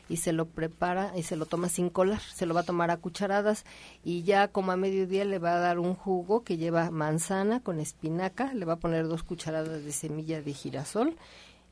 y 0.09 0.16
se 0.18 0.33
lo 0.33 0.47
prepara 0.47 1.12
y 1.16 1.23
se 1.23 1.37
lo 1.37 1.47
toma 1.47 1.68
sin 1.68 1.89
colar, 1.89 2.20
se 2.20 2.45
lo 2.45 2.55
va 2.55 2.61
a 2.61 2.64
tomar 2.64 2.91
a 2.91 2.97
cucharadas 2.97 3.64
y 4.05 4.25
ya 4.25 4.49
como 4.49 4.73
a 4.73 4.77
mediodía 4.77 5.25
le 5.25 5.39
va 5.39 5.55
a 5.55 5.59
dar 5.59 5.79
un 5.79 5.95
jugo 5.95 6.43
que 6.43 6.57
lleva 6.57 6.91
manzana 6.91 7.61
con 7.61 7.81
espinaca, 7.81 8.53
le 8.53 8.64
va 8.64 8.75
a 8.75 8.81
poner 8.81 9.09
dos 9.09 9.23
cucharadas 9.23 9.85
de 9.85 9.93
semilla 9.93 10.43
de 10.43 10.53
girasol 10.53 11.16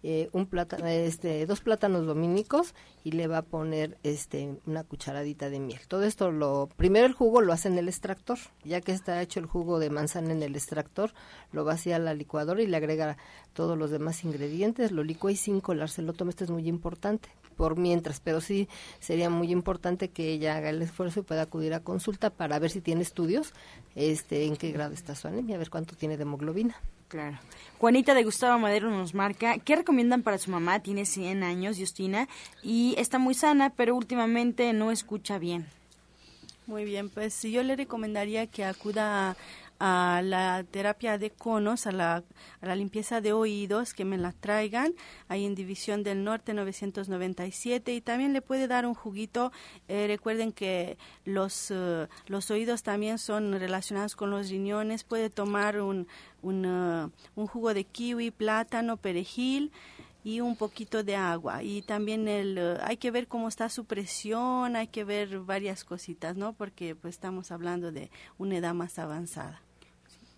eh, 0.02 0.30
un 0.32 0.46
plátano, 0.46 0.86
este, 0.86 1.44
dos 1.46 1.60
plátanos 1.60 2.06
dominicos 2.06 2.74
y 3.04 3.12
le 3.12 3.26
va 3.26 3.38
a 3.38 3.42
poner 3.42 3.98
este, 4.02 4.56
una 4.66 4.84
cucharadita 4.84 5.50
de 5.50 5.60
miel. 5.60 5.80
Todo 5.88 6.04
esto, 6.04 6.30
lo 6.30 6.68
primero 6.76 7.06
el 7.06 7.12
jugo 7.12 7.40
lo 7.42 7.52
hace 7.52 7.68
en 7.68 7.78
el 7.78 7.88
extractor, 7.88 8.38
ya 8.64 8.80
que 8.80 8.92
está 8.92 9.20
hecho 9.20 9.40
el 9.40 9.46
jugo 9.46 9.78
de 9.78 9.90
manzana 9.90 10.32
en 10.32 10.42
el 10.42 10.56
extractor, 10.56 11.12
lo 11.52 11.64
vacía 11.64 11.96
a 11.96 11.98
la 11.98 12.14
licuadora 12.14 12.62
y 12.62 12.66
le 12.66 12.76
agrega 12.76 13.18
todos 13.52 13.76
los 13.76 13.90
demás 13.90 14.24
ingredientes, 14.24 14.92
lo 14.92 15.04
licúa 15.04 15.32
y 15.32 15.36
sin 15.36 15.60
colarse 15.60 16.02
lo 16.02 16.12
toma, 16.12 16.30
esto 16.30 16.44
es 16.44 16.50
muy 16.50 16.66
importante 16.68 17.28
por 17.56 17.76
mientras, 17.76 18.20
pero 18.20 18.40
sí 18.40 18.68
sería 19.00 19.28
muy 19.28 19.52
importante 19.52 20.08
que 20.08 20.32
ella 20.32 20.56
haga 20.56 20.70
el 20.70 20.80
esfuerzo 20.80 21.20
y 21.20 21.24
pueda 21.24 21.42
acudir 21.42 21.74
a 21.74 21.80
consulta 21.80 22.30
para 22.30 22.58
ver 22.58 22.70
si 22.70 22.80
tiene 22.80 23.02
estudios, 23.02 23.52
este, 23.94 24.46
en 24.46 24.56
qué 24.56 24.72
grado 24.72 24.94
está 24.94 25.14
su 25.14 25.28
anemia, 25.28 25.56
a 25.56 25.58
ver 25.58 25.68
cuánto 25.68 25.94
tiene 25.94 26.16
de 26.16 26.22
hemoglobina. 26.22 26.76
Claro. 27.10 27.40
Juanita 27.78 28.14
de 28.14 28.22
Gustavo 28.22 28.56
Madero 28.60 28.88
nos 28.88 29.14
marca, 29.14 29.58
¿qué 29.58 29.74
recomiendan 29.74 30.22
para 30.22 30.38
su 30.38 30.52
mamá? 30.52 30.78
Tiene 30.78 31.04
100 31.04 31.42
años, 31.42 31.76
Justina, 31.76 32.28
y 32.62 32.94
está 32.98 33.18
muy 33.18 33.34
sana, 33.34 33.70
pero 33.70 33.96
últimamente 33.96 34.72
no 34.72 34.92
escucha 34.92 35.38
bien. 35.38 35.66
Muy 36.68 36.84
bien, 36.84 37.08
pues 37.10 37.42
yo 37.42 37.64
le 37.64 37.74
recomendaría 37.74 38.46
que 38.46 38.64
acuda 38.64 39.36
a 39.80 40.20
la 40.22 40.62
terapia 40.62 41.16
de 41.16 41.30
conos, 41.30 41.86
a 41.86 41.92
la, 41.92 42.22
a 42.60 42.66
la 42.66 42.76
limpieza 42.76 43.22
de 43.22 43.32
oídos, 43.32 43.94
que 43.94 44.04
me 44.04 44.18
la 44.18 44.32
traigan, 44.32 44.94
ahí 45.26 45.46
en 45.46 45.54
División 45.54 46.02
del 46.02 46.22
Norte 46.22 46.52
997 46.52 47.94
y 47.94 48.02
también 48.02 48.34
le 48.34 48.42
puede 48.42 48.68
dar 48.68 48.84
un 48.84 48.94
juguito. 48.94 49.52
Eh, 49.88 50.06
recuerden 50.06 50.52
que 50.52 50.98
los, 51.24 51.70
eh, 51.70 52.08
los 52.26 52.50
oídos 52.50 52.82
también 52.82 53.18
son 53.18 53.58
relacionados 53.58 54.16
con 54.16 54.30
los 54.30 54.50
riñones, 54.50 55.02
puede 55.02 55.30
tomar 55.30 55.80
un, 55.80 56.06
un, 56.42 56.64
eh, 56.66 57.08
un 57.34 57.46
jugo 57.46 57.72
de 57.72 57.84
kiwi, 57.84 58.30
plátano, 58.30 58.98
perejil 58.98 59.72
y 60.22 60.40
un 60.40 60.56
poquito 60.56 61.02
de 61.02 61.16
agua. 61.16 61.62
Y 61.62 61.80
también 61.80 62.28
el 62.28 62.78
hay 62.82 62.98
que 62.98 63.10
ver 63.10 63.28
cómo 63.28 63.48
está 63.48 63.70
su 63.70 63.86
presión 63.86 64.76
hay 64.76 64.88
que 64.88 65.04
ver 65.04 65.40
varias 65.40 65.84
cositas 65.84 66.36
no 66.36 66.52
porque 66.52 66.94
pues 66.94 67.14
estamos 67.14 67.50
hablando 67.50 67.92
de 67.92 68.10
una 68.36 68.58
edad 68.58 68.74
más 68.74 68.98
avanzada 68.98 69.62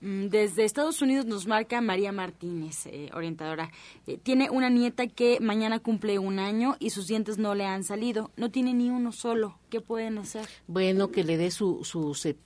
desde 0.02 0.64
Estados 0.64 1.00
Unidos 1.00 1.26
nos 1.26 1.46
marca 1.46 1.80
María 1.80 2.10
Martínez, 2.10 2.86
eh, 2.86 3.08
orientadora. 3.14 3.70
Eh, 4.08 4.18
tiene 4.18 4.50
una 4.50 4.68
nieta 4.68 5.06
que 5.06 5.38
mañana 5.40 5.78
cumple 5.78 6.18
un 6.18 6.40
año 6.40 6.74
y 6.80 6.90
sus 6.90 7.06
dientes 7.06 7.38
no 7.38 7.54
le 7.54 7.66
han 7.66 7.84
salido. 7.84 8.32
No 8.36 8.50
tiene 8.50 8.74
ni 8.74 8.90
uno 8.90 9.12
solo. 9.12 9.61
¿Qué 9.72 9.80
pueden 9.80 10.18
hacer? 10.18 10.46
Bueno, 10.66 11.10
que 11.10 11.24
le 11.24 11.38
dé 11.38 11.50
su, 11.50 11.82
sus 11.82 12.26
eh, 12.26 12.36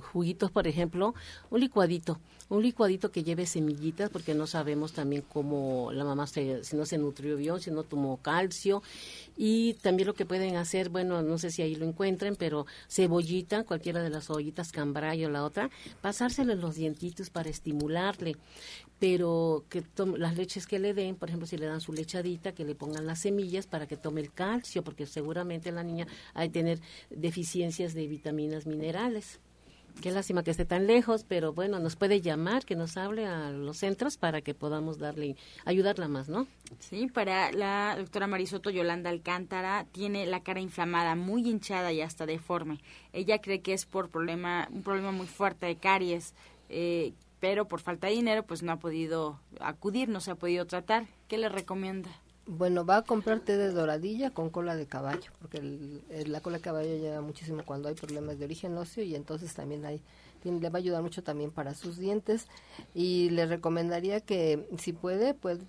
juguitos, 0.00 0.50
por 0.50 0.66
ejemplo, 0.66 1.14
un 1.50 1.60
licuadito 1.60 2.18
un 2.48 2.62
licuadito 2.62 3.10
que 3.10 3.24
lleve 3.24 3.46
semillitas 3.46 4.08
porque 4.10 4.34
no 4.34 4.46
sabemos 4.46 4.92
también 4.92 5.22
cómo 5.28 5.90
la 5.92 6.04
mamá 6.04 6.26
se, 6.26 6.64
si 6.64 6.76
no 6.76 6.86
se 6.86 6.98
nutrió 6.98 7.36
bien, 7.36 7.60
si 7.60 7.70
no 7.70 7.82
tomó 7.82 8.16
calcio 8.18 8.82
y 9.36 9.74
también 9.74 10.06
lo 10.06 10.14
que 10.14 10.24
pueden 10.24 10.56
hacer, 10.56 10.88
bueno, 10.88 11.22
no 11.22 11.38
sé 11.38 11.50
si 11.50 11.62
ahí 11.62 11.74
lo 11.74 11.84
encuentren, 11.84 12.36
pero 12.36 12.66
cebollita, 12.88 13.64
cualquiera 13.64 14.02
de 14.02 14.10
las 14.10 14.30
ollitas, 14.30 14.72
cambray 14.72 15.24
o 15.24 15.30
la 15.30 15.44
otra, 15.44 15.70
pasárselo 16.00 16.52
en 16.52 16.60
los 16.60 16.76
dientitos 16.76 17.30
para 17.30 17.50
estimularle 17.50 18.36
pero 18.98 19.64
que 19.68 19.84
las 20.16 20.36
leches 20.36 20.66
que 20.66 20.78
le 20.78 20.94
den, 20.94 21.14
por 21.14 21.28
ejemplo, 21.28 21.46
si 21.46 21.56
le 21.56 21.66
dan 21.66 21.80
su 21.80 21.92
lechadita, 21.92 22.52
que 22.52 22.64
le 22.64 22.74
pongan 22.74 23.06
las 23.06 23.20
semillas 23.20 23.66
para 23.66 23.86
que 23.86 23.96
tome 23.96 24.20
el 24.20 24.32
calcio, 24.32 24.82
porque 24.82 25.06
seguramente 25.06 25.70
la 25.70 25.84
niña 25.84 26.06
a 26.34 26.48
tener 26.48 26.80
deficiencias 27.10 27.94
de 27.94 28.08
vitaminas, 28.08 28.66
minerales. 28.66 29.40
Qué 30.02 30.12
lástima 30.12 30.44
que 30.44 30.52
esté 30.52 30.64
tan 30.64 30.86
lejos, 30.86 31.24
pero 31.26 31.52
bueno, 31.52 31.80
nos 31.80 31.96
puede 31.96 32.20
llamar, 32.20 32.64
que 32.64 32.76
nos 32.76 32.96
hable 32.96 33.26
a 33.26 33.50
los 33.50 33.78
centros 33.78 34.16
para 34.16 34.42
que 34.42 34.54
podamos 34.54 34.98
darle, 34.98 35.34
ayudarla 35.64 36.06
más, 36.06 36.28
¿no? 36.28 36.46
Sí, 36.78 37.08
para 37.08 37.50
la 37.50 37.96
doctora 37.98 38.28
Marisoto 38.28 38.70
Yolanda 38.70 39.10
Alcántara, 39.10 39.86
tiene 39.90 40.24
la 40.26 40.40
cara 40.44 40.60
inflamada, 40.60 41.16
muy 41.16 41.48
hinchada 41.48 41.92
y 41.92 42.00
hasta 42.00 42.26
deforme. 42.26 42.78
Ella 43.12 43.40
cree 43.40 43.60
que 43.60 43.72
es 43.72 43.86
por 43.86 44.08
problema, 44.08 44.68
un 44.70 44.84
problema 44.84 45.10
muy 45.10 45.26
fuerte 45.26 45.66
de 45.66 45.74
caries, 45.74 46.32
eh, 46.68 47.12
pero 47.40 47.68
por 47.68 47.80
falta 47.80 48.06
de 48.08 48.14
dinero, 48.14 48.44
pues 48.44 48.62
no 48.62 48.72
ha 48.72 48.78
podido 48.78 49.40
acudir, 49.60 50.08
no 50.08 50.20
se 50.20 50.32
ha 50.32 50.34
podido 50.34 50.66
tratar. 50.66 51.06
¿Qué 51.28 51.38
le 51.38 51.48
recomienda? 51.48 52.10
Bueno, 52.50 52.86
va 52.86 52.96
a 52.96 53.02
comprar 53.02 53.40
té 53.40 53.58
de 53.58 53.72
doradilla 53.72 54.30
con 54.30 54.48
cola 54.48 54.74
de 54.74 54.86
caballo, 54.86 55.30
porque 55.38 55.60
la 56.26 56.40
cola 56.40 56.56
de 56.56 56.62
caballo 56.62 56.94
ayuda 56.94 57.20
muchísimo 57.20 57.62
cuando 57.62 57.90
hay 57.90 57.94
problemas 57.94 58.38
de 58.38 58.46
origen 58.46 58.74
óseo 58.78 59.04
y 59.04 59.14
entonces 59.14 59.52
también 59.52 59.84
hay, 59.84 60.00
le 60.44 60.70
va 60.70 60.78
a 60.78 60.80
ayudar 60.80 61.02
mucho 61.02 61.22
también 61.22 61.50
para 61.50 61.74
sus 61.74 61.98
dientes 61.98 62.46
y 62.94 63.28
le 63.30 63.44
recomendaría 63.44 64.22
que 64.22 64.66
si 64.78 64.94
puede, 64.94 65.34
puede 65.34 65.60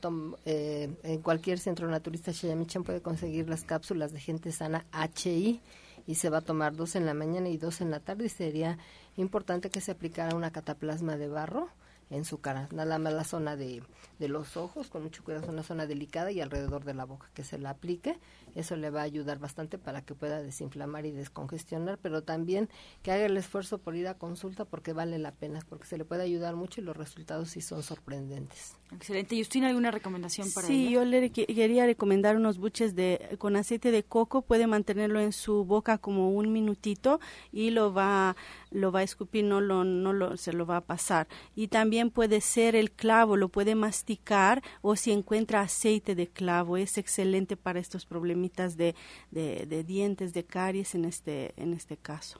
eh, 0.45 0.89
en 1.03 1.21
cualquier 1.21 1.59
centro 1.59 1.89
naturista 1.89 2.31
Chayamichan 2.31 2.85
puede 2.85 3.01
conseguir 3.01 3.49
las 3.49 3.65
cápsulas 3.65 4.13
de 4.13 4.21
gente 4.21 4.53
sana 4.53 4.85
HI 4.93 5.59
y 6.07 6.15
se 6.15 6.29
va 6.29 6.37
a 6.37 6.41
tomar 6.41 6.77
dos 6.77 6.95
en 6.95 7.05
la 7.05 7.13
mañana 7.13 7.49
y 7.49 7.57
dos 7.57 7.81
en 7.81 7.91
la 7.91 7.99
tarde 7.99 8.27
y 8.27 8.29
sería 8.29 8.77
importante 9.19 9.69
que 9.69 9.81
se 9.81 9.91
aplicara 9.91 10.35
una 10.35 10.51
cataplasma 10.51 11.17
de 11.17 11.27
barro 11.27 11.69
en 12.09 12.25
su 12.25 12.41
cara, 12.41 12.67
nada 12.71 12.97
más 12.97 13.13
la 13.13 13.23
zona 13.23 13.55
de, 13.55 13.83
de 14.17 14.27
los 14.27 14.57
ojos, 14.57 14.89
con 14.89 15.03
mucho 15.03 15.23
cuidado, 15.23 15.51
una 15.51 15.61
zona 15.61 15.85
delicada 15.85 16.31
y 16.31 16.41
alrededor 16.41 16.83
de 16.83 16.95
la 16.95 17.05
boca, 17.05 17.29
que 17.35 17.43
se 17.43 17.59
la 17.59 17.69
aplique, 17.69 18.17
eso 18.55 18.75
le 18.75 18.89
va 18.89 19.01
a 19.01 19.03
ayudar 19.03 19.37
bastante 19.37 19.77
para 19.77 20.01
que 20.01 20.15
pueda 20.15 20.41
desinflamar 20.41 21.05
y 21.05 21.11
descongestionar, 21.11 21.99
pero 22.01 22.23
también 22.23 22.67
que 23.03 23.11
haga 23.11 23.25
el 23.25 23.37
esfuerzo 23.37 23.77
por 23.77 23.95
ir 23.95 24.07
a 24.07 24.15
consulta 24.15 24.65
porque 24.65 24.91
vale 24.91 25.19
la 25.19 25.31
pena, 25.31 25.59
porque 25.69 25.85
se 25.85 25.97
le 25.97 26.05
puede 26.05 26.23
ayudar 26.23 26.55
mucho 26.55 26.81
y 26.81 26.83
los 26.83 26.97
resultados 26.97 27.51
sí 27.51 27.61
son 27.61 27.83
sorprendentes. 27.83 28.75
Excelente. 28.91 29.35
¿Y 29.35 29.41
usted 29.41 29.53
tiene 29.53 29.67
alguna 29.67 29.91
recomendación 29.91 30.51
para 30.51 30.65
Sí, 30.65 30.89
yo 30.89 31.05
le 31.05 31.31
quería 31.31 31.85
recomendar 31.85 32.35
unos 32.35 32.57
buches 32.57 32.95
de 32.95 33.35
con 33.37 33.55
aceite 33.55 33.91
de 33.91 34.03
coco. 34.03 34.41
Puede 34.41 34.65
mantenerlo 34.65 35.19
en 35.19 35.31
su 35.31 35.63
boca 35.63 35.99
como 35.99 36.31
un 36.31 36.51
minutito 36.51 37.19
y 37.51 37.69
lo 37.69 37.93
va 37.93 38.35
lo 38.71 38.91
va 38.91 38.99
a 38.99 39.03
escupir, 39.03 39.43
no 39.43 39.61
lo 39.61 39.83
no 39.83 40.13
lo 40.13 40.37
se 40.37 40.53
lo 40.53 40.65
va 40.65 40.77
a 40.77 40.81
pasar. 40.81 41.27
Y 41.55 41.67
también 41.67 42.11
puede 42.11 42.41
ser 42.41 42.75
el 42.75 42.91
clavo, 42.91 43.37
lo 43.37 43.49
puede 43.49 43.75
masticar 43.75 44.61
o 44.81 44.95
si 44.95 45.11
encuentra 45.11 45.61
aceite 45.61 46.15
de 46.15 46.27
clavo 46.27 46.77
es 46.77 46.97
excelente 46.97 47.57
para 47.57 47.79
estos 47.79 48.05
problemitas 48.05 48.77
de, 48.77 48.95
de, 49.31 49.65
de 49.65 49.83
dientes, 49.83 50.33
de 50.33 50.43
caries 50.43 50.95
en 50.95 51.05
este 51.05 51.53
en 51.57 51.73
este 51.73 51.97
caso. 51.97 52.39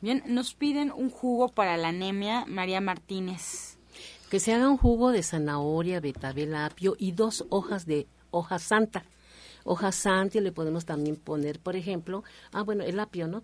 Bien, 0.00 0.22
nos 0.26 0.54
piden 0.54 0.92
un 0.92 1.10
jugo 1.10 1.48
para 1.48 1.76
la 1.76 1.88
anemia, 1.88 2.44
María 2.46 2.80
Martínez 2.80 3.76
que 4.30 4.38
se 4.38 4.54
haga 4.54 4.70
un 4.70 4.76
jugo 4.76 5.10
de 5.10 5.24
zanahoria, 5.24 5.98
betabel, 6.00 6.54
apio 6.54 6.94
y 6.96 7.10
dos 7.12 7.44
hojas 7.50 7.84
de 7.84 8.06
hoja 8.30 8.60
santa. 8.60 9.04
Hoja 9.64 9.90
santa 9.90 10.40
le 10.40 10.52
podemos 10.52 10.86
también 10.86 11.16
poner, 11.16 11.58
por 11.58 11.74
ejemplo, 11.74 12.22
ah, 12.52 12.62
bueno, 12.62 12.84
el 12.84 13.00
apio, 13.00 13.26
¿no? 13.26 13.42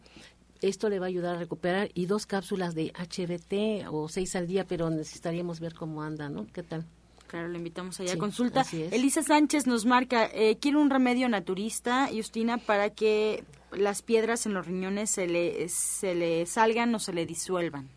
Esto 0.62 0.88
le 0.88 0.98
va 0.98 1.06
a 1.06 1.08
ayudar 1.08 1.36
a 1.36 1.38
recuperar 1.38 1.90
y 1.94 2.06
dos 2.06 2.26
cápsulas 2.26 2.74
de 2.74 2.92
HBT 2.92 3.88
o 3.90 4.08
seis 4.08 4.36
al 4.36 4.46
día, 4.46 4.64
pero 4.66 4.90
necesitaríamos 4.90 5.60
ver 5.60 5.74
cómo 5.74 6.02
anda, 6.02 6.28
¿no? 6.28 6.46
¿Qué 6.52 6.62
tal? 6.62 6.84
Claro, 7.26 7.48
le 7.48 7.58
invitamos 7.58 7.98
allá 8.00 8.14
a 8.14 8.18
consulta. 8.18 8.64
Elisa 8.92 9.22
Sánchez 9.22 9.66
nos 9.66 9.84
marca, 9.84 10.30
eh, 10.32 10.58
quiere 10.60 10.78
un 10.78 10.90
remedio 10.90 11.28
naturista, 11.28 12.08
Justina, 12.14 12.58
para 12.58 12.90
que 12.90 13.44
las 13.72 14.02
piedras 14.02 14.46
en 14.46 14.54
los 14.54 14.66
riñones 14.66 15.10
se 15.10 15.26
le, 15.26 15.68
se 15.68 16.14
le 16.14 16.46
salgan 16.46 16.94
o 16.94 16.98
se 16.98 17.12
le 17.12 17.26
disuelvan. 17.26 17.88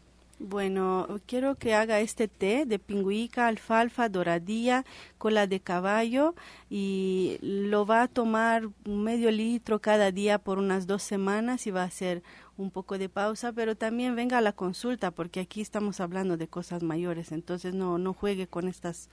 Bueno, 0.41 1.19
quiero 1.25 1.55
que 1.55 1.75
haga 1.75 1.99
este 1.99 2.29
té 2.29 2.65
de 2.65 2.79
pingüica, 2.79 3.47
alfalfa, 3.47 4.07
doradilla, 4.07 4.85
cola 5.17 5.47
de 5.47 5.59
caballo 5.59 6.33
y 6.69 7.37
lo 7.41 7.85
va 7.85 8.03
a 8.03 8.07
tomar 8.07 8.69
medio 8.85 9.31
litro 9.31 9.81
cada 9.81 10.11
día 10.13 10.39
por 10.39 10.57
unas 10.57 10.87
dos 10.87 11.03
semanas 11.03 11.67
y 11.67 11.71
va 11.71 11.81
a 11.81 11.87
hacer 11.87 12.23
un 12.61 12.71
poco 12.71 12.97
de 12.97 13.09
pausa, 13.09 13.51
pero 13.53 13.75
también 13.75 14.15
venga 14.15 14.37
a 14.37 14.41
la 14.41 14.53
consulta 14.53 15.11
porque 15.11 15.39
aquí 15.39 15.61
estamos 15.61 15.99
hablando 15.99 16.37
de 16.37 16.47
cosas 16.47 16.83
mayores, 16.83 17.31
entonces 17.31 17.73
no, 17.73 17.97
no 17.97 18.13
juegue 18.13 18.47
con 18.47 18.67
estas 18.67 19.09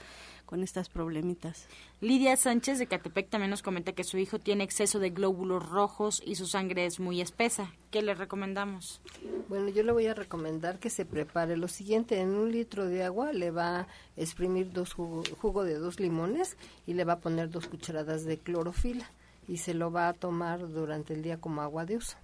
con 0.46 0.62
estas 0.62 0.88
problemitas. 0.88 1.66
Lidia 2.00 2.36
Sánchez 2.36 2.78
de 2.78 2.86
Catepec 2.86 3.28
también 3.28 3.50
nos 3.50 3.62
comenta 3.62 3.92
que 3.92 4.04
su 4.04 4.16
hijo 4.16 4.38
tiene 4.38 4.62
exceso 4.62 5.00
de 5.00 5.10
glóbulos 5.10 5.68
rojos 5.68 6.22
y 6.24 6.36
su 6.36 6.46
sangre 6.46 6.86
es 6.86 7.00
muy 7.00 7.20
espesa. 7.20 7.72
¿Qué 7.90 8.00
le 8.00 8.14
recomendamos? 8.14 9.00
Bueno, 9.48 9.68
yo 9.70 9.82
le 9.82 9.90
voy 9.90 10.06
a 10.06 10.14
recomendar 10.14 10.78
que 10.78 10.88
se 10.88 11.04
prepare 11.04 11.56
lo 11.56 11.66
siguiente. 11.66 12.20
En 12.20 12.30
un 12.30 12.52
litro 12.52 12.86
de 12.86 13.02
agua 13.02 13.32
le 13.32 13.50
va 13.50 13.80
a 13.80 13.86
exprimir 14.16 14.72
dos 14.72 14.92
jugo, 14.92 15.64
de 15.64 15.74
dos 15.74 15.98
limones 15.98 16.56
y 16.86 16.94
le 16.94 17.04
va 17.04 17.14
a 17.14 17.20
poner 17.20 17.50
dos 17.50 17.66
cucharadas 17.66 18.24
de 18.24 18.38
clorofila 18.38 19.10
y 19.48 19.58
se 19.58 19.74
lo 19.74 19.90
va 19.90 20.08
a 20.08 20.12
tomar 20.12 20.68
durante 20.68 21.12
el 21.12 21.22
día 21.22 21.40
como 21.40 21.60
agua 21.60 21.86
de 21.86 21.96
uso. 21.96 22.16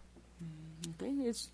Es 1.27 1.53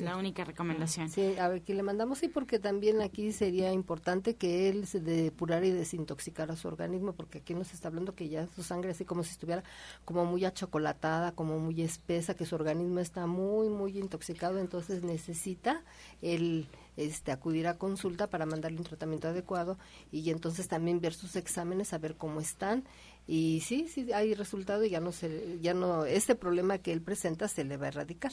la 0.00 0.18
única 0.18 0.44
recomendación. 0.44 1.08
Sí, 1.08 1.36
a 1.38 1.48
ver, 1.48 1.62
aquí 1.62 1.72
le 1.72 1.82
mandamos, 1.82 2.18
sí, 2.18 2.28
porque 2.28 2.58
también 2.58 3.00
aquí 3.00 3.32
sería 3.32 3.72
importante 3.72 4.36
que 4.36 4.68
él 4.68 4.86
se 4.86 5.00
depurara 5.00 5.64
y 5.64 5.70
desintoxicara 5.70 6.56
su 6.56 6.68
organismo, 6.68 7.14
porque 7.14 7.38
aquí 7.38 7.54
nos 7.54 7.72
está 7.72 7.88
hablando 7.88 8.14
que 8.14 8.28
ya 8.28 8.46
su 8.48 8.62
sangre 8.62 8.90
así 8.90 9.06
como 9.06 9.24
si 9.24 9.30
estuviera 9.30 9.64
como 10.04 10.26
muy 10.26 10.44
achocolatada, 10.44 11.32
como 11.32 11.58
muy 11.58 11.80
espesa, 11.80 12.34
que 12.34 12.44
su 12.44 12.54
organismo 12.54 13.00
está 13.00 13.26
muy, 13.26 13.70
muy 13.70 13.98
intoxicado, 13.98 14.58
entonces 14.58 15.02
necesita 15.02 15.82
el 16.20 16.66
este, 16.98 17.32
acudir 17.32 17.66
a 17.66 17.78
consulta 17.78 18.26
para 18.26 18.44
mandarle 18.44 18.78
un 18.78 18.84
tratamiento 18.84 19.28
adecuado 19.28 19.78
y 20.12 20.28
entonces 20.30 20.68
también 20.68 21.00
ver 21.00 21.14
sus 21.14 21.34
exámenes, 21.34 21.94
a 21.94 21.98
ver 21.98 22.16
cómo 22.16 22.40
están 22.40 22.84
y 23.26 23.62
sí, 23.64 23.88
sí 23.88 24.12
hay 24.12 24.34
resultado 24.34 24.84
y 24.84 24.90
ya 24.90 25.00
no 25.00 25.12
se, 25.12 25.58
ya 25.62 25.72
no, 25.72 26.04
este 26.04 26.34
problema 26.34 26.76
que 26.76 26.92
él 26.92 27.00
presenta 27.00 27.48
se 27.48 27.64
le 27.64 27.78
va 27.78 27.86
a 27.86 27.88
erradicar. 27.88 28.32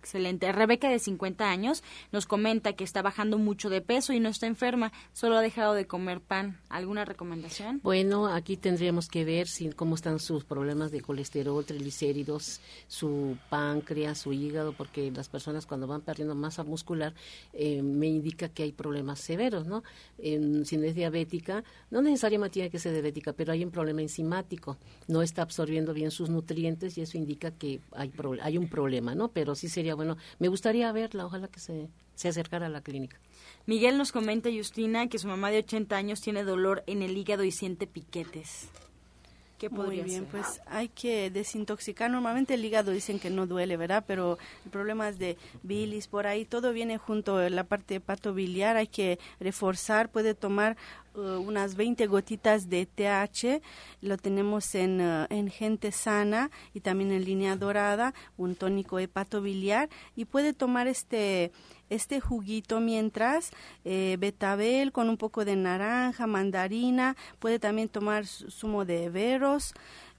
Excelente. 0.00 0.50
Rebeca, 0.52 0.88
de 0.88 0.98
50 0.98 1.50
años, 1.50 1.82
nos 2.12 2.26
comenta 2.26 2.74
que 2.74 2.84
está 2.84 3.02
bajando 3.02 3.38
mucho 3.38 3.70
de 3.70 3.80
peso 3.80 4.12
y 4.12 4.20
no 4.20 4.28
está 4.28 4.46
enferma, 4.46 4.92
solo 5.12 5.36
ha 5.36 5.40
dejado 5.40 5.74
de 5.74 5.86
comer 5.86 6.20
pan. 6.20 6.60
¿Alguna 6.68 7.04
recomendación? 7.04 7.80
Bueno, 7.82 8.26
aquí 8.28 8.56
tendríamos 8.56 9.08
que 9.08 9.24
ver 9.24 9.48
si, 9.48 9.70
cómo 9.70 9.96
están 9.96 10.20
sus 10.20 10.44
problemas 10.44 10.92
de 10.92 11.00
colesterol, 11.00 11.64
triglicéridos, 11.64 12.60
su 12.86 13.36
páncreas, 13.50 14.18
su 14.18 14.32
hígado, 14.32 14.72
porque 14.72 15.10
las 15.10 15.28
personas 15.28 15.66
cuando 15.66 15.86
van 15.86 16.02
perdiendo 16.02 16.34
masa 16.34 16.62
muscular 16.62 17.14
eh, 17.52 17.82
me 17.82 18.06
indica 18.06 18.48
que 18.48 18.62
hay 18.62 18.72
problemas 18.72 19.20
severos, 19.20 19.66
¿no? 19.66 19.82
si 20.18 20.76
no 20.76 20.84
es 20.84 20.94
diabética, 20.94 21.64
no 21.90 22.00
necesariamente 22.00 22.54
tiene 22.54 22.70
que 22.70 22.78
ser 22.78 22.92
diabética, 22.92 23.32
pero 23.32 23.52
hay 23.52 23.64
un 23.64 23.70
problema 23.70 24.02
enzimático, 24.02 24.78
no 25.08 25.22
está 25.22 25.42
absorbiendo 25.42 25.92
bien 25.94 26.10
sus 26.10 26.30
nutrientes 26.30 26.96
y 26.96 27.02
eso 27.02 27.18
indica 27.18 27.50
que 27.50 27.80
hay, 27.92 28.12
hay 28.40 28.58
un 28.58 28.68
problema, 28.68 29.14
¿no? 29.14 29.28
Pero 29.28 29.54
sí 29.54 29.68
sería 29.68 29.95
bueno, 29.96 30.16
me 30.38 30.48
gustaría 30.48 30.90
verla, 30.92 31.26
ojalá 31.26 31.48
que 31.48 31.60
se, 31.60 31.88
se 32.14 32.28
acercara 32.28 32.66
a 32.66 32.70
la 32.70 32.80
clínica. 32.80 33.18
Miguel 33.66 33.98
nos 33.98 34.12
comenta, 34.12 34.50
Justina, 34.50 35.08
que 35.08 35.18
su 35.18 35.28
mamá 35.28 35.50
de 35.50 35.58
80 35.58 35.96
años 35.96 36.20
tiene 36.20 36.44
dolor 36.44 36.84
en 36.86 37.02
el 37.02 37.16
hígado 37.16 37.44
y 37.44 37.52
siente 37.52 37.86
piquetes. 37.86 38.68
¿Qué 39.58 39.70
Muy 39.70 40.02
bien, 40.02 40.26
pues 40.26 40.60
hay 40.66 40.88
que 40.88 41.30
desintoxicar. 41.30 42.10
Normalmente 42.10 42.52
el 42.54 42.64
hígado 42.64 42.90
dicen 42.90 43.18
que 43.18 43.30
no 43.30 43.46
duele, 43.46 43.78
¿verdad? 43.78 44.04
Pero 44.06 44.36
el 44.66 44.70
problema 44.70 45.08
es 45.08 45.18
de 45.18 45.38
bilis, 45.62 46.08
por 46.08 46.26
ahí 46.26 46.44
todo 46.44 46.74
viene 46.74 46.98
junto, 46.98 47.48
la 47.48 47.64
parte 47.64 47.94
de 47.94 48.00
pato 48.00 48.34
biliar, 48.34 48.76
hay 48.76 48.86
que 48.86 49.18
reforzar, 49.40 50.10
puede 50.10 50.34
tomar 50.34 50.76
uh, 51.16 51.40
unas 51.40 51.74
20 51.74 52.06
gotitas 52.06 52.68
de 52.68 52.86
TH, 52.86 53.62
lo 54.00 54.16
tenemos 54.16 54.74
en, 54.74 55.00
uh, 55.00 55.26
en 55.30 55.48
gente 55.48 55.92
sana 55.92 56.50
y 56.74 56.80
también 56.80 57.12
en 57.12 57.24
línea 57.24 57.56
dorada, 57.56 58.14
un 58.36 58.54
tónico 58.54 58.98
hepatobiliar 58.98 59.88
y 60.14 60.24
puede 60.24 60.52
tomar 60.52 60.86
este 60.86 61.52
este 61.88 62.20
juguito 62.20 62.80
mientras 62.80 63.50
eh, 63.84 64.16
betabel 64.18 64.92
con 64.92 65.08
un 65.08 65.16
poco 65.16 65.44
de 65.44 65.56
naranja, 65.56 66.26
mandarina, 66.26 67.16
puede 67.38 67.58
también 67.58 67.88
tomar 67.88 68.26
zumo 68.26 68.84
de 68.84 69.08
veros 69.08 69.72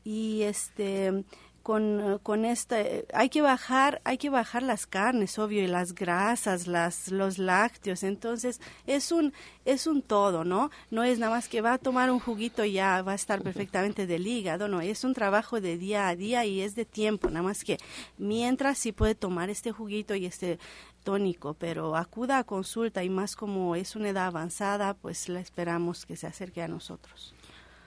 y 0.03 0.43
este 0.43 1.25
con, 1.67 2.21
con 2.23 2.45
esta 2.45 2.77
hay 3.13 3.27
que 3.27 3.41
bajar 3.41 3.99
hay 4.05 4.17
que 4.17 4.29
bajar 4.29 4.63
las 4.63 4.87
carnes 4.87 5.37
obvio 5.37 5.61
y 5.61 5.67
las 5.67 5.93
grasas 5.93 6.65
las 6.65 7.09
los 7.09 7.39
lácteos. 7.39 8.03
Entonces 8.03 8.61
es 8.85 9.11
un 9.11 9.33
es 9.65 9.85
un 9.85 10.01
todo 10.01 10.45
no 10.45 10.71
no 10.91 11.03
es 11.03 11.19
nada 11.19 11.33
más 11.33 11.49
que 11.49 11.59
va 11.59 11.73
a 11.73 11.77
tomar 11.77 12.09
un 12.09 12.21
juguito 12.21 12.63
y 12.63 12.71
ya 12.71 13.01
va 13.01 13.11
a 13.11 13.15
estar 13.15 13.41
perfectamente 13.41 14.07
del 14.07 14.25
hígado 14.25 14.69
no 14.69 14.79
es 14.79 15.03
un 15.03 15.13
trabajo 15.13 15.59
de 15.59 15.77
día 15.77 16.07
a 16.07 16.15
día 16.15 16.45
y 16.45 16.61
es 16.61 16.73
de 16.73 16.85
tiempo 16.85 17.27
nada 17.27 17.43
más 17.43 17.65
que 17.65 17.79
mientras 18.17 18.77
sí 18.77 18.93
puede 18.93 19.15
tomar 19.15 19.49
este 19.49 19.73
juguito 19.73 20.15
y 20.15 20.25
este 20.25 20.59
tónico, 21.03 21.53
pero 21.53 21.97
acuda 21.97 22.37
a 22.37 22.43
consulta 22.45 23.03
y 23.03 23.09
más 23.09 23.35
como 23.35 23.75
es 23.75 23.95
una 23.95 24.09
edad 24.09 24.27
avanzada, 24.27 24.93
pues 24.93 25.29
la 25.29 25.39
esperamos 25.39 26.05
que 26.05 26.17
se 26.17 26.27
acerque 26.27 26.61
a 26.61 26.67
nosotros. 26.67 27.33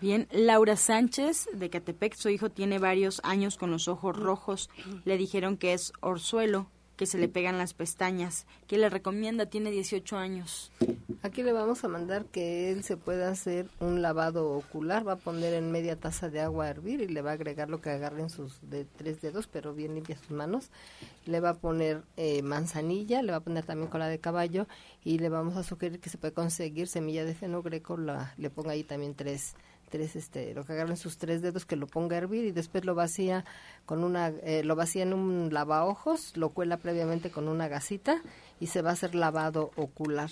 Bien, 0.01 0.29
Laura 0.31 0.77
Sánchez 0.77 1.47
de 1.53 1.69
Catepec, 1.69 2.15
su 2.15 2.31
hijo 2.31 2.49
tiene 2.49 2.79
varios 2.79 3.21
años 3.23 3.59
con 3.59 3.71
los 3.71 3.87
ojos 3.87 4.17
rojos. 4.17 4.71
Le 5.05 5.19
dijeron 5.19 5.59
que 5.59 5.75
es 5.75 5.93
orzuelo, 6.01 6.69
que 6.97 7.05
se 7.05 7.19
le 7.19 7.29
pegan 7.29 7.59
las 7.59 7.75
pestañas. 7.75 8.47
¿Qué 8.67 8.79
le 8.79 8.89
recomienda? 8.89 9.45
Tiene 9.47 9.71
18 9.71 10.17
años. 10.17 10.73
Aquí 11.23 11.43
le 11.43 11.53
vamos 11.53 11.85
a 11.85 11.89
mandar 11.89 12.25
que 12.25 12.71
él 12.71 12.83
se 12.83 12.97
pueda 12.97 13.29
hacer 13.29 13.69
un 13.79 14.01
lavado 14.01 14.53
ocular. 14.53 15.07
Va 15.07 15.13
a 15.13 15.17
poner 15.17 15.53
en 15.53 15.71
media 15.71 15.97
taza 15.97 16.31
de 16.31 16.41
agua 16.41 16.65
a 16.65 16.71
hervir 16.71 17.03
y 17.03 17.09
le 17.09 17.21
va 17.21 17.33
a 17.33 17.35
agregar 17.35 17.69
lo 17.69 17.83
que 17.83 17.91
agarre 17.91 18.23
en 18.23 18.31
sus 18.31 18.59
de 18.71 18.87
tres 18.87 19.21
dedos, 19.21 19.49
pero 19.49 19.75
bien 19.75 19.95
limpia 19.95 20.17
sus 20.17 20.31
manos. 20.31 20.71
Le 21.27 21.41
va 21.41 21.51
a 21.51 21.55
poner 21.55 22.05
eh, 22.17 22.41
manzanilla, 22.41 23.21
le 23.23 23.33
va 23.33 23.39
a 23.39 23.45
poner 23.45 23.67
también 23.67 23.91
cola 23.91 24.09
de 24.09 24.19
caballo 24.19 24.67
y 25.05 25.19
le 25.19 25.29
vamos 25.29 25.59
a 25.59 25.63
sugerir 25.63 26.01
que 26.01 26.09
se 26.09 26.17
puede 26.17 26.33
conseguir 26.33 26.89
semilla 26.89 27.27
de 27.27 27.35
fenogreco. 27.35 27.99
La, 27.99 28.33
le 28.39 28.49
ponga 28.49 28.71
ahí 28.73 28.83
también 28.83 29.15
tres 29.15 29.57
tres 29.91 30.17
este 30.17 30.55
lo 30.55 30.65
que 30.65 30.73
agarren 30.73 30.97
sus 30.97 31.19
tres 31.19 31.43
dedos 31.43 31.67
que 31.67 31.77
lo 31.77 31.87
ponga 31.87 32.17
a 32.17 32.19
hervir 32.19 32.45
y 32.47 32.53
después 32.53 32.85
lo 32.85 32.95
vacía 32.95 33.45
con 33.85 34.05
una 34.05 34.29
eh, 34.29 34.63
lo 34.65 34.77
vacía 34.77 35.03
en 35.03 35.13
un 35.13 35.53
lavaojos 35.53 36.37
lo 36.37 36.51
cuela 36.51 36.79
previamente 36.79 37.31
con 37.31 37.49
una 37.49 37.69
gasita 37.69 38.23
y 38.61 38.69
se 38.69 38.81
va 38.81 38.91
a 38.91 38.93
hacer 38.95 39.15
lavado 39.15 39.73
ocular 39.77 40.31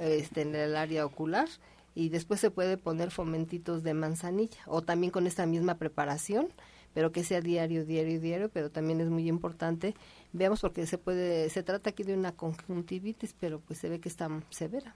este 0.00 0.42
en 0.42 0.54
el 0.54 0.76
área 0.76 1.04
ocular. 1.04 1.48
Y 1.94 2.10
después 2.10 2.40
se 2.40 2.50
puede 2.50 2.76
poner 2.76 3.10
fomentitos 3.10 3.82
de 3.82 3.94
manzanilla 3.94 4.58
o 4.66 4.82
también 4.82 5.10
con 5.10 5.26
esta 5.26 5.46
misma 5.46 5.76
preparación 5.76 6.48
pero 6.92 7.12
que 7.12 7.24
sea 7.24 7.42
diario 7.42 7.84
diario 7.84 8.20
diario. 8.20 8.48
Pero 8.50 8.70
también 8.70 9.00
es 9.00 9.08
muy 9.08 9.28
importante 9.28 9.94
veamos 10.32 10.60
porque 10.60 10.86
se 10.86 10.98
puede 10.98 11.48
se 11.48 11.62
trata 11.62 11.90
aquí 11.90 12.02
de 12.02 12.14
una 12.14 12.32
conjuntivitis 12.32 13.34
pero 13.38 13.60
pues 13.60 13.78
se 13.78 13.88
ve 13.88 14.00
que 14.00 14.08
está 14.08 14.28
severa 14.50 14.94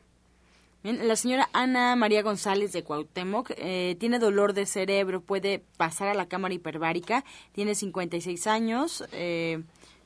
la 0.82 1.16
señora 1.16 1.50
Ana 1.52 1.94
María 1.94 2.22
González 2.22 2.72
de 2.72 2.82
Cuauhtémoc 2.82 3.50
eh, 3.56 3.96
tiene 4.00 4.18
dolor 4.18 4.54
de 4.54 4.64
cerebro, 4.64 5.20
puede 5.20 5.62
pasar 5.76 6.08
a 6.08 6.14
la 6.14 6.26
cámara 6.26 6.54
hiperbárica, 6.54 7.24
tiene 7.52 7.74
56 7.74 8.46
años, 8.46 9.04
eh, 9.12 9.62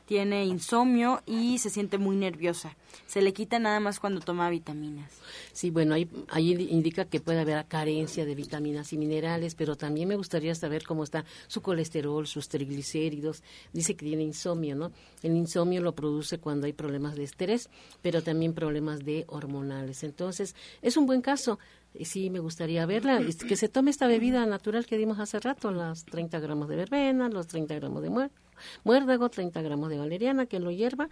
tiene 0.07 0.45
insomnio 0.45 1.23
y 1.27 1.59
se 1.59 1.71
siente 1.71 1.99
muy 1.99 2.17
nerviosa. 2.17 2.77
Se 3.07 3.23
le 3.23 3.33
quita 3.33 3.59
nada 3.59 3.81
más 3.81 4.01
cuando 4.01 4.21
toma 4.21 4.51
vitaminas. 4.51 5.11
Sí, 5.53 5.71
bueno, 5.71 5.95
ahí, 5.95 6.09
ahí 6.29 6.53
indica 6.71 7.07
que 7.07 7.21
puede 7.21 7.41
haber 7.41 7.65
carencia 7.67 8.25
de 8.25 8.35
vitaminas 8.35 8.93
y 8.93 8.99
minerales, 8.99 9.55
pero 9.55 9.77
también 9.77 10.09
me 10.09 10.17
gustaría 10.17 10.55
saber 10.55 10.85
cómo 10.85 11.05
está 11.05 11.25
su 11.47 11.63
colesterol, 11.63 12.27
sus 12.27 12.49
triglicéridos. 12.49 13.43
Dice 13.73 13.97
que 13.97 14.07
tiene 14.07 14.23
insomnio, 14.23 14.77
¿no? 14.77 14.93
El 15.23 15.37
insomnio 15.37 15.81
lo 15.81 15.95
produce 15.95 16.39
cuando 16.39 16.67
hay 16.67 16.73
problemas 16.73 17.17
de 17.17 17.25
estrés, 17.25 17.71
pero 18.03 18.23
también 18.23 18.55
problemas 18.55 19.01
de 19.05 19.25
hormonales. 19.29 20.05
Entonces, 20.05 20.55
es 20.83 20.97
un 20.97 21.07
buen 21.07 21.23
caso 21.23 21.59
sí 22.03 22.29
me 22.29 22.41
gustaría 22.41 22.85
verla, 22.87 23.21
que 23.49 23.55
se 23.57 23.69
tome 23.69 23.93
esta 23.93 24.09
bebida 24.09 24.45
natural 24.47 24.85
que 24.85 24.99
dimos 24.99 25.21
hace 25.21 25.39
rato, 25.39 25.71
las 25.71 26.05
30 26.05 26.41
gramos 26.41 26.69
de 26.69 26.75
verbena, 26.75 27.29
los 27.29 27.47
30 27.47 27.73
gramos 27.77 28.03
de 28.03 28.11
muerte 28.11 28.44
muérdago, 28.85 29.29
30 29.29 29.63
gramos 29.63 29.91
de 29.91 29.99
valeriana, 29.99 30.47
que 30.47 30.61
lo 30.61 30.71
hierva 30.71 31.09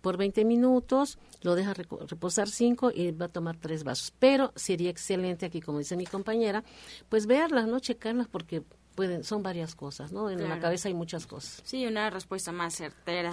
por 0.00 0.16
20 0.16 0.44
minutos, 0.44 1.18
lo 1.42 1.54
deja 1.54 1.74
reposar 1.74 2.48
5 2.48 2.92
y 2.94 3.10
va 3.12 3.26
a 3.26 3.28
tomar 3.28 3.56
3 3.56 3.84
vasos. 3.84 4.12
Pero 4.18 4.52
sería 4.54 4.90
excelente 4.90 5.46
aquí, 5.46 5.60
como 5.60 5.78
dice 5.78 5.96
mi 5.96 6.06
compañera, 6.06 6.64
pues 7.08 7.26
verlas, 7.26 7.66
¿no? 7.66 7.80
Checarlas 7.80 8.28
porque 8.28 8.62
pueden, 8.96 9.22
son 9.22 9.42
varias 9.44 9.76
cosas, 9.76 10.10
¿no? 10.10 10.30
En 10.30 10.48
la 10.48 10.58
cabeza 10.58 10.88
hay 10.88 10.94
muchas 10.94 11.26
cosas. 11.26 11.60
Sí, 11.64 11.86
una 11.86 12.10
respuesta 12.10 12.50
más 12.50 12.74
certera. 12.74 13.32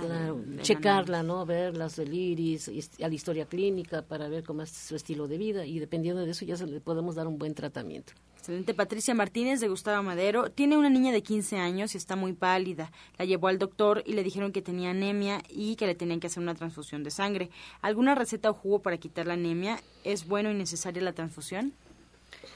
checarla, 0.61 1.23
¿no? 1.23 1.45
Verlas 1.45 1.95
del 1.95 2.13
iris, 2.13 2.69
a 3.01 3.07
la 3.07 3.13
historia 3.13 3.45
clínica 3.45 4.03
para 4.03 4.27
ver 4.27 4.43
cómo 4.43 4.61
es 4.61 4.69
su 4.69 4.95
estilo 4.95 5.27
de 5.27 5.37
vida 5.37 5.65
y 5.65 5.79
dependiendo 5.79 6.23
de 6.23 6.31
eso 6.31 6.45
ya 6.45 6.57
se 6.57 6.67
le 6.67 6.81
podemos 6.81 7.15
dar 7.15 7.27
un 7.27 7.39
buen 7.39 7.55
tratamiento. 7.55 8.13
Excelente. 8.43 8.73
Patricia 8.73 9.15
Martínez 9.15 9.61
de 9.61 9.69
Gustavo 9.69 10.03
Madero 10.03 10.51
tiene 10.51 10.75
una 10.75 10.89
niña 10.89 11.13
de 11.13 11.23
15 11.23 11.59
años 11.59 11.95
y 11.95 11.97
está 11.97 12.17
muy 12.17 12.33
pálida. 12.33 12.91
La 13.17 13.23
llevó 13.23 13.47
al 13.47 13.57
doctor 13.57 14.03
y 14.05 14.15
le 14.15 14.21
dijeron 14.21 14.51
que 14.51 14.61
tenía 14.61 14.89
anemia 14.89 15.41
y 15.47 15.77
que 15.77 15.87
le 15.87 15.95
tenían 15.95 16.19
que 16.19 16.27
hacer 16.27 16.43
una 16.43 16.53
transfusión 16.53 17.05
de 17.05 17.09
sangre. 17.09 17.49
¿Alguna 17.81 18.15
receta 18.15 18.49
o 18.49 18.53
jugo 18.53 18.79
para 18.79 18.97
quitar 18.97 19.27
la 19.27 19.35
anemia? 19.35 19.79
¿Es 20.03 20.27
bueno 20.27 20.51
y 20.51 20.55
necesaria 20.55 21.01
la 21.01 21.13
transfusión? 21.13 21.71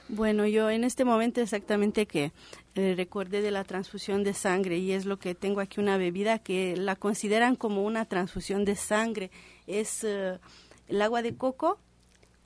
Bueno, 0.10 0.46
yo 0.46 0.70
en 0.70 0.84
este 0.84 1.06
momento 1.06 1.40
exactamente 1.40 2.06
que 2.06 2.34
eh, 2.76 2.94
recuerde 2.98 3.42
de 3.42 3.52
la 3.52 3.64
transfusión 3.64 4.26
de 4.26 4.34
sangre 4.34 4.80
y 4.80 4.92
es 4.92 5.06
lo 5.06 5.20
que 5.20 5.36
tengo 5.36 5.62
aquí 5.62 5.80
una 5.80 5.96
bebida 5.96 6.38
que 6.38 6.76
la 6.76 6.98
consideran 6.98 7.56
como 7.56 7.86
una 7.86 8.04
transfusión 8.04 8.66
de 8.66 8.76
sangre. 8.76 9.32
Es 9.68 10.04
eh, 10.04 10.38
el 10.90 11.02
agua 11.02 11.22
de 11.22 11.34
coco 11.38 11.80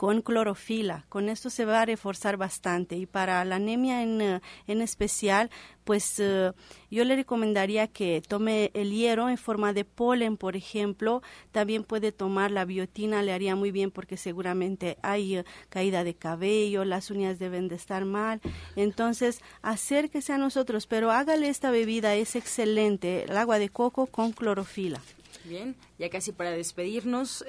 con 0.01 0.23
clorofila. 0.23 1.05
Con 1.09 1.29
esto 1.29 1.51
se 1.51 1.63
va 1.63 1.79
a 1.79 1.85
reforzar 1.85 2.35
bastante. 2.35 2.95
Y 2.95 3.05
para 3.05 3.45
la 3.45 3.57
anemia 3.57 4.01
en, 4.01 4.19
eh, 4.19 4.41
en 4.65 4.81
especial, 4.81 5.51
pues 5.83 6.15
eh, 6.17 6.53
yo 6.89 7.05
le 7.05 7.15
recomendaría 7.15 7.85
que 7.85 8.23
tome 8.27 8.71
el 8.73 8.89
hierro 8.89 9.29
en 9.29 9.37
forma 9.37 9.73
de 9.73 9.85
polen, 9.85 10.37
por 10.37 10.55
ejemplo. 10.55 11.21
También 11.51 11.83
puede 11.83 12.11
tomar 12.11 12.49
la 12.49 12.65
biotina, 12.65 13.21
le 13.21 13.31
haría 13.31 13.55
muy 13.55 13.69
bien 13.69 13.91
porque 13.91 14.17
seguramente 14.17 14.97
hay 15.03 15.35
eh, 15.35 15.45
caída 15.69 16.03
de 16.03 16.15
cabello, 16.15 16.83
las 16.83 17.11
uñas 17.11 17.37
deben 17.37 17.67
de 17.67 17.75
estar 17.75 18.03
mal. 18.03 18.41
Entonces, 18.75 19.39
acérquese 19.61 20.33
a 20.33 20.39
nosotros, 20.39 20.87
pero 20.87 21.11
hágale 21.11 21.47
esta 21.47 21.69
bebida, 21.69 22.15
es 22.15 22.35
excelente, 22.35 23.25
el 23.25 23.37
agua 23.37 23.59
de 23.59 23.69
coco 23.69 24.07
con 24.07 24.31
clorofila. 24.31 24.99
Bien, 25.43 25.75
ya 25.99 26.09
casi 26.09 26.31
para 26.31 26.49
despedirnos, 26.49 27.45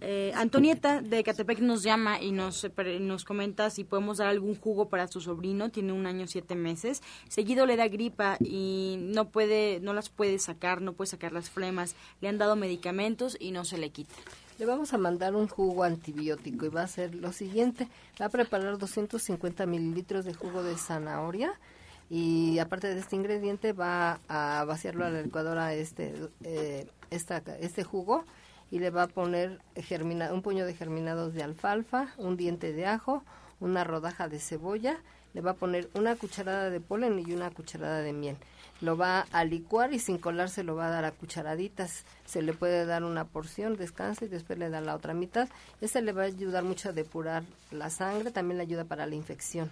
eh, 0.00 0.32
Antonieta 0.34 1.02
de 1.02 1.22
Catepec 1.22 1.60
nos 1.60 1.82
llama 1.82 2.20
y 2.20 2.32
nos, 2.32 2.66
nos 3.00 3.24
comenta 3.24 3.68
si 3.70 3.84
podemos 3.84 4.18
dar 4.18 4.28
algún 4.28 4.54
jugo 4.54 4.88
para 4.88 5.06
su 5.08 5.20
sobrino, 5.20 5.70
tiene 5.70 5.92
un 5.92 6.06
año 6.06 6.26
siete 6.26 6.54
meses, 6.54 7.02
seguido 7.28 7.66
le 7.66 7.76
da 7.76 7.88
gripa 7.88 8.36
y 8.40 8.96
no 8.98 9.28
puede, 9.28 9.80
no 9.80 9.92
las 9.92 10.08
puede 10.08 10.38
sacar, 10.38 10.80
no 10.80 10.94
puede 10.94 11.10
sacar 11.10 11.32
las 11.32 11.50
flemas, 11.50 11.94
le 12.20 12.28
han 12.28 12.38
dado 12.38 12.56
medicamentos 12.56 13.36
y 13.38 13.50
no 13.50 13.64
se 13.64 13.76
le 13.76 13.90
quita. 13.90 14.14
Le 14.58 14.66
vamos 14.66 14.92
a 14.92 14.98
mandar 14.98 15.34
un 15.34 15.48
jugo 15.48 15.84
antibiótico 15.84 16.66
y 16.66 16.68
va 16.68 16.82
a 16.82 16.88
ser 16.88 17.14
lo 17.14 17.32
siguiente, 17.32 17.88
va 18.20 18.26
a 18.26 18.30
preparar 18.30 18.78
250 18.78 19.66
mililitros 19.66 20.24
de 20.24 20.34
jugo 20.34 20.62
de 20.62 20.76
zanahoria 20.76 21.52
y 22.10 22.58
aparte 22.58 22.92
de 22.92 23.00
este 23.00 23.16
ingrediente 23.16 23.72
va 23.72 24.20
a 24.28 24.64
vaciarlo 24.64 25.04
a 25.04 25.10
la 25.10 25.22
licuadora 25.22 25.74
este, 25.74 26.14
eh, 26.42 26.86
esta, 27.10 27.42
este 27.60 27.84
jugo 27.84 28.24
y 28.70 28.78
le 28.78 28.90
va 28.90 29.04
a 29.04 29.08
poner 29.08 29.60
un 30.32 30.42
puño 30.42 30.66
de 30.66 30.74
germinados 30.74 31.34
de 31.34 31.42
alfalfa, 31.42 32.14
un 32.18 32.36
diente 32.36 32.72
de 32.72 32.86
ajo, 32.86 33.24
una 33.58 33.84
rodaja 33.84 34.28
de 34.28 34.38
cebolla, 34.38 34.98
le 35.34 35.40
va 35.40 35.52
a 35.52 35.54
poner 35.54 35.88
una 35.94 36.16
cucharada 36.16 36.70
de 36.70 36.80
polen 36.80 37.18
y 37.18 37.32
una 37.32 37.50
cucharada 37.50 38.00
de 38.00 38.12
miel. 38.12 38.36
Lo 38.80 38.96
va 38.96 39.26
a 39.32 39.44
licuar 39.44 39.92
y 39.92 39.98
sin 39.98 40.18
colarse 40.18 40.64
lo 40.64 40.74
va 40.74 40.86
a 40.86 40.90
dar 40.90 41.04
a 41.04 41.12
cucharaditas. 41.12 42.04
Se 42.24 42.42
le 42.42 42.52
puede 42.52 42.86
dar 42.86 43.04
una 43.04 43.26
porción, 43.26 43.76
descansa 43.76 44.24
y 44.24 44.28
después 44.28 44.58
le 44.58 44.70
da 44.70 44.80
la 44.80 44.96
otra 44.96 45.12
mitad. 45.12 45.48
Este 45.80 46.00
le 46.00 46.12
va 46.12 46.22
a 46.22 46.26
ayudar 46.26 46.64
mucho 46.64 46.88
a 46.88 46.92
depurar 46.92 47.44
la 47.70 47.90
sangre, 47.90 48.30
también 48.30 48.56
le 48.56 48.62
ayuda 48.62 48.84
para 48.84 49.06
la 49.06 49.14
infección. 49.14 49.70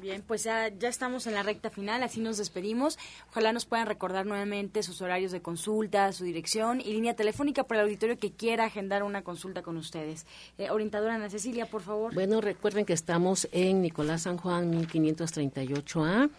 Bien, 0.00 0.22
pues 0.26 0.44
ya, 0.44 0.68
ya 0.68 0.88
estamos 0.88 1.26
en 1.26 1.34
la 1.34 1.42
recta 1.42 1.70
final, 1.70 2.02
así 2.02 2.20
nos 2.20 2.38
despedimos. 2.38 2.98
Ojalá 3.30 3.52
nos 3.52 3.66
puedan 3.66 3.86
recordar 3.86 4.24
nuevamente 4.24 4.82
sus 4.82 5.02
horarios 5.02 5.32
de 5.32 5.42
consulta, 5.42 6.12
su 6.12 6.24
dirección 6.24 6.80
y 6.80 6.92
línea 6.92 7.14
telefónica 7.14 7.64
para 7.64 7.80
el 7.80 7.86
auditorio 7.86 8.18
que 8.18 8.30
quiera 8.32 8.64
agendar 8.64 9.02
una 9.02 9.22
consulta 9.22 9.62
con 9.62 9.76
ustedes. 9.76 10.26
Eh, 10.58 10.70
orientadora 10.70 11.16
Ana 11.16 11.28
Cecilia, 11.28 11.66
por 11.66 11.82
favor. 11.82 12.14
Bueno, 12.14 12.40
recuerden 12.40 12.84
que 12.84 12.92
estamos 12.92 13.48
en 13.52 13.82
Nicolás 13.82 14.22
San 14.22 14.36
Juan 14.36 14.72
1538A 14.72 16.30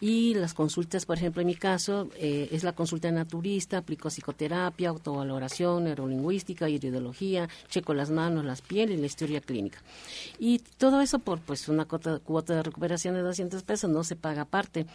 y 0.00 0.34
las 0.34 0.54
consultas, 0.54 1.06
por 1.06 1.16
ejemplo, 1.16 1.40
en 1.40 1.48
mi 1.48 1.56
caso, 1.56 2.08
eh, 2.16 2.48
es 2.52 2.62
la 2.62 2.72
consulta 2.72 3.10
naturista, 3.10 3.78
aplico 3.78 4.10
psicoterapia, 4.10 4.90
autovaloración, 4.90 5.84
neurolingüística, 5.84 6.68
iridología, 6.68 7.48
checo 7.68 7.94
las 7.94 8.10
manos, 8.10 8.44
las 8.44 8.62
pieles 8.62 8.96
y 8.96 9.00
la 9.00 9.06
historia 9.06 9.40
clínica. 9.40 9.80
Y 10.38 10.60
todo 10.78 11.00
eso 11.00 11.18
por 11.18 11.40
pues 11.40 11.68
una 11.68 11.84
cuota, 11.84 12.20
cuota 12.20 12.54
de 12.54 12.62
recuperación 12.62 13.14
de 13.14 13.22
200 13.22 13.62
pesos, 13.64 13.90
no 13.90 14.04
se 14.04 14.16
paga 14.16 14.42
aparte. 14.42 14.86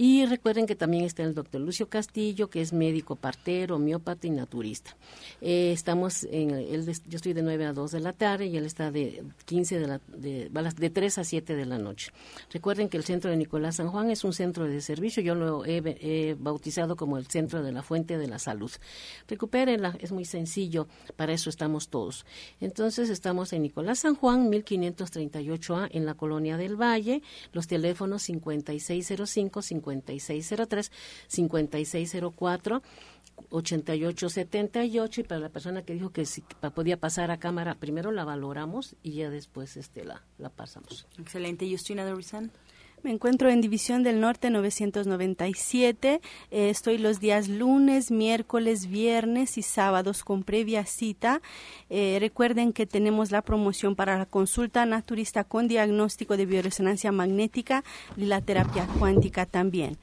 Y 0.00 0.24
recuerden 0.26 0.66
que 0.66 0.76
también 0.76 1.02
está 1.02 1.24
el 1.24 1.34
doctor 1.34 1.60
Lucio 1.60 1.88
Castillo, 1.88 2.48
que 2.48 2.60
es 2.60 2.72
médico 2.72 3.16
partero, 3.16 3.74
homeópata 3.74 4.28
y 4.28 4.30
naturista. 4.30 4.96
Eh, 5.40 5.72
estamos 5.72 6.22
en, 6.30 6.50
él, 6.50 6.86
yo 7.08 7.16
estoy 7.16 7.32
de 7.32 7.42
9 7.42 7.66
a 7.66 7.72
2 7.72 7.90
de 7.90 7.98
la 7.98 8.12
tarde 8.12 8.46
y 8.46 8.56
él 8.56 8.64
está 8.64 8.92
de 8.92 9.24
15 9.46 9.80
de, 9.80 9.86
la, 9.88 10.00
de, 10.06 10.50
de 10.50 10.90
3 10.90 11.18
a 11.18 11.24
7 11.24 11.56
de 11.56 11.66
la 11.66 11.78
noche. 11.78 12.12
Recuerden 12.52 12.88
que 12.88 12.96
el 12.96 13.02
centro 13.02 13.28
de 13.28 13.36
Nicolás 13.36 13.74
San 13.76 13.88
Juan 13.88 14.12
es 14.12 14.22
un 14.22 14.32
centro 14.32 14.66
de 14.66 14.80
servicio, 14.82 15.20
yo 15.20 15.34
lo 15.34 15.64
he, 15.66 16.36
bautizado 16.38 16.94
como 16.94 17.18
el 17.18 17.26
centro 17.26 17.64
de 17.64 17.72
la 17.72 17.82
fuente 17.82 18.18
de 18.18 18.28
la 18.28 18.38
salud. 18.38 18.70
Recupérenla, 19.26 19.96
es 19.98 20.12
muy 20.12 20.24
sencillo, 20.24 20.86
para 21.16 21.32
eso 21.32 21.50
estamos 21.50 21.88
todos. 21.88 22.24
Entonces 22.60 23.10
estamos 23.10 23.52
en 23.52 23.62
Nicolás 23.62 23.98
San 23.98 24.14
Juan, 24.14 24.48
1538A, 24.48 25.88
en 25.90 26.06
la 26.06 26.14
colonia 26.14 26.56
del 26.56 26.80
Valle, 26.80 27.20
los 27.52 27.66
teléfonos 27.66 28.22
5605 28.22 29.62
5603, 29.88 30.92
5604 31.28 32.82
8878 33.50 35.20
y 35.20 35.24
para 35.24 35.40
la 35.40 35.48
persona 35.48 35.82
que 35.82 35.94
dijo 35.94 36.10
que 36.10 36.26
si 36.26 36.42
podía 36.74 36.98
pasar 36.98 37.30
a 37.30 37.38
cámara, 37.38 37.76
primero 37.76 38.10
la 38.10 38.24
valoramos 38.24 38.96
y 39.02 39.12
ya 39.12 39.30
después 39.30 39.76
este 39.76 40.04
la, 40.04 40.24
la 40.38 40.50
pasamos. 40.50 41.06
Excelente. 41.18 41.70
Justina 41.70 42.04
Dorizan. 42.04 42.50
Me 43.04 43.12
encuentro 43.12 43.48
en 43.48 43.60
División 43.60 44.02
del 44.02 44.20
Norte 44.20 44.50
997. 44.50 46.20
Eh, 46.50 46.70
estoy 46.70 46.98
los 46.98 47.20
días 47.20 47.48
lunes, 47.48 48.10
miércoles, 48.10 48.88
viernes 48.88 49.56
y 49.56 49.62
sábados 49.62 50.24
con 50.24 50.42
previa 50.42 50.84
cita. 50.84 51.40
Eh, 51.90 52.16
recuerden 52.18 52.72
que 52.72 52.86
tenemos 52.86 53.30
la 53.30 53.42
promoción 53.42 53.94
para 53.94 54.18
la 54.18 54.26
consulta 54.26 54.84
naturista 54.84 55.44
con 55.44 55.68
diagnóstico 55.68 56.36
de 56.36 56.46
bioresonancia 56.46 57.12
magnética 57.12 57.84
y 58.16 58.24
la 58.24 58.40
terapia 58.40 58.88
cuántica 58.98 59.46
también. 59.46 59.96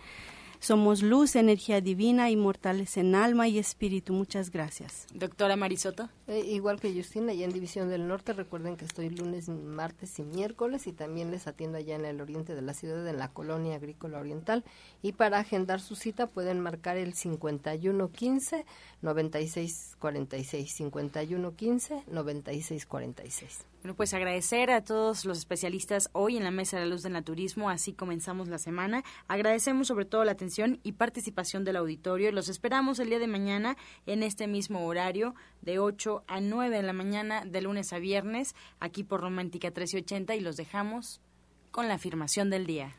Somos 0.65 1.03
luz, 1.03 1.35
energía 1.35 1.79
divina, 1.79 2.31
inmortales 2.31 2.97
en 2.97 3.13
alma 3.13 3.47
y 3.47 3.59
espíritu. 3.59 4.13
Muchas 4.13 4.49
gracias. 4.49 5.05
Doctora 5.13 5.55
Marisoto. 5.55 6.09
Eh, 6.25 6.39
igual 6.39 6.79
que 6.79 6.91
Justina, 6.91 7.33
allá 7.33 7.45
en 7.45 7.53
División 7.53 7.87
del 7.87 8.07
Norte, 8.07 8.33
recuerden 8.33 8.75
que 8.75 8.85
estoy 8.85 9.11
lunes, 9.11 9.47
martes 9.47 10.17
y 10.17 10.23
miércoles 10.23 10.87
y 10.87 10.91
también 10.91 11.29
les 11.29 11.45
atiendo 11.45 11.77
allá 11.77 11.93
en 11.93 12.05
el 12.05 12.19
oriente 12.19 12.55
de 12.55 12.63
la 12.63 12.73
ciudad, 12.73 13.07
en 13.07 13.19
la 13.19 13.27
colonia 13.27 13.75
agrícola 13.75 14.17
oriental. 14.17 14.63
Y 15.03 15.11
para 15.11 15.37
agendar 15.37 15.81
su 15.81 15.95
cita 15.95 16.25
pueden 16.25 16.61
marcar 16.61 16.97
el 16.97 17.13
5115 17.13 18.65
9646 19.03 20.73
5115 20.73 22.05
9646. 22.07 23.74
Bueno, 23.85 23.97
pues 23.97 24.15
agradecer 24.15 24.71
a 24.71 24.83
todos 24.83 25.25
los 25.25 25.37
especialistas 25.37 26.09
hoy 26.11 26.37
en 26.37 26.43
la 26.43 26.49
Mesa 26.49 26.75
de 26.75 26.85
la 26.85 26.89
Luz 26.89 27.03
del 27.03 27.13
Naturismo, 27.13 27.69
así 27.69 27.93
comenzamos 27.93 28.47
la 28.47 28.57
semana. 28.57 29.03
Agradecemos 29.27 29.89
sobre 29.89 30.05
todo 30.05 30.25
la 30.25 30.31
atención 30.31 30.79
y 30.81 30.93
participación 30.93 31.63
del 31.63 31.75
auditorio. 31.75 32.31
Los 32.31 32.49
esperamos 32.49 32.97
el 32.97 33.09
día 33.09 33.19
de 33.19 33.27
mañana 33.27 33.77
en 34.07 34.23
este 34.23 34.47
mismo 34.47 34.87
horario, 34.87 35.35
de 35.61 35.77
8 35.77 36.23
a 36.25 36.41
9 36.41 36.77
de 36.77 36.81
la 36.81 36.93
mañana, 36.93 37.45
de 37.45 37.61
lunes 37.61 37.93
a 37.93 37.99
viernes, 37.99 38.55
aquí 38.79 39.03
por 39.03 39.21
Romántica 39.21 39.67
1380 39.67 40.33
y 40.33 40.39
los 40.39 40.57
dejamos 40.57 41.21
con 41.69 41.87
la 41.87 41.93
afirmación 41.93 42.49
del 42.49 42.65
día. 42.65 42.95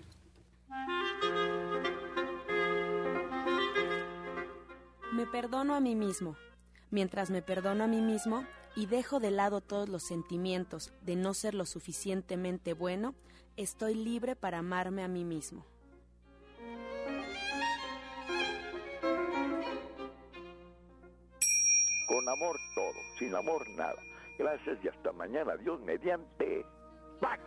Me 5.13 5.27
perdono 5.27 5.75
a 5.75 5.81
mí 5.81 5.97
mismo. 5.97 6.37
Mientras 6.93 7.31
me 7.31 7.43
perdono 7.43 7.83
a 7.83 7.89
mí 7.89 8.01
mismo, 8.01 8.45
y 8.77 8.87
dejo 8.87 9.19
de 9.19 9.31
lado 9.33 9.61
todos 9.61 9.89
los 9.89 10.05
sentimientos 10.05 10.93
de 11.01 11.17
no 11.17 11.35
ser 11.35 11.55
lo 11.55 11.65
suficientemente 11.65 12.75
bueno, 12.75 13.15
estoy 13.57 13.95
libre 13.95 14.37
para 14.37 14.59
amarme 14.59 15.03
a 15.03 15.09
mí 15.09 15.25
mismo. 15.25 15.65
Con 22.07 22.29
amor 22.29 22.57
todo, 22.75 23.01
sin 23.19 23.35
amor 23.35 23.67
nada. 23.71 23.97
Gracias 24.39 24.79
y 24.85 24.89
hasta 24.89 25.11
mañana. 25.13 25.57
Dios 25.57 25.81
mediante. 25.81 26.65
¡Pax! 27.21 27.43